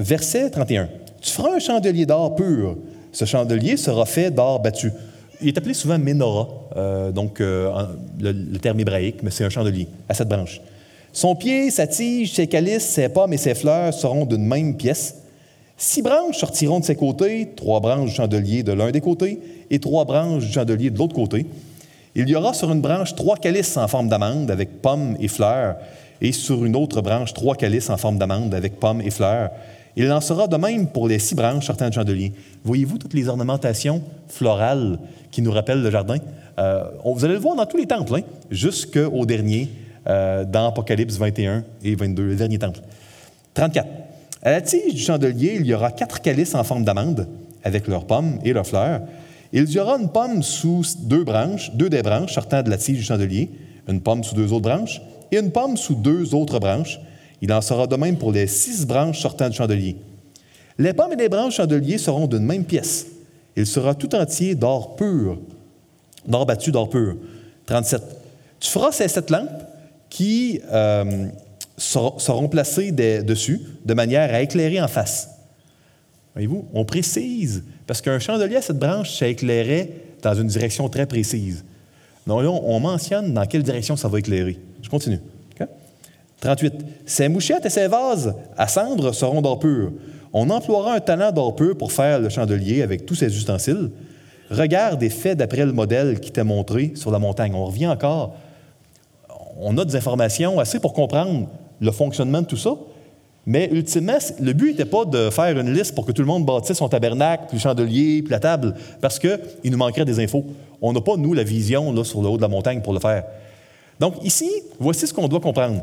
verset 0.00 0.50
31. 0.50 0.88
Tu 1.20 1.30
feras 1.30 1.54
un 1.54 1.58
chandelier 1.58 2.06
d'or 2.06 2.34
pur. 2.34 2.76
Ce 3.12 3.24
chandelier 3.24 3.76
sera 3.76 4.06
fait 4.06 4.30
d'or 4.30 4.60
battu. 4.60 4.92
Il 5.42 5.48
est 5.48 5.58
appelé 5.58 5.74
souvent 5.74 5.98
menorah, 5.98 6.48
euh, 6.76 7.12
donc 7.12 7.40
le, 7.40 7.70
le, 8.20 8.58
terme 8.58 8.80
hébraïque, 8.80 9.22
mais 9.22 9.30
c'est 9.30 9.44
un 9.44 9.48
chandelier 9.48 9.88
à 10.08 10.14
cette 10.14 10.28
branche. 10.28 10.60
Son 11.12 11.34
pied, 11.34 11.70
sa 11.70 11.86
tige, 11.86 12.34
ses 12.34 12.46
calices, 12.46 12.84
ses 12.84 13.08
pommes 13.08 13.32
et 13.32 13.38
ses 13.38 13.54
fleurs 13.54 13.92
seront 13.94 14.26
d'une 14.26 14.46
même 14.46 14.76
pièce. 14.76 15.16
Six 15.76 16.02
branches 16.02 16.36
sortiront 16.36 16.80
de 16.80 16.84
ses 16.84 16.94
côtés, 16.94 17.48
trois 17.56 17.80
branches 17.80 18.10
du 18.10 18.14
chandelier 18.14 18.62
de 18.62 18.72
l'un 18.72 18.90
des 18.90 19.00
côtés 19.00 19.40
et 19.70 19.78
trois 19.78 20.04
branches 20.04 20.44
du 20.44 20.52
chandelier 20.52 20.90
de 20.90 20.98
l'autre 20.98 21.14
côté. 21.14 21.46
Il 22.14 22.28
y 22.28 22.36
aura 22.36 22.52
sur 22.54 22.70
une 22.70 22.80
branche 22.80 23.14
trois 23.14 23.36
calices 23.36 23.76
en 23.76 23.88
forme 23.88 24.08
d'amande 24.08 24.50
avec 24.50 24.82
pommes 24.82 25.16
et 25.20 25.28
fleurs, 25.28 25.76
et 26.20 26.32
sur 26.32 26.64
une 26.64 26.76
autre 26.76 27.00
branche 27.00 27.32
trois 27.32 27.56
calices 27.56 27.88
en 27.88 27.96
forme 27.96 28.18
d'amande 28.18 28.54
avec 28.54 28.78
pommes 28.78 29.00
et 29.00 29.10
fleurs. 29.10 29.50
Il 29.96 30.10
en 30.12 30.20
sera 30.20 30.46
de 30.46 30.56
même 30.56 30.86
pour 30.86 31.08
les 31.08 31.18
six 31.18 31.34
branches 31.34 31.66
sortant 31.66 31.88
du 31.88 31.94
chandelier. 31.94 32.32
Voyez-vous 32.64 32.98
toutes 32.98 33.14
les 33.14 33.28
ornementations 33.28 34.02
florales 34.28 34.98
qui 35.30 35.42
nous 35.42 35.50
rappellent 35.50 35.82
le 35.82 35.90
jardin? 35.90 36.16
Euh, 36.58 36.84
vous 37.04 37.24
allez 37.24 37.34
le 37.34 37.40
voir 37.40 37.56
dans 37.56 37.66
tous 37.66 37.76
les 37.76 37.86
temples, 37.86 38.16
hein, 38.16 38.22
jusqu'au 38.50 39.24
dernier, 39.26 39.68
euh, 40.08 40.44
dans 40.44 40.68
Apocalypse 40.68 41.16
21 41.16 41.64
et 41.82 41.94
22, 41.94 42.22
le 42.22 42.36
dernier 42.36 42.58
temple. 42.58 42.80
34. 43.54 43.88
À 44.42 44.52
la 44.52 44.60
tige 44.60 44.94
du 44.94 45.00
chandelier, 45.00 45.56
il 45.60 45.66
y 45.66 45.74
aura 45.74 45.90
quatre 45.90 46.20
calices 46.20 46.54
en 46.54 46.64
forme 46.64 46.84
d'amande, 46.84 47.28
avec 47.62 47.86
leurs 47.86 48.06
pommes 48.06 48.38
et 48.44 48.52
leurs 48.52 48.66
fleurs. 48.66 49.02
Il 49.52 49.68
y 49.70 49.78
aura 49.78 49.98
une 49.98 50.08
pomme 50.08 50.42
sous 50.42 50.82
deux 51.00 51.24
branches, 51.24 51.72
deux 51.74 51.90
des 51.90 52.02
branches 52.02 52.32
sortant 52.32 52.62
de 52.62 52.70
la 52.70 52.78
tige 52.78 52.98
du 52.98 53.02
chandelier, 53.02 53.50
une 53.88 54.00
pomme 54.00 54.22
sous 54.22 54.34
deux 54.34 54.52
autres 54.52 54.68
branches, 54.68 55.02
et 55.32 55.38
une 55.38 55.50
pomme 55.50 55.76
sous 55.76 55.94
deux 55.94 56.34
autres 56.34 56.58
branches. 56.58 57.00
Il 57.42 57.52
en 57.52 57.60
sera 57.60 57.86
de 57.86 57.96
même 57.96 58.18
pour 58.18 58.32
les 58.32 58.46
six 58.46 58.86
branches 58.86 59.20
sortant 59.20 59.48
du 59.48 59.56
chandelier. 59.56 59.96
Les 60.78 60.92
pommes 60.92 61.12
et 61.12 61.16
les 61.16 61.28
branches 61.28 61.56
chandelier 61.56 61.98
seront 61.98 62.26
d'une 62.26 62.44
même 62.44 62.64
pièce. 62.64 63.06
Il 63.56 63.66
sera 63.66 63.94
tout 63.94 64.14
entier 64.14 64.54
d'or 64.54 64.96
pur, 64.96 65.38
d'or 66.26 66.46
battu, 66.46 66.70
d'or 66.70 66.88
pur. 66.88 67.16
37. 67.66 68.02
Tu 68.60 68.70
feras 68.70 68.92
ces 68.92 69.08
sept 69.08 69.30
lampes 69.30 69.62
qui 70.08 70.60
euh, 70.72 71.28
seront 71.76 72.48
placés 72.48 72.92
dessus 72.92 73.60
de 73.84 73.94
manière 73.94 74.32
à 74.34 74.42
éclairer 74.42 74.80
en 74.80 74.88
face. 74.88 75.28
Voyez-vous, 76.34 76.66
on 76.72 76.84
précise, 76.84 77.64
parce 77.86 78.00
qu'un 78.00 78.18
chandelier 78.18 78.56
à 78.56 78.62
cette 78.62 78.78
branche, 78.78 79.18
ça 79.18 79.26
éclairait 79.26 79.90
dans 80.22 80.34
une 80.34 80.46
direction 80.46 80.88
très 80.88 81.06
précise. 81.06 81.64
Donc 82.26 82.42
là, 82.42 82.50
on 82.50 82.78
mentionne 82.78 83.34
dans 83.34 83.46
quelle 83.46 83.62
direction 83.62 83.96
ça 83.96 84.08
va 84.08 84.18
éclairer. 84.18 84.58
Je 84.82 84.88
continue. 84.88 85.20
38. 86.40 86.74
Ces 87.06 87.28
mouchettes 87.28 87.66
et 87.66 87.70
ces 87.70 87.86
vases 87.86 88.34
à 88.56 88.66
cendre 88.66 89.12
seront 89.12 89.42
d'or 89.42 89.58
pur. 89.58 89.92
On 90.32 90.48
emploiera 90.50 90.94
un 90.94 91.00
talent 91.00 91.32
d'or 91.32 91.54
pur 91.54 91.76
pour 91.76 91.92
faire 91.92 92.18
le 92.20 92.28
chandelier 92.28 92.82
avec 92.82 93.04
tous 93.04 93.14
ses 93.14 93.34
ustensiles. 93.36 93.90
Regarde 94.50 95.02
et 95.02 95.10
fais 95.10 95.34
d'après 95.34 95.64
le 95.64 95.72
modèle 95.72 96.18
qui 96.18 96.30
t'est 96.30 96.44
montré 96.44 96.92
sur 96.94 97.10
la 97.10 97.18
montagne. 97.18 97.54
On 97.54 97.66
revient 97.66 97.88
encore. 97.88 98.34
On 99.58 99.76
a 99.78 99.84
des 99.84 99.96
informations 99.96 100.58
assez 100.58 100.80
pour 100.80 100.92
comprendre 100.92 101.48
le 101.80 101.90
fonctionnement 101.92 102.40
de 102.40 102.46
tout 102.46 102.56
ça. 102.56 102.74
Mais 103.46 103.68
ultimement, 103.72 104.18
le 104.40 104.52
but 104.52 104.72
n'était 104.72 104.84
pas 104.84 105.04
de 105.04 105.30
faire 105.30 105.58
une 105.58 105.72
liste 105.72 105.94
pour 105.94 106.04
que 106.04 106.12
tout 106.12 106.22
le 106.22 106.28
monde 106.28 106.44
bâtisse 106.44 106.76
son 106.76 106.88
tabernacle, 106.88 107.44
puis 107.48 107.56
le 107.56 107.62
chandelier, 107.62 108.22
puis 108.22 108.30
la 108.30 108.38
table, 108.38 108.74
parce 109.00 109.18
qu'il 109.18 109.38
nous 109.64 109.78
manquerait 109.78 110.04
des 110.04 110.20
infos. 110.20 110.44
On 110.80 110.92
n'a 110.92 111.00
pas, 111.00 111.16
nous, 111.16 111.32
la 111.32 111.42
vision 111.42 111.92
là, 111.92 112.04
sur 112.04 112.22
le 112.22 112.28
haut 112.28 112.36
de 112.36 112.42
la 112.42 112.48
montagne 112.48 112.80
pour 112.80 112.92
le 112.92 113.00
faire. 113.00 113.24
Donc 113.98 114.24
ici, 114.24 114.50
voici 114.78 115.06
ce 115.06 115.14
qu'on 115.14 115.28
doit 115.28 115.40
comprendre. 115.40 115.82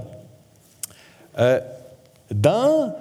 Euh, 1.39 1.59
dans 2.31 2.95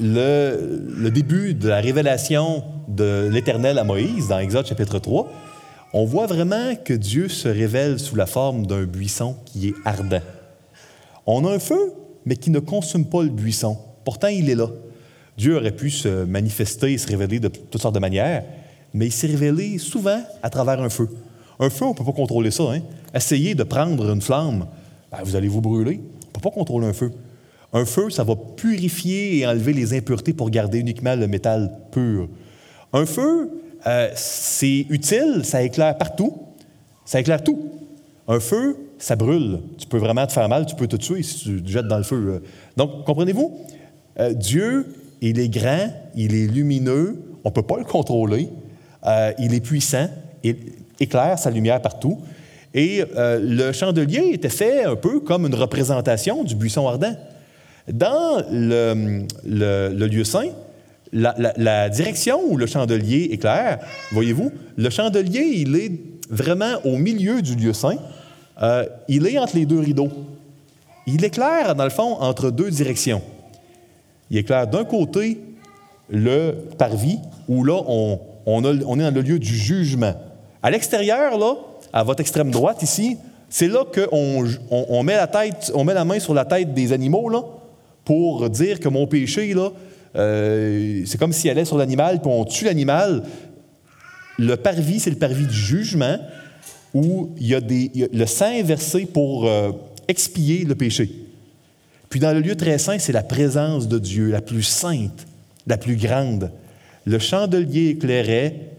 le, 0.00 1.08
début 1.10 1.54
de 1.54 1.68
la 1.68 1.80
révélation 1.80 2.64
de 2.88 3.28
l'Éternel 3.30 3.78
à 3.78 3.84
Moïse, 3.84 4.28
dans 4.28 4.38
Exode 4.38 4.66
chapitre 4.66 4.98
3, 4.98 5.28
on 5.92 6.04
voit 6.04 6.26
vraiment 6.26 6.74
que 6.84 6.92
Dieu 6.92 7.28
se 7.28 7.48
révèle 7.48 7.98
sous 7.98 8.16
la 8.16 8.26
forme 8.26 8.66
d'un 8.66 8.84
buisson 8.84 9.36
qui 9.44 9.68
est 9.68 9.74
ardent. 9.84 10.20
On 11.26 11.44
a 11.44 11.54
un 11.54 11.58
feu, 11.58 11.92
mais 12.24 12.36
qui 12.36 12.50
ne 12.50 12.58
consume 12.58 13.06
pas 13.06 13.22
le 13.22 13.30
buisson. 13.30 13.78
Pourtant, 14.04 14.28
il 14.28 14.50
est 14.50 14.54
là. 14.54 14.68
Dieu 15.36 15.56
aurait 15.56 15.72
pu 15.72 15.90
se 15.90 16.24
manifester 16.24 16.92
et 16.92 16.98
se 16.98 17.06
révéler 17.06 17.40
de 17.40 17.48
toutes 17.48 17.80
sortes 17.80 17.94
de 17.94 18.00
manières, 18.00 18.44
mais 18.94 19.06
il 19.06 19.12
s'est 19.12 19.26
révélé 19.26 19.78
souvent 19.78 20.20
à 20.42 20.50
travers 20.50 20.80
un 20.80 20.88
feu. 20.88 21.08
Un 21.58 21.70
feu, 21.70 21.84
on 21.84 21.90
ne 21.90 21.94
peut 21.94 22.04
pas 22.04 22.12
contrôler 22.12 22.50
ça. 22.50 22.64
Hein? 22.64 22.80
Essayez 23.14 23.54
de 23.54 23.62
prendre 23.62 24.10
une 24.10 24.20
flamme, 24.20 24.66
ben, 25.10 25.18
vous 25.22 25.36
allez 25.36 25.48
vous 25.48 25.60
brûler. 25.60 26.00
On 26.02 26.28
ne 26.28 26.32
peut 26.32 26.40
pas 26.40 26.50
contrôler 26.50 26.86
un 26.86 26.92
feu. 26.92 27.12
Un 27.76 27.84
feu, 27.84 28.08
ça 28.08 28.24
va 28.24 28.34
purifier 28.56 29.36
et 29.36 29.46
enlever 29.46 29.74
les 29.74 29.92
impuretés 29.92 30.32
pour 30.32 30.48
garder 30.48 30.78
uniquement 30.78 31.14
le 31.14 31.26
métal 31.26 31.70
pur. 31.92 32.26
Un 32.94 33.04
feu, 33.04 33.50
euh, 33.86 34.08
c'est 34.14 34.86
utile, 34.88 35.42
ça 35.44 35.62
éclaire 35.62 35.98
partout, 35.98 36.32
ça 37.04 37.20
éclaire 37.20 37.44
tout. 37.44 37.68
Un 38.28 38.40
feu, 38.40 38.78
ça 38.96 39.14
brûle. 39.14 39.60
Tu 39.76 39.86
peux 39.86 39.98
vraiment 39.98 40.26
te 40.26 40.32
faire 40.32 40.48
mal, 40.48 40.64
tu 40.64 40.74
peux 40.74 40.86
te 40.86 40.96
tuer 40.96 41.22
si 41.22 41.36
tu 41.36 41.62
te 41.62 41.68
jettes 41.68 41.86
dans 41.86 41.98
le 41.98 42.02
feu. 42.02 42.16
Euh. 42.16 42.38
Donc, 42.78 43.04
comprenez-vous? 43.04 43.60
Euh, 44.20 44.32
Dieu, 44.32 44.86
il 45.20 45.38
est 45.38 45.50
grand, 45.50 45.90
il 46.14 46.34
est 46.34 46.46
lumineux, 46.46 47.20
on 47.44 47.50
ne 47.50 47.54
peut 47.54 47.60
pas 47.60 47.76
le 47.76 47.84
contrôler, 47.84 48.48
il 49.38 49.52
est 49.52 49.60
puissant, 49.60 50.08
il 50.42 50.56
éclaire 50.98 51.38
sa 51.38 51.50
lumière 51.50 51.82
partout. 51.82 52.22
Et 52.72 53.02
le 53.14 53.72
chandelier 53.72 54.30
était 54.32 54.48
fait 54.48 54.84
un 54.84 54.96
peu 54.96 55.20
comme 55.20 55.46
une 55.46 55.54
représentation 55.54 56.42
du 56.42 56.54
buisson 56.54 56.88
ardent. 56.88 57.14
Dans 57.92 58.42
le, 58.50 60.06
lieu 60.06 60.24
saint, 60.24 60.48
la, 61.12 61.88
direction 61.88 62.40
où 62.48 62.56
le 62.56 62.66
chandelier 62.66 63.28
éclaire, 63.30 63.78
voyez-vous, 64.12 64.50
le 64.76 64.90
chandelier, 64.90 65.52
il 65.54 65.76
est 65.76 65.92
vraiment 66.28 66.74
au 66.84 66.96
milieu 66.96 67.42
du 67.42 67.54
lieu 67.54 67.72
saint. 67.72 67.98
Euh, 68.62 68.86
il 69.08 69.26
est 69.26 69.38
entre 69.38 69.56
les 69.56 69.66
deux 69.66 69.78
rideaux. 69.78 70.10
Il 71.06 71.24
éclaire, 71.24 71.74
dans 71.74 71.84
le 71.84 71.90
fond, 71.90 72.16
entre 72.20 72.50
deux 72.50 72.70
directions. 72.70 73.22
Il 74.30 74.38
éclaire 74.38 74.66
d'un 74.66 74.84
côté 74.84 75.40
le 76.08 76.52
parvis, 76.78 77.18
où 77.48 77.62
là, 77.62 77.80
on, 77.86 78.18
on, 78.46 78.64
est 78.64 79.02
dans 79.02 79.14
le 79.14 79.20
lieu 79.20 79.38
du 79.38 79.54
jugement. 79.54 80.14
À 80.62 80.70
l'extérieur, 80.70 81.38
là, 81.38 81.54
à 81.92 82.02
votre 82.02 82.20
extrême 82.20 82.50
droite 82.50 82.82
ici, 82.82 83.18
c'est 83.48 83.68
là 83.68 83.84
qu'on 83.84 84.44
on, 84.70 85.02
met 85.04 85.14
la 85.14 85.30
on 85.74 85.84
met 85.84 85.94
la 85.94 86.04
main 86.04 86.18
sur 86.18 86.34
la 86.34 86.44
tête 86.44 86.74
des 86.74 86.92
animaux, 86.92 87.28
là, 87.28 87.42
pour 88.06 88.48
dire 88.48 88.80
que 88.80 88.88
mon 88.88 89.06
péché, 89.06 89.52
euh, 90.14 91.02
c'est 91.04 91.18
comme 91.18 91.32
s'il 91.32 91.50
allait 91.50 91.66
sur 91.66 91.76
l'animal, 91.76 92.22
puis 92.22 92.30
on 92.32 92.44
tue 92.44 92.64
l'animal. 92.64 93.24
Le 94.38 94.54
parvis, 94.54 95.00
c'est 95.00 95.10
le 95.10 95.16
parvis 95.16 95.46
du 95.46 95.52
jugement, 95.52 96.16
où 96.94 97.30
il 97.36 97.48
y 97.48 97.54
a, 97.54 97.60
des, 97.60 97.90
le 98.12 98.26
sang 98.26 98.52
est 98.52 98.62
versé 98.62 99.06
pour 99.06 99.46
euh, 99.46 99.72
expier 100.06 100.64
le 100.64 100.76
péché. 100.76 101.10
Puis 102.08 102.20
dans 102.20 102.32
le 102.32 102.40
lieu 102.40 102.54
très 102.54 102.78
saint, 102.78 102.98
c'est 103.00 103.12
la 103.12 103.24
présence 103.24 103.88
de 103.88 103.98
Dieu, 103.98 104.30
la 104.30 104.40
plus 104.40 104.62
sainte, 104.62 105.26
la 105.66 105.76
plus 105.76 105.96
grande. 105.96 106.52
Le 107.06 107.18
chandelier 107.18 107.88
éclairait 107.88 108.70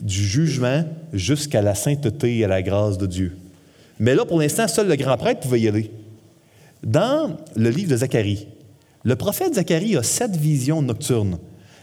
du 0.00 0.24
jugement 0.24 0.84
jusqu'à 1.12 1.60
la 1.60 1.74
sainteté 1.74 2.38
et 2.38 2.44
à 2.44 2.48
la 2.48 2.62
grâce 2.62 2.96
de 2.96 3.06
Dieu. 3.06 3.36
Mais 4.00 4.14
là, 4.14 4.24
pour 4.24 4.40
l'instant, 4.40 4.66
seul 4.68 4.88
le 4.88 4.96
grand 4.96 5.18
prêtre 5.18 5.40
pouvait 5.40 5.60
y 5.60 5.68
aller. 5.68 5.90
Dans 6.82 7.36
le 7.56 7.70
livre 7.70 7.90
de 7.90 7.96
Zacharie, 7.96 8.48
le 9.04 9.16
prophète 9.16 9.54
Zacharie 9.54 9.96
a 9.96 10.02
sept 10.02 10.36
visions 10.36 10.82
nocturnes. 10.82 11.38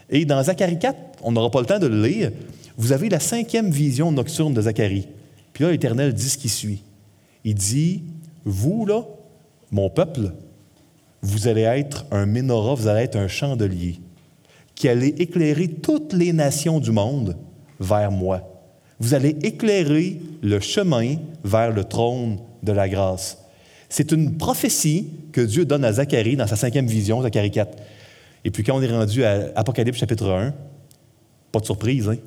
Et 0.10 0.26
dans 0.26 0.42
Zacharie 0.44 0.80
4, 0.80 0.98
on 1.24 1.32
n'aura 1.32 1.50
pas 1.50 1.62
le 1.62 1.66
temps 1.66 1.80
de 1.80 1.88
le 1.88 2.02
lire, 2.02 2.32
vous 2.78 2.92
avez 2.92 3.10
la 3.10 3.20
cinquième 3.20 3.72
vision 3.72 4.12
nocturne 4.12 4.54
de 4.54 4.62
Zacharie. 4.62 5.08
Puis 5.54 5.64
là, 5.64 5.72
l'Éternel 5.72 6.14
dit 6.14 6.30
ce 6.30 6.38
qui 6.38 6.50
suit. 6.50 6.84
Il 7.44 7.56
dit, 7.56 8.04
vous, 8.44 8.86
là, 8.86 9.04
mon 9.72 9.90
peuple, 9.90 10.34
vous 11.22 11.48
allez 11.48 11.62
être 11.62 12.06
un 12.12 12.26
menorah, 12.26 12.76
vous 12.76 12.88
allez 12.88 13.04
être 13.04 13.16
un 13.16 13.28
chandelier 13.28 14.00
qui 14.76 14.90
allait 14.90 15.16
éclairer 15.18 15.70
toutes 15.70 16.14
les 16.14 16.34
nations 16.34 16.80
du 16.80 16.92
monde 16.92 17.38
vers 17.80 18.12
moi. 18.12 18.42
Vous 19.00 19.14
allez 19.14 19.38
éclairer 19.42 20.22
le 20.42 20.60
chemin 20.60 21.16
vers 21.44 21.72
le 21.72 21.84
trône 21.84 22.40
de 22.62 22.72
la 22.72 22.88
grâce. 22.90 23.45
C'est 23.98 24.12
une 24.12 24.36
prophétie 24.36 25.08
que 25.32 25.40
Dieu 25.40 25.64
donne 25.64 25.86
à 25.86 25.94
Zacharie 25.94 26.36
dans 26.36 26.48
sa 26.48 26.58
cinquième 26.58 26.86
vision, 26.86 27.22
Zacharie 27.22 27.50
4. 27.50 27.78
Et 28.44 28.52
puis 28.52 28.62
quand 28.62 28.76
on 28.76 28.82
est 28.82 28.92
rendu 28.92 29.24
à 29.24 29.54
Apocalypse 29.56 29.98
chapitre 29.98 30.30
1, 30.32 30.54
pas 31.54 31.62
de 31.62 31.66
surprise, 31.66 32.10
hein? 32.10 32.18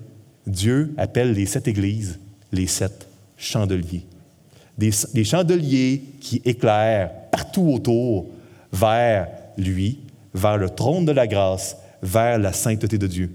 Dieu 0.47 0.95
appelle 0.97 1.35
les 1.35 1.45
sept 1.45 1.69
églises 1.69 2.19
les 2.53 2.67
sept 2.67 3.07
chandeliers. 3.37 4.07
Des, 4.79 4.93
des, 5.13 5.25
chandeliers 5.25 6.03
qui 6.23 6.41
éclairent 6.47 7.13
partout 7.31 7.71
autour 7.71 8.29
vers 8.73 9.29
lui, 9.59 9.99
vers 10.33 10.57
le 10.57 10.71
trône 10.71 11.05
de 11.05 11.13
la 11.13 11.27
grâce, 11.27 11.77
vers 12.03 12.39
la 12.39 12.55
sainteté 12.55 12.97
de 12.97 13.07
Dieu. 13.07 13.31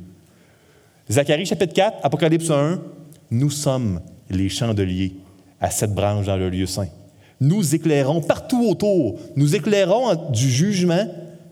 Zacharie 1.07 1.45
chapitre 1.45 1.75
4, 1.75 1.97
Apocalypse 2.01 2.49
1, 2.49 2.81
nous 3.29 3.51
sommes 3.51 4.01
les 4.31 4.49
chandeliers 4.49 5.13
à 5.61 5.69
sept 5.69 5.93
branches 5.93 6.25
dans 6.25 6.37
le 6.37 6.49
lieu 6.49 6.65
saint 6.65 6.89
nous 7.43 7.75
éclairons 7.75 8.21
partout 8.21 8.65
autour. 8.69 9.19
Nous 9.35 9.53
éclairons 9.53 10.31
du 10.31 10.49
jugement 10.49 11.05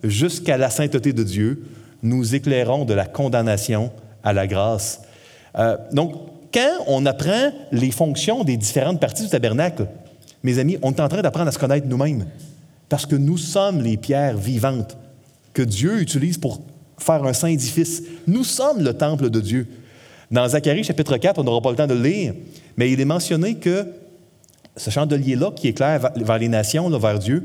jusqu'à 0.03 0.57
la 0.57 0.69
sainteté 0.69 1.11
de 1.11 1.21
Dieu. 1.21 1.65
Nous 2.01 2.33
éclairons 2.33 2.85
de 2.85 2.93
la 2.93 3.05
condamnation 3.05 3.91
à 4.23 4.31
la 4.31 4.47
grâce. 4.47 5.01
Euh, 5.59 5.75
donc, 5.91 6.13
quand 6.53 6.85
on 6.87 7.05
apprend 7.05 7.51
les 7.73 7.91
fonctions 7.91 8.45
des 8.45 8.55
différentes 8.55 9.01
parties 9.01 9.23
du 9.23 9.29
tabernacle, 9.29 9.87
mes 10.43 10.59
amis, 10.59 10.77
on 10.81 10.93
est 10.93 11.01
en 11.01 11.09
train 11.09 11.21
d'apprendre 11.21 11.49
à 11.49 11.51
se 11.51 11.59
connaître 11.59 11.87
nous-mêmes. 11.87 12.25
Parce 12.87 13.05
que 13.05 13.17
nous 13.17 13.37
sommes 13.37 13.81
les 13.81 13.97
pierres 13.97 14.37
vivantes 14.37 14.97
que 15.53 15.61
Dieu 15.61 15.99
utilise 16.01 16.37
pour 16.37 16.61
faire 16.99 17.25
un 17.25 17.33
saint 17.33 17.49
édifice. 17.49 18.01
Nous 18.27 18.45
sommes 18.45 18.81
le 18.81 18.93
temple 18.93 19.29
de 19.29 19.41
Dieu. 19.41 19.67
Dans 20.31 20.47
Zacharie 20.47 20.85
chapitre 20.85 21.17
4, 21.17 21.39
on 21.39 21.43
n'aura 21.43 21.59
pas 21.59 21.71
le 21.71 21.75
temps 21.75 21.87
de 21.87 21.95
le 21.95 22.01
lire, 22.01 22.33
mais 22.77 22.89
il 22.89 23.01
est 23.01 23.05
mentionné 23.05 23.55
que 23.55 23.85
ce 24.75 24.89
chandelier-là 24.89 25.51
qui 25.51 25.67
éclaire 25.67 26.11
vers 26.15 26.37
les 26.37 26.47
nations, 26.47 26.89
vers 26.97 27.19
Dieu, 27.19 27.43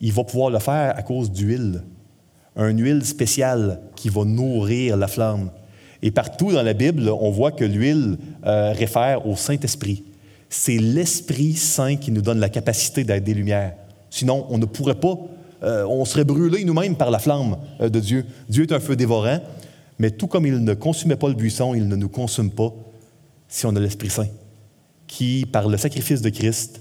il 0.00 0.12
va 0.12 0.24
pouvoir 0.24 0.50
le 0.50 0.58
faire 0.58 0.96
à 0.96 1.02
cause 1.02 1.30
d'huile. 1.30 1.82
Un 2.56 2.70
huile 2.70 3.04
spéciale 3.04 3.80
qui 3.94 4.08
va 4.08 4.24
nourrir 4.24 4.96
la 4.96 5.06
flamme. 5.06 5.50
Et 6.02 6.10
partout 6.10 6.52
dans 6.52 6.62
la 6.62 6.74
Bible, 6.74 7.08
on 7.08 7.30
voit 7.30 7.52
que 7.52 7.64
l'huile 7.64 8.18
euh, 8.46 8.72
réfère 8.72 9.26
au 9.26 9.36
Saint-Esprit. 9.36 10.04
C'est 10.48 10.78
l'Esprit 10.78 11.54
Saint 11.54 11.96
qui 11.96 12.10
nous 12.10 12.22
donne 12.22 12.38
la 12.38 12.48
capacité 12.48 13.04
d'être 13.04 13.24
des 13.24 13.34
lumières. 13.34 13.74
Sinon, 14.10 14.46
on 14.48 14.58
ne 14.58 14.64
pourrait 14.64 14.98
pas, 14.98 15.16
euh, 15.62 15.84
on 15.86 16.04
serait 16.04 16.24
brûlé 16.24 16.64
nous-mêmes 16.64 16.96
par 16.96 17.10
la 17.10 17.18
flamme 17.18 17.58
euh, 17.80 17.88
de 17.88 18.00
Dieu. 18.00 18.24
Dieu 18.48 18.64
est 18.64 18.72
un 18.72 18.80
feu 18.80 18.96
dévorant, 18.96 19.40
mais 19.98 20.10
tout 20.10 20.26
comme 20.26 20.46
il 20.46 20.64
ne 20.64 20.74
consumait 20.74 21.16
pas 21.16 21.28
le 21.28 21.34
buisson, 21.34 21.74
il 21.74 21.86
ne 21.86 21.96
nous 21.96 22.08
consume 22.08 22.50
pas 22.50 22.72
si 23.48 23.66
on 23.66 23.74
a 23.76 23.80
l'Esprit 23.80 24.10
Saint 24.10 24.28
qui, 25.08 25.46
par 25.50 25.68
le 25.68 25.76
sacrifice 25.76 26.22
de 26.22 26.28
Christ, 26.28 26.80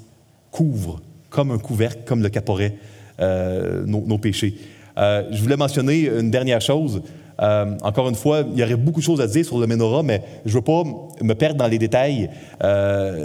couvre 0.51 1.01
comme 1.29 1.51
un 1.51 1.57
couvercle, 1.57 2.01
comme 2.05 2.21
le 2.21 2.29
caporet, 2.29 2.75
euh, 3.19 3.83
nos, 3.85 4.17
péchés. 4.19 4.55
Euh, 4.97 5.23
je 5.31 5.41
voulais 5.41 5.57
mentionner 5.57 6.01
une 6.01 6.29
dernière 6.29 6.61
chose. 6.61 7.01
Euh, 7.41 7.75
encore 7.81 8.09
une 8.09 8.15
fois, 8.15 8.43
il 8.51 8.59
y 8.59 8.63
aurait 8.63 8.75
beaucoup 8.75 8.99
de 8.99 9.05
choses 9.05 9.21
à 9.21 9.27
dire 9.27 9.45
sur 9.45 9.59
le 9.59 9.67
menorah, 9.67 10.03
mais 10.03 10.21
je 10.45 10.51
ne 10.51 10.55
veux 10.55 10.61
pas 10.61 10.83
me 11.21 11.33
perdre 11.33 11.57
dans 11.57 11.67
les 11.67 11.79
détails. 11.79 12.29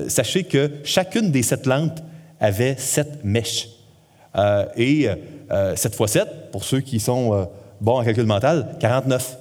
sachez 0.09 0.45
que 0.45 0.71
chacune 0.85 1.31
des 1.31 1.43
sept 1.43 1.67
lampes 1.67 2.01
avait 2.41 2.75
sept 2.79 3.25
mèches. 3.25 3.69
et 4.77 5.09
sept 5.77 5.95
fois 5.95 6.09
sept, 6.09 6.29
pour 6.53 6.65
ceux 6.65 6.81
qui 6.81 7.01
sont 7.01 7.49
bons 7.81 7.99
en 8.01 8.05
calcul 8.05 8.27
mental, 8.27 8.77
49. 8.81 9.39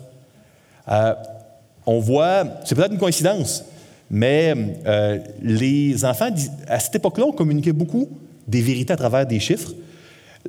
on 1.86 2.00
voit, 2.00 2.44
c'est 2.66 2.76
peut-être 2.76 2.94
une 2.94 3.00
coïncidence, 3.00 3.66
mais 4.14 4.54
euh, 4.86 5.20
les 5.42 6.04
enfants, 6.04 6.28
à 6.68 6.80
cette 6.80 6.96
époque-là, 6.96 7.24
on 7.28 7.32
communiquait 7.32 7.72
beaucoup 7.72 8.10
des 8.46 8.62
vérités 8.62 8.92
à 8.92 8.98
travers 8.98 9.26
des 9.26 9.40
chiffres. 9.40 9.72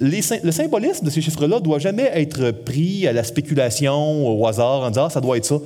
le 0.01 0.51
symbolisme 0.51 1.07
de 1.07 1.11
ces 1.11 1.21
chiffres-là 1.21 1.61
doit 1.61 1.79
jamais 1.79 2.11
être 2.13 2.51
pris 2.51 3.07
à 3.07 3.13
la 3.13 3.23
spéculation, 3.23 4.27
au 4.29 4.45
hasard, 4.49 4.81
en 4.81 4.89
disant 4.89 5.05
ah, 5.07 5.11
ça 5.11 5.21
doit 5.21 5.37
être 5.37 5.45
ça. 5.45 5.59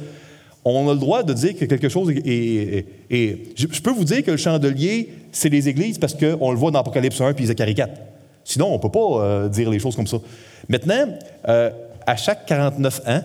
On 0.62 0.90
a 0.90 0.92
le 0.92 1.01
droit 1.01 1.22
de 1.22 1.32
dire 1.32 1.57
que 1.57 1.64
quelque 1.64 1.88
chose 1.88 2.11
est. 2.11 2.84
je, 3.11 3.80
peux 3.80 3.92
vous 3.92 4.05
dire 4.05 4.22
que 4.22 4.32
le 4.32 4.36
chandelier, 4.36 5.14
c'est 5.32 5.49
les 5.49 5.66
églises 5.66 5.97
parce 5.97 6.12
qu'on 6.12 6.51
le 6.51 6.59
voit 6.59 6.70
dans 6.70 6.80
Apocalypse 6.80 7.18
1 7.18 7.32
puis 7.32 7.47
Zacharie 7.47 7.74
4. 7.74 7.90
Sinon, 8.44 8.66
on 8.66 8.76
ne 8.76 8.78
peut 8.78 8.90
pas 8.90 9.22
euh, 9.22 9.49
dire 9.49 9.70
les 9.70 9.78
choses 9.78 9.97
comme 9.97 10.07
ça. 10.07 10.18
Maintenant, 10.68 11.16
euh, 11.49 11.70
à 12.07 12.16
chaque 12.16 12.44
49 12.44 13.01
ans, 13.07 13.22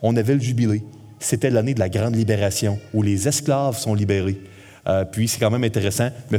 on 0.00 0.16
avait 0.16 0.34
le 0.34 0.40
jubilé 0.40 0.82
c'était 1.18 1.50
l'année 1.50 1.74
de 1.74 1.80
la 1.80 1.88
grande 1.88 2.16
libération, 2.16 2.78
où 2.92 3.02
les 3.02 3.28
esclaves 3.28 3.78
sont 3.78 3.94
libérés. 3.94 4.40
Euh, 4.86 5.04
puis 5.04 5.28
c'est 5.28 5.38
quand 5.38 5.50
même 5.50 5.64
intéressant, 5.64 6.10
mais 6.30 6.38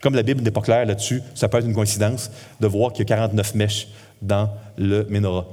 comme 0.00 0.14
la 0.14 0.22
Bible 0.22 0.42
n'est 0.42 0.50
pas 0.50 0.60
claire 0.60 0.86
là-dessus, 0.86 1.22
ça 1.34 1.48
peut 1.48 1.58
être 1.58 1.66
une 1.66 1.74
coïncidence 1.74 2.30
de 2.60 2.66
voir 2.66 2.92
qu'il 2.92 3.00
y 3.00 3.12
a 3.12 3.16
49 3.16 3.54
mèches 3.54 3.88
dans 4.22 4.50
le 4.76 5.06
menorah. 5.08 5.46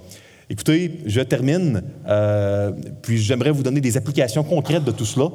Écoutez, 0.50 1.02
je 1.06 1.20
termine, 1.22 1.82
euh, 2.08 2.72
puis 3.02 3.18
j'aimerais 3.18 3.52
vous 3.52 3.64
donner 3.64 3.82
des 3.82 3.98
applications 3.98 4.44
concrètes 4.44 4.86
de 4.86 4.92
tout 4.92 5.06
cela. 5.06 5.30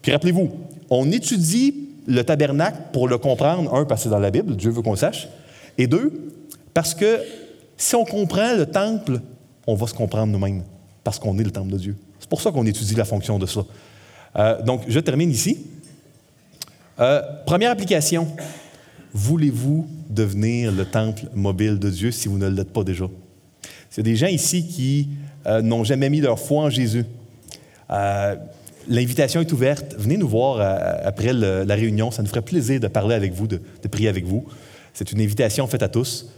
Puis 0.00 0.12
rappelez-vous, 0.12 0.50
on 0.88 1.10
étudie 1.12 1.88
le 2.06 2.22
tabernacle 2.24 2.78
pour 2.92 3.08
le 3.08 3.18
comprendre, 3.18 3.74
un, 3.74 3.84
parce 3.84 4.00
que 4.00 4.04
c'est 4.04 4.10
dans 4.10 4.18
la 4.18 4.30
Bible, 4.30 4.56
Dieu 4.56 4.70
veut 4.70 4.82
qu'on 4.82 4.96
sache, 4.96 5.28
et 5.76 5.86
deux, 5.86 6.30
parce 6.72 6.94
que 6.94 7.20
si 7.76 7.94
on 7.94 8.04
comprend 8.04 8.54
le 8.54 8.66
temple, 8.66 9.20
on 9.66 9.74
va 9.74 9.86
se 9.86 9.94
comprendre 9.94 10.32
nous-mêmes, 10.32 10.62
parce 11.02 11.18
qu'on 11.18 11.38
est 11.38 11.44
le 11.44 11.50
temple 11.50 11.72
de 11.72 11.78
Dieu. 11.78 11.96
C'est 12.24 12.30
pour 12.30 12.40
ça 12.40 12.50
qu'on 12.50 12.64
étudie 12.64 12.94
la 12.94 13.04
fonction 13.04 13.38
de 13.38 13.44
cela. 13.44 13.66
Euh, 14.36 14.62
donc, 14.62 14.84
je 14.88 14.98
termine 14.98 15.30
ici. 15.30 15.58
Euh, 16.98 17.20
première 17.44 17.70
application. 17.70 18.26
Voulez-vous 19.12 19.86
devenir 20.08 20.72
le 20.72 20.86
temple 20.86 21.24
mobile 21.34 21.78
de 21.78 21.90
Dieu 21.90 22.10
si 22.12 22.28
vous 22.28 22.38
ne 22.38 22.48
l'êtes 22.48 22.72
pas 22.72 22.82
déjà? 22.82 23.04
C'est 23.90 24.02
des 24.02 24.16
gens 24.16 24.28
ici 24.28 24.66
qui 24.66 25.10
euh, 25.46 25.60
n'ont 25.60 25.84
jamais 25.84 26.08
mis 26.08 26.22
leur 26.22 26.38
foi 26.38 26.62
en 26.62 26.70
Jésus. 26.70 27.04
L'invitation 28.88 29.42
est 29.42 29.52
ouverte. 29.52 29.94
Venez 29.98 30.16
nous 30.16 30.28
voir 30.28 30.62
après 31.04 31.34
la 31.34 31.74
réunion. 31.74 32.10
Ça 32.10 32.22
nous 32.22 32.28
ferait 32.28 32.40
plaisir 32.40 32.80
de 32.80 32.88
parler 32.88 33.16
avec 33.16 33.34
vous, 33.34 33.46
de, 33.46 33.60
de 33.82 33.88
prier 33.88 34.08
avec 34.08 34.24
vous. 34.24 34.46
C'est 34.94 35.12
une 35.12 35.20
invitation 35.20 35.66
faite 35.66 35.82
à 35.82 35.88
tous. 35.88 36.30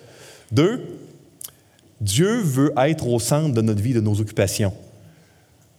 Deux, 0.50 0.82
Dieu 2.00 2.40
veut 2.40 2.72
être 2.76 3.06
au 3.06 3.20
centre 3.20 3.54
de 3.54 3.62
notre 3.62 3.80
vie, 3.80 3.94
de 3.94 4.00
nos 4.00 4.20
occupations. 4.20 4.72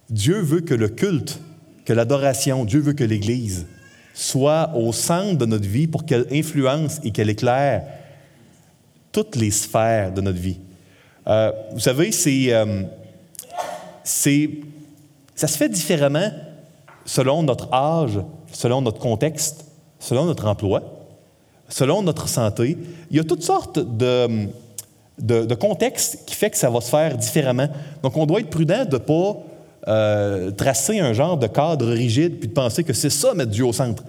Dieu 0.10 0.40
veut 0.40 0.62
que 0.62 0.74
le 0.74 0.90
culte, 0.90 1.40
que 1.86 1.94
l'adoration, 1.94 2.66
Dieu 2.66 2.80
veut 2.80 2.94
que 2.94 3.04
l'Église 3.04 3.66
soit 4.14 4.72
au 4.76 4.94
centre 4.94 5.38
de 5.38 5.46
notre 5.46 5.68
vie 5.68 5.88
pour 5.88 6.06
qu'elle 6.06 6.26
influence 6.32 7.00
et 7.04 7.12
qu'elle 7.12 7.30
éclaire 7.30 7.84
toutes 9.12 9.36
les 9.36 9.52
sphères 9.52 10.12
de 10.12 10.22
notre 10.22 10.40
vie. 10.40 10.60
Euh, 11.28 11.52
vous 11.72 11.80
savez, 11.80 12.10
euh, 12.28 12.84
c'est, 14.04 14.50
ça 15.36 15.48
se 15.48 15.58
fait 15.58 15.70
différemment 15.70 16.32
selon 17.06 17.44
notre 17.44 17.72
âge, 17.74 18.20
selon 18.52 18.82
notre 18.82 19.00
contexte, 19.00 19.66
selon 20.00 20.26
notre 20.26 20.48
emploi, 20.48 20.82
selon 21.70 22.02
notre 22.02 22.28
santé. 22.28 22.78
Il 23.12 23.18
y 23.18 23.20
a 23.20 23.24
toutes 23.24 23.44
sortes 23.44 23.80
de, 23.80 24.48
de, 25.20 25.56
contextes 25.56 26.26
qui 26.26 26.36
fait 26.36 26.50
que 26.50 26.58
ça 26.58 26.70
va 26.70 26.82
se 26.82 26.90
faire 26.90 27.18
différemment. 27.18 27.68
Donc, 28.04 28.16
on 28.18 28.26
doit 28.26 28.40
être 28.40 28.50
prudent 28.50 28.86
de 28.86 28.94
ne 28.94 28.98
pas 28.98 29.38
euh, 29.88 30.52
tracer 30.52 31.00
un 31.00 31.14
genre 31.14 31.38
de 31.38 31.48
cadre 31.48 31.88
rigide 31.88 32.40
puis 32.40 32.50
de 32.50 32.54
penser 32.54 32.84
que 32.84 32.92
c'est 32.92 33.10
ça, 33.10 33.34
mettre 33.34 33.52
Dieu 33.52 33.64
au 33.64 33.72
centre. 33.72 34.04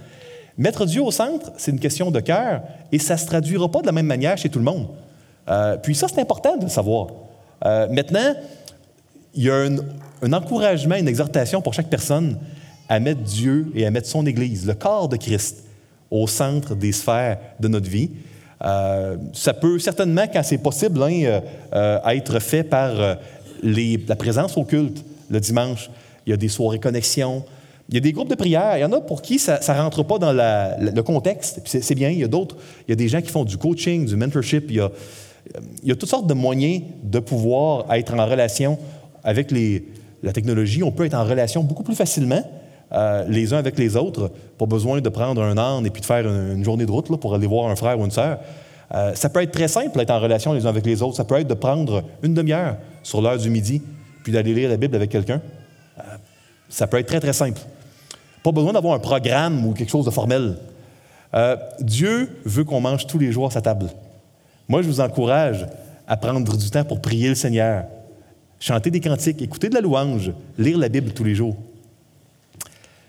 Mettre 0.56 0.84
Dieu 0.86 1.00
au 1.02 1.12
centre, 1.12 1.52
c'est 1.56 1.70
une 1.70 1.78
question 1.78 2.10
de 2.10 2.18
cœur 2.18 2.62
et 2.90 2.98
ça 2.98 3.14
ne 3.14 3.18
se 3.20 3.26
traduira 3.26 3.70
pas 3.70 3.80
de 3.80 3.86
la 3.86 3.92
même 3.92 4.06
manière 4.06 4.36
chez 4.36 4.48
tout 4.48 4.58
le 4.58 4.64
monde. 4.64 4.88
Euh, 5.48 5.76
puis 5.76 5.94
ça, 5.94 6.08
c'est 6.08 6.20
important 6.20 6.56
de 6.56 6.64
le 6.64 6.68
savoir. 6.68 7.08
Euh, 7.64 7.86
maintenant, 7.90 8.34
il 9.34 9.44
y 9.44 9.50
a 9.50 9.68
un, 10.22 10.32
encouragement, 10.32 10.96
une 10.96 11.06
exhortation 11.06 11.62
pour 11.62 11.74
chaque 11.74 11.88
personne 11.88 12.38
à 12.88 12.98
mettre 12.98 13.20
Dieu 13.20 13.70
et 13.76 13.86
à 13.86 13.92
mettre 13.92 14.08
son 14.08 14.26
Église, 14.26 14.66
le 14.66 14.74
corps 14.74 15.08
de 15.08 15.16
Christ, 15.16 15.62
au 16.10 16.26
centre 16.26 16.74
des 16.74 16.90
sphères 16.90 17.38
de 17.60 17.68
notre 17.68 17.88
vie. 17.88 18.10
ça 18.60 19.54
peut 19.54 19.78
certainement, 19.78 20.24
quand 20.26 20.42
c'est 20.42 20.58
possible, 20.58 21.00
hein, 21.04 21.40
être 22.10 22.40
fait 22.40 22.64
par 22.64 23.18
la 23.62 24.16
présence 24.16 24.56
au 24.56 24.64
culte, 24.64 25.04
le 25.30 25.40
dimanche. 25.40 25.90
Il 26.26 26.30
y 26.30 26.32
a 26.32 26.36
des 26.36 26.48
soirées 26.48 26.78
connexion. 26.78 27.44
Il 27.88 27.94
y 27.94 27.98
a 27.98 28.00
des 28.00 28.12
groupes 28.12 28.28
de 28.28 28.34
prière. 28.34 28.76
Il 28.76 28.80
y 28.80 28.84
en 28.84 28.92
a 28.92 29.00
pour 29.00 29.22
qui 29.22 29.38
ça 29.38 29.58
ne 29.66 29.80
rentre 29.80 30.02
pas 30.02 30.18
dans 30.18 30.32
le 30.32 31.00
contexte. 31.02 31.60
C'est 31.64 31.94
bien. 31.94 32.10
Il 32.10 32.18
y 32.18 32.24
a 32.24 32.28
d'autres. 32.28 32.56
Il 32.86 32.90
y 32.90 32.92
a 32.92 32.96
des 32.96 33.08
gens 33.08 33.20
qui 33.20 33.30
font 33.30 33.44
du 33.44 33.56
coaching, 33.56 34.06
du 34.06 34.16
mentorship. 34.16 34.70
Il 34.70 34.76
y 35.84 35.90
a, 35.90 35.96
toutes 35.96 36.08
sortes 36.08 36.26
de 36.26 36.34
moyens 36.34 36.82
de 37.02 37.18
pouvoir 37.18 37.92
être 37.94 38.12
en 38.14 38.26
relation 38.26 38.78
avec 39.24 39.50
la 40.22 40.32
technologie. 40.32 40.82
On 40.82 40.92
peut 40.92 41.06
être 41.06 41.14
en 41.14 41.24
relation 41.24 41.62
beaucoup 41.62 41.82
plus 41.82 41.94
facilement 41.94 42.42
euh, 42.92 43.24
les 43.28 43.54
uns 43.54 43.58
avec 43.58 43.78
les 43.78 43.96
autres. 43.96 44.30
Pas 44.58 44.66
besoin 44.66 45.00
de 45.00 45.08
prendre 45.08 45.42
un 45.42 45.56
an 45.56 45.82
et 45.84 45.90
puis 45.90 46.02
de 46.02 46.06
faire 46.06 46.28
une, 46.28 46.64
journée 46.64 46.84
de 46.84 46.90
route 46.90 47.18
pour 47.18 47.34
aller 47.34 47.46
voir 47.46 47.70
un 47.70 47.76
frère 47.76 47.98
ou 47.98 48.04
une 48.04 48.10
sœur. 48.10 48.38
Euh, 48.94 49.14
ça 49.14 49.30
peut 49.30 49.42
être 49.42 49.52
très 49.52 49.68
simple 49.68 49.96
d'être 49.96 50.10
en 50.10 50.20
relation 50.20 50.52
les 50.52 50.66
uns 50.66 50.70
avec 50.70 50.84
les 50.84 51.02
autres. 51.02 51.16
Ça 51.16 51.24
peut 51.24 51.36
être 51.36 51.48
de 51.48 51.54
prendre 51.54 52.02
une 52.22 52.34
demi-heure 52.34 52.76
sur 53.02 53.22
l'heure 53.22 53.38
du 53.38 53.48
midi 53.48 53.82
puis 54.22 54.32
d'aller 54.32 54.54
lire 54.54 54.68
la 54.68 54.76
Bible 54.76 54.96
avec 54.96 55.10
quelqu'un, 55.10 55.40
euh, 55.98 56.02
ça 56.68 56.86
peut 56.86 56.98
être 56.98 57.06
très, 57.06 57.20
très 57.20 57.32
simple. 57.32 57.60
Pas 58.42 58.52
besoin 58.52 58.72
d'avoir 58.72 58.94
un 58.94 58.98
programme 58.98 59.66
ou 59.66 59.72
quelque 59.72 59.90
chose 59.90 60.04
de 60.04 60.10
formel. 60.10 60.56
Euh, 61.34 61.56
Dieu 61.80 62.28
veut 62.44 62.64
qu'on 62.64 62.80
mange 62.80 63.06
tous 63.06 63.18
les 63.18 63.32
jours 63.32 63.46
à 63.46 63.50
sa 63.50 63.60
table. 63.60 63.90
Moi, 64.68 64.82
je 64.82 64.88
vous 64.88 65.00
encourage 65.00 65.66
à 66.06 66.16
prendre 66.16 66.56
du 66.56 66.70
temps 66.70 66.84
pour 66.84 67.00
prier 67.00 67.28
le 67.28 67.34
Seigneur, 67.34 67.84
chanter 68.60 68.90
des 68.90 69.00
cantiques, 69.00 69.42
écouter 69.42 69.68
de 69.68 69.74
la 69.74 69.80
louange, 69.80 70.32
lire 70.56 70.78
la 70.78 70.88
Bible 70.88 71.12
tous 71.12 71.24
les 71.24 71.34
jours. 71.34 71.56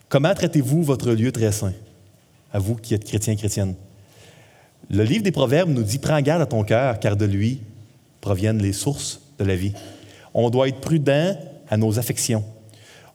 Comment 0.09 0.33
traitez-vous 0.33 0.83
votre 0.83 1.11
lieu 1.11 1.31
très 1.31 1.51
saint, 1.51 1.73
à 2.51 2.59
vous 2.59 2.75
qui 2.75 2.93
êtes 2.93 3.05
chrétiens, 3.05 3.35
chrétiennes? 3.35 3.75
Le 4.89 5.03
livre 5.03 5.23
des 5.23 5.31
Proverbes 5.31 5.69
nous 5.69 5.83
dit 5.83 5.99
Prends 5.99 6.19
garde 6.21 6.41
à 6.41 6.45
ton 6.45 6.63
cœur, 6.63 6.99
car 6.99 7.15
de 7.15 7.25
lui 7.25 7.61
proviennent 8.21 8.61
les 8.61 8.73
sources 8.73 9.21
de 9.37 9.45
la 9.45 9.55
vie. 9.55 9.73
On 10.33 10.49
doit 10.49 10.67
être 10.67 10.79
prudent 10.79 11.35
à 11.69 11.77
nos 11.77 11.99
affections. 11.99 12.43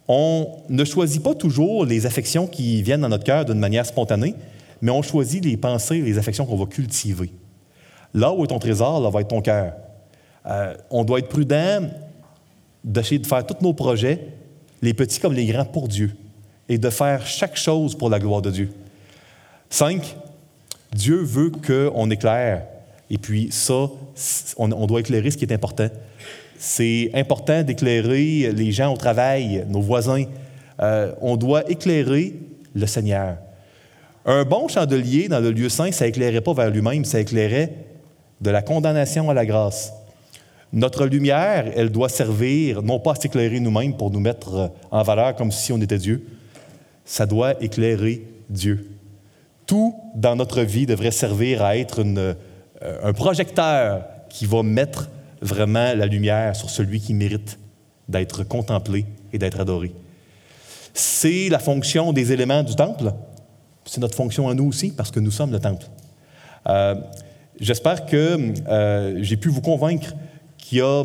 On 0.06 0.58
ne 0.68 0.84
choisit 0.84 1.22
pas 1.22 1.34
toujours 1.34 1.86
les 1.86 2.06
affections 2.06 2.46
qui 2.46 2.82
viennent 2.82 3.00
dans 3.00 3.08
notre 3.08 3.24
cœur 3.24 3.44
d'une 3.44 3.58
manière 3.58 3.86
spontanée, 3.86 4.34
mais 4.82 4.90
on 4.90 5.02
choisit 5.02 5.44
les 5.44 5.56
pensées, 5.56 6.00
les 6.00 6.18
affections 6.18 6.44
qu'on 6.44 6.56
va 6.56 6.66
cultiver. 6.66 7.32
Là 8.12 8.32
où 8.32 8.44
est 8.44 8.48
ton 8.48 8.58
trésor, 8.58 9.00
là 9.00 9.10
va 9.10 9.22
être 9.22 9.28
ton 9.28 9.40
cœur. 9.40 9.72
Euh, 10.46 10.74
on 10.90 11.04
doit 11.04 11.20
être 11.20 11.28
prudent 11.28 11.88
d'essayer 12.84 13.18
de 13.18 13.26
faire 13.26 13.46
tous 13.46 13.62
nos 13.62 13.72
projets, 13.72 14.28
les 14.82 14.92
petits 14.92 15.18
comme 15.18 15.32
les 15.32 15.46
grands, 15.46 15.64
pour 15.64 15.88
Dieu, 15.88 16.14
et 16.68 16.76
de 16.76 16.90
faire 16.90 17.26
chaque 17.26 17.56
chose 17.56 17.94
pour 17.94 18.10
la 18.10 18.18
gloire 18.18 18.42
de 18.42 18.50
Dieu. 18.50 18.70
Cinq, 19.70 20.16
Dieu 20.92 21.16
veut 21.16 21.50
qu'on 21.50 22.10
éclaire. 22.10 22.66
Et 23.08 23.16
puis 23.16 23.48
ça, 23.50 23.88
on, 24.58 24.70
on 24.70 24.86
doit 24.86 25.00
éclairer 25.00 25.30
ce 25.30 25.38
qui 25.38 25.44
est 25.44 25.52
important. 25.52 25.88
C'est 26.59 27.11
important 27.14 27.62
d'éclairer 27.62 28.52
les 28.52 28.72
gens 28.72 28.92
au 28.92 28.96
travail, 28.96 29.64
nos 29.68 29.80
voisins. 29.80 30.24
Euh, 30.80 31.12
on 31.20 31.36
doit 31.36 31.68
éclairer 31.70 32.34
le 32.74 32.86
Seigneur. 32.86 33.36
Un 34.26 34.44
bon 34.44 34.68
chandelier 34.68 35.28
dans 35.28 35.40
le 35.40 35.50
lieu 35.50 35.68
saint, 35.68 35.92
ça 35.92 36.07
éclairait 36.07 36.40
pas 36.40 36.55
vers 36.55 36.70
lui-même, 36.70 37.05
ça 37.05 37.20
éclairait 37.20 37.72
de 38.40 38.50
la 38.50 38.62
condamnation 38.62 39.30
à 39.30 39.34
la 39.34 39.44
grâce. 39.44 39.92
Notre 40.72 41.07
lumière, 41.07 41.66
elle 41.76 41.90
doit 41.90 42.09
servir 42.09 42.82
non 42.82 42.98
pas 42.98 43.12
à 43.12 43.14
s'éclairer 43.14 43.61
nous-mêmes 43.61 43.96
pour 43.96 44.11
nous 44.11 44.20
mettre 44.20 44.72
en 44.90 45.02
valeur 45.02 45.36
comme 45.36 45.52
si 45.52 45.72
on 45.72 45.80
était 45.80 45.98
Dieu, 45.98 46.26
ça 47.05 47.26
doit 47.26 47.62
éclairer 47.62 48.26
Dieu. 48.48 48.90
Tout 49.66 49.94
dans 50.14 50.36
notre 50.36 50.62
vie 50.62 50.86
devrait 50.86 51.11
servir 51.11 51.62
à 51.62 51.76
être 51.76 52.02
euh, 52.05 52.34
un 52.80 53.12
projecteur 53.12 54.05
qui 54.28 54.46
va 54.46 54.62
mettre 54.62 55.11
vraiment 55.45 55.95
la 55.95 56.07
lumière 56.07 56.57
sur 56.57 56.70
celui 56.70 57.01
qui 57.01 57.12
mérite 57.12 57.59
d'être 58.09 58.45
contemplé 58.45 59.05
et 59.32 59.38
d'être 59.38 59.61
adoré. 59.61 59.92
C'est 60.95 61.49
la 61.51 61.59
fonction 61.59 62.12
des 62.12 62.32
éléments 62.32 62.62
du 62.62 62.74
temple. 62.74 63.12
C'est 63.84 64.01
notre 64.01 64.14
fonction 64.14 64.49
à 64.49 64.55
nous 64.55 64.66
aussi, 64.66 64.90
parce 64.90 65.11
que 65.11 65.20
nous 65.20 65.30
sommes 65.30 65.53
le 65.53 65.61
temple. 65.61 65.86
Euh, 66.66 66.95
j'espère 67.61 68.07
que 68.07 68.55
euh, 68.68 69.18
j'ai 69.20 69.36
pu 69.36 69.51
vous 69.51 69.61
convaincre 69.61 70.14
qu'il 70.57 70.78
y 70.78 70.80
a 70.80 71.05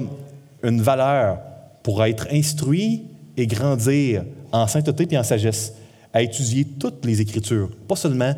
une 0.64 0.82
valeur 0.82 1.40
pour 1.84 2.04
être 2.06 2.28
instruit 2.32 3.06
et 3.36 3.46
grandir 3.46 4.24
en 4.52 4.68
sainteté 4.68 5.08
et 5.12 5.18
en 5.18 5.24
sagesse, 5.24 5.74
à 6.14 6.22
étudier 6.22 6.66
toutes 6.66 7.06
les 7.06 7.22
Écritures, 7.22 7.70
pas 7.88 7.96
seulement 7.96 8.34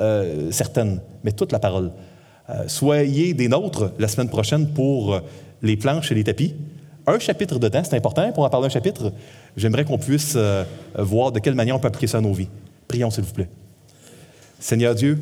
euh, 0.00 0.50
certaines, 0.50 1.00
mais 1.24 1.32
toute 1.32 1.52
la 1.52 1.58
parole. 1.58 1.92
Euh, 2.48 2.68
soyez 2.68 3.34
des 3.34 3.48
nôtres 3.48 3.92
la 3.98 4.08
semaine 4.08 4.28
prochaine 4.28 4.68
pour 4.68 5.14
euh, 5.14 5.20
les 5.62 5.76
planches 5.76 6.12
et 6.12 6.14
les 6.14 6.24
tapis. 6.24 6.54
Un 7.06 7.18
chapitre 7.18 7.58
dedans, 7.58 7.82
c'est 7.84 7.96
important 7.96 8.30
pour 8.32 8.44
en 8.44 8.50
parler 8.50 8.66
un 8.66 8.70
chapitre. 8.70 9.12
J'aimerais 9.56 9.84
qu'on 9.84 9.98
puisse 9.98 10.34
euh, 10.36 10.64
voir 10.96 11.32
de 11.32 11.40
quelle 11.40 11.54
manière 11.54 11.76
on 11.76 11.78
peut 11.78 11.88
appliquer 11.88 12.06
ça 12.06 12.18
à 12.18 12.20
nos 12.20 12.32
vies. 12.32 12.48
Prions, 12.88 13.10
s'il 13.10 13.24
vous 13.24 13.32
plaît. 13.32 13.48
Seigneur 14.60 14.94
Dieu, 14.94 15.20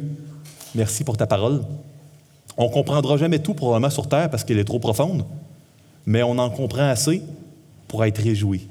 merci 0.75 1.03
pour 1.03 1.17
ta 1.17 1.27
parole. 1.27 1.63
On 2.57 2.65
ne 2.65 2.73
comprendra 2.73 3.17
jamais 3.17 3.39
tout 3.39 3.55
probablement 3.55 3.91
sur 3.91 4.09
Terre 4.09 4.31
parce 4.31 4.45
qu'elle 4.45 4.59
est 4.59 4.65
trop 4.65 4.79
profonde, 4.79 5.25
mais 6.07 6.23
on 6.23 6.39
en 6.39 6.51
comprend 6.51 6.89
assez 6.89 7.23
pour 7.89 8.05
être 8.05 8.19
réjoui, 8.19 8.69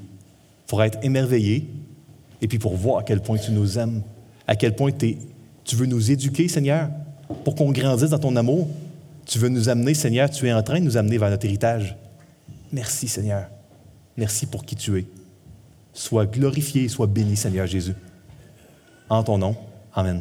pour 0.66 0.82
être 0.82 0.98
émerveillé, 1.02 1.68
et 2.40 2.48
puis 2.48 2.58
pour 2.58 2.76
voir 2.76 2.98
à 2.98 3.02
quel 3.02 3.20
point 3.20 3.36
tu 3.36 3.52
nous 3.52 3.78
aimes, 3.78 4.02
à 4.46 4.56
quel 4.56 4.74
point 4.74 4.90
tu 4.92 5.76
veux 5.76 5.86
nous 5.86 6.10
éduquer, 6.10 6.48
Seigneur, 6.48 6.88
pour 7.44 7.54
qu'on 7.54 7.72
grandisse 7.72 8.10
dans 8.10 8.18
ton 8.18 8.36
amour. 8.36 8.68
Tu 9.26 9.38
veux 9.38 9.48
nous 9.48 9.68
amener, 9.68 9.94
Seigneur, 9.94 10.28
tu 10.30 10.46
es 10.46 10.52
en 10.52 10.62
train 10.62 10.80
de 10.80 10.84
nous 10.84 10.96
amener 10.96 11.18
vers 11.18 11.30
notre 11.30 11.46
héritage. 11.46 11.96
Merci, 12.72 13.08
Seigneur. 13.08 13.46
Merci 14.16 14.46
pour 14.46 14.64
qui 14.64 14.76
tu 14.76 14.98
es. 14.98 15.06
Sois 15.92 16.26
glorifié, 16.26 16.88
sois 16.88 17.06
béni, 17.06 17.36
Seigneur 17.36 17.66
Jésus. 17.66 17.94
En 19.08 19.22
ton 19.22 19.38
nom, 19.38 19.56
Amen. 19.94 20.20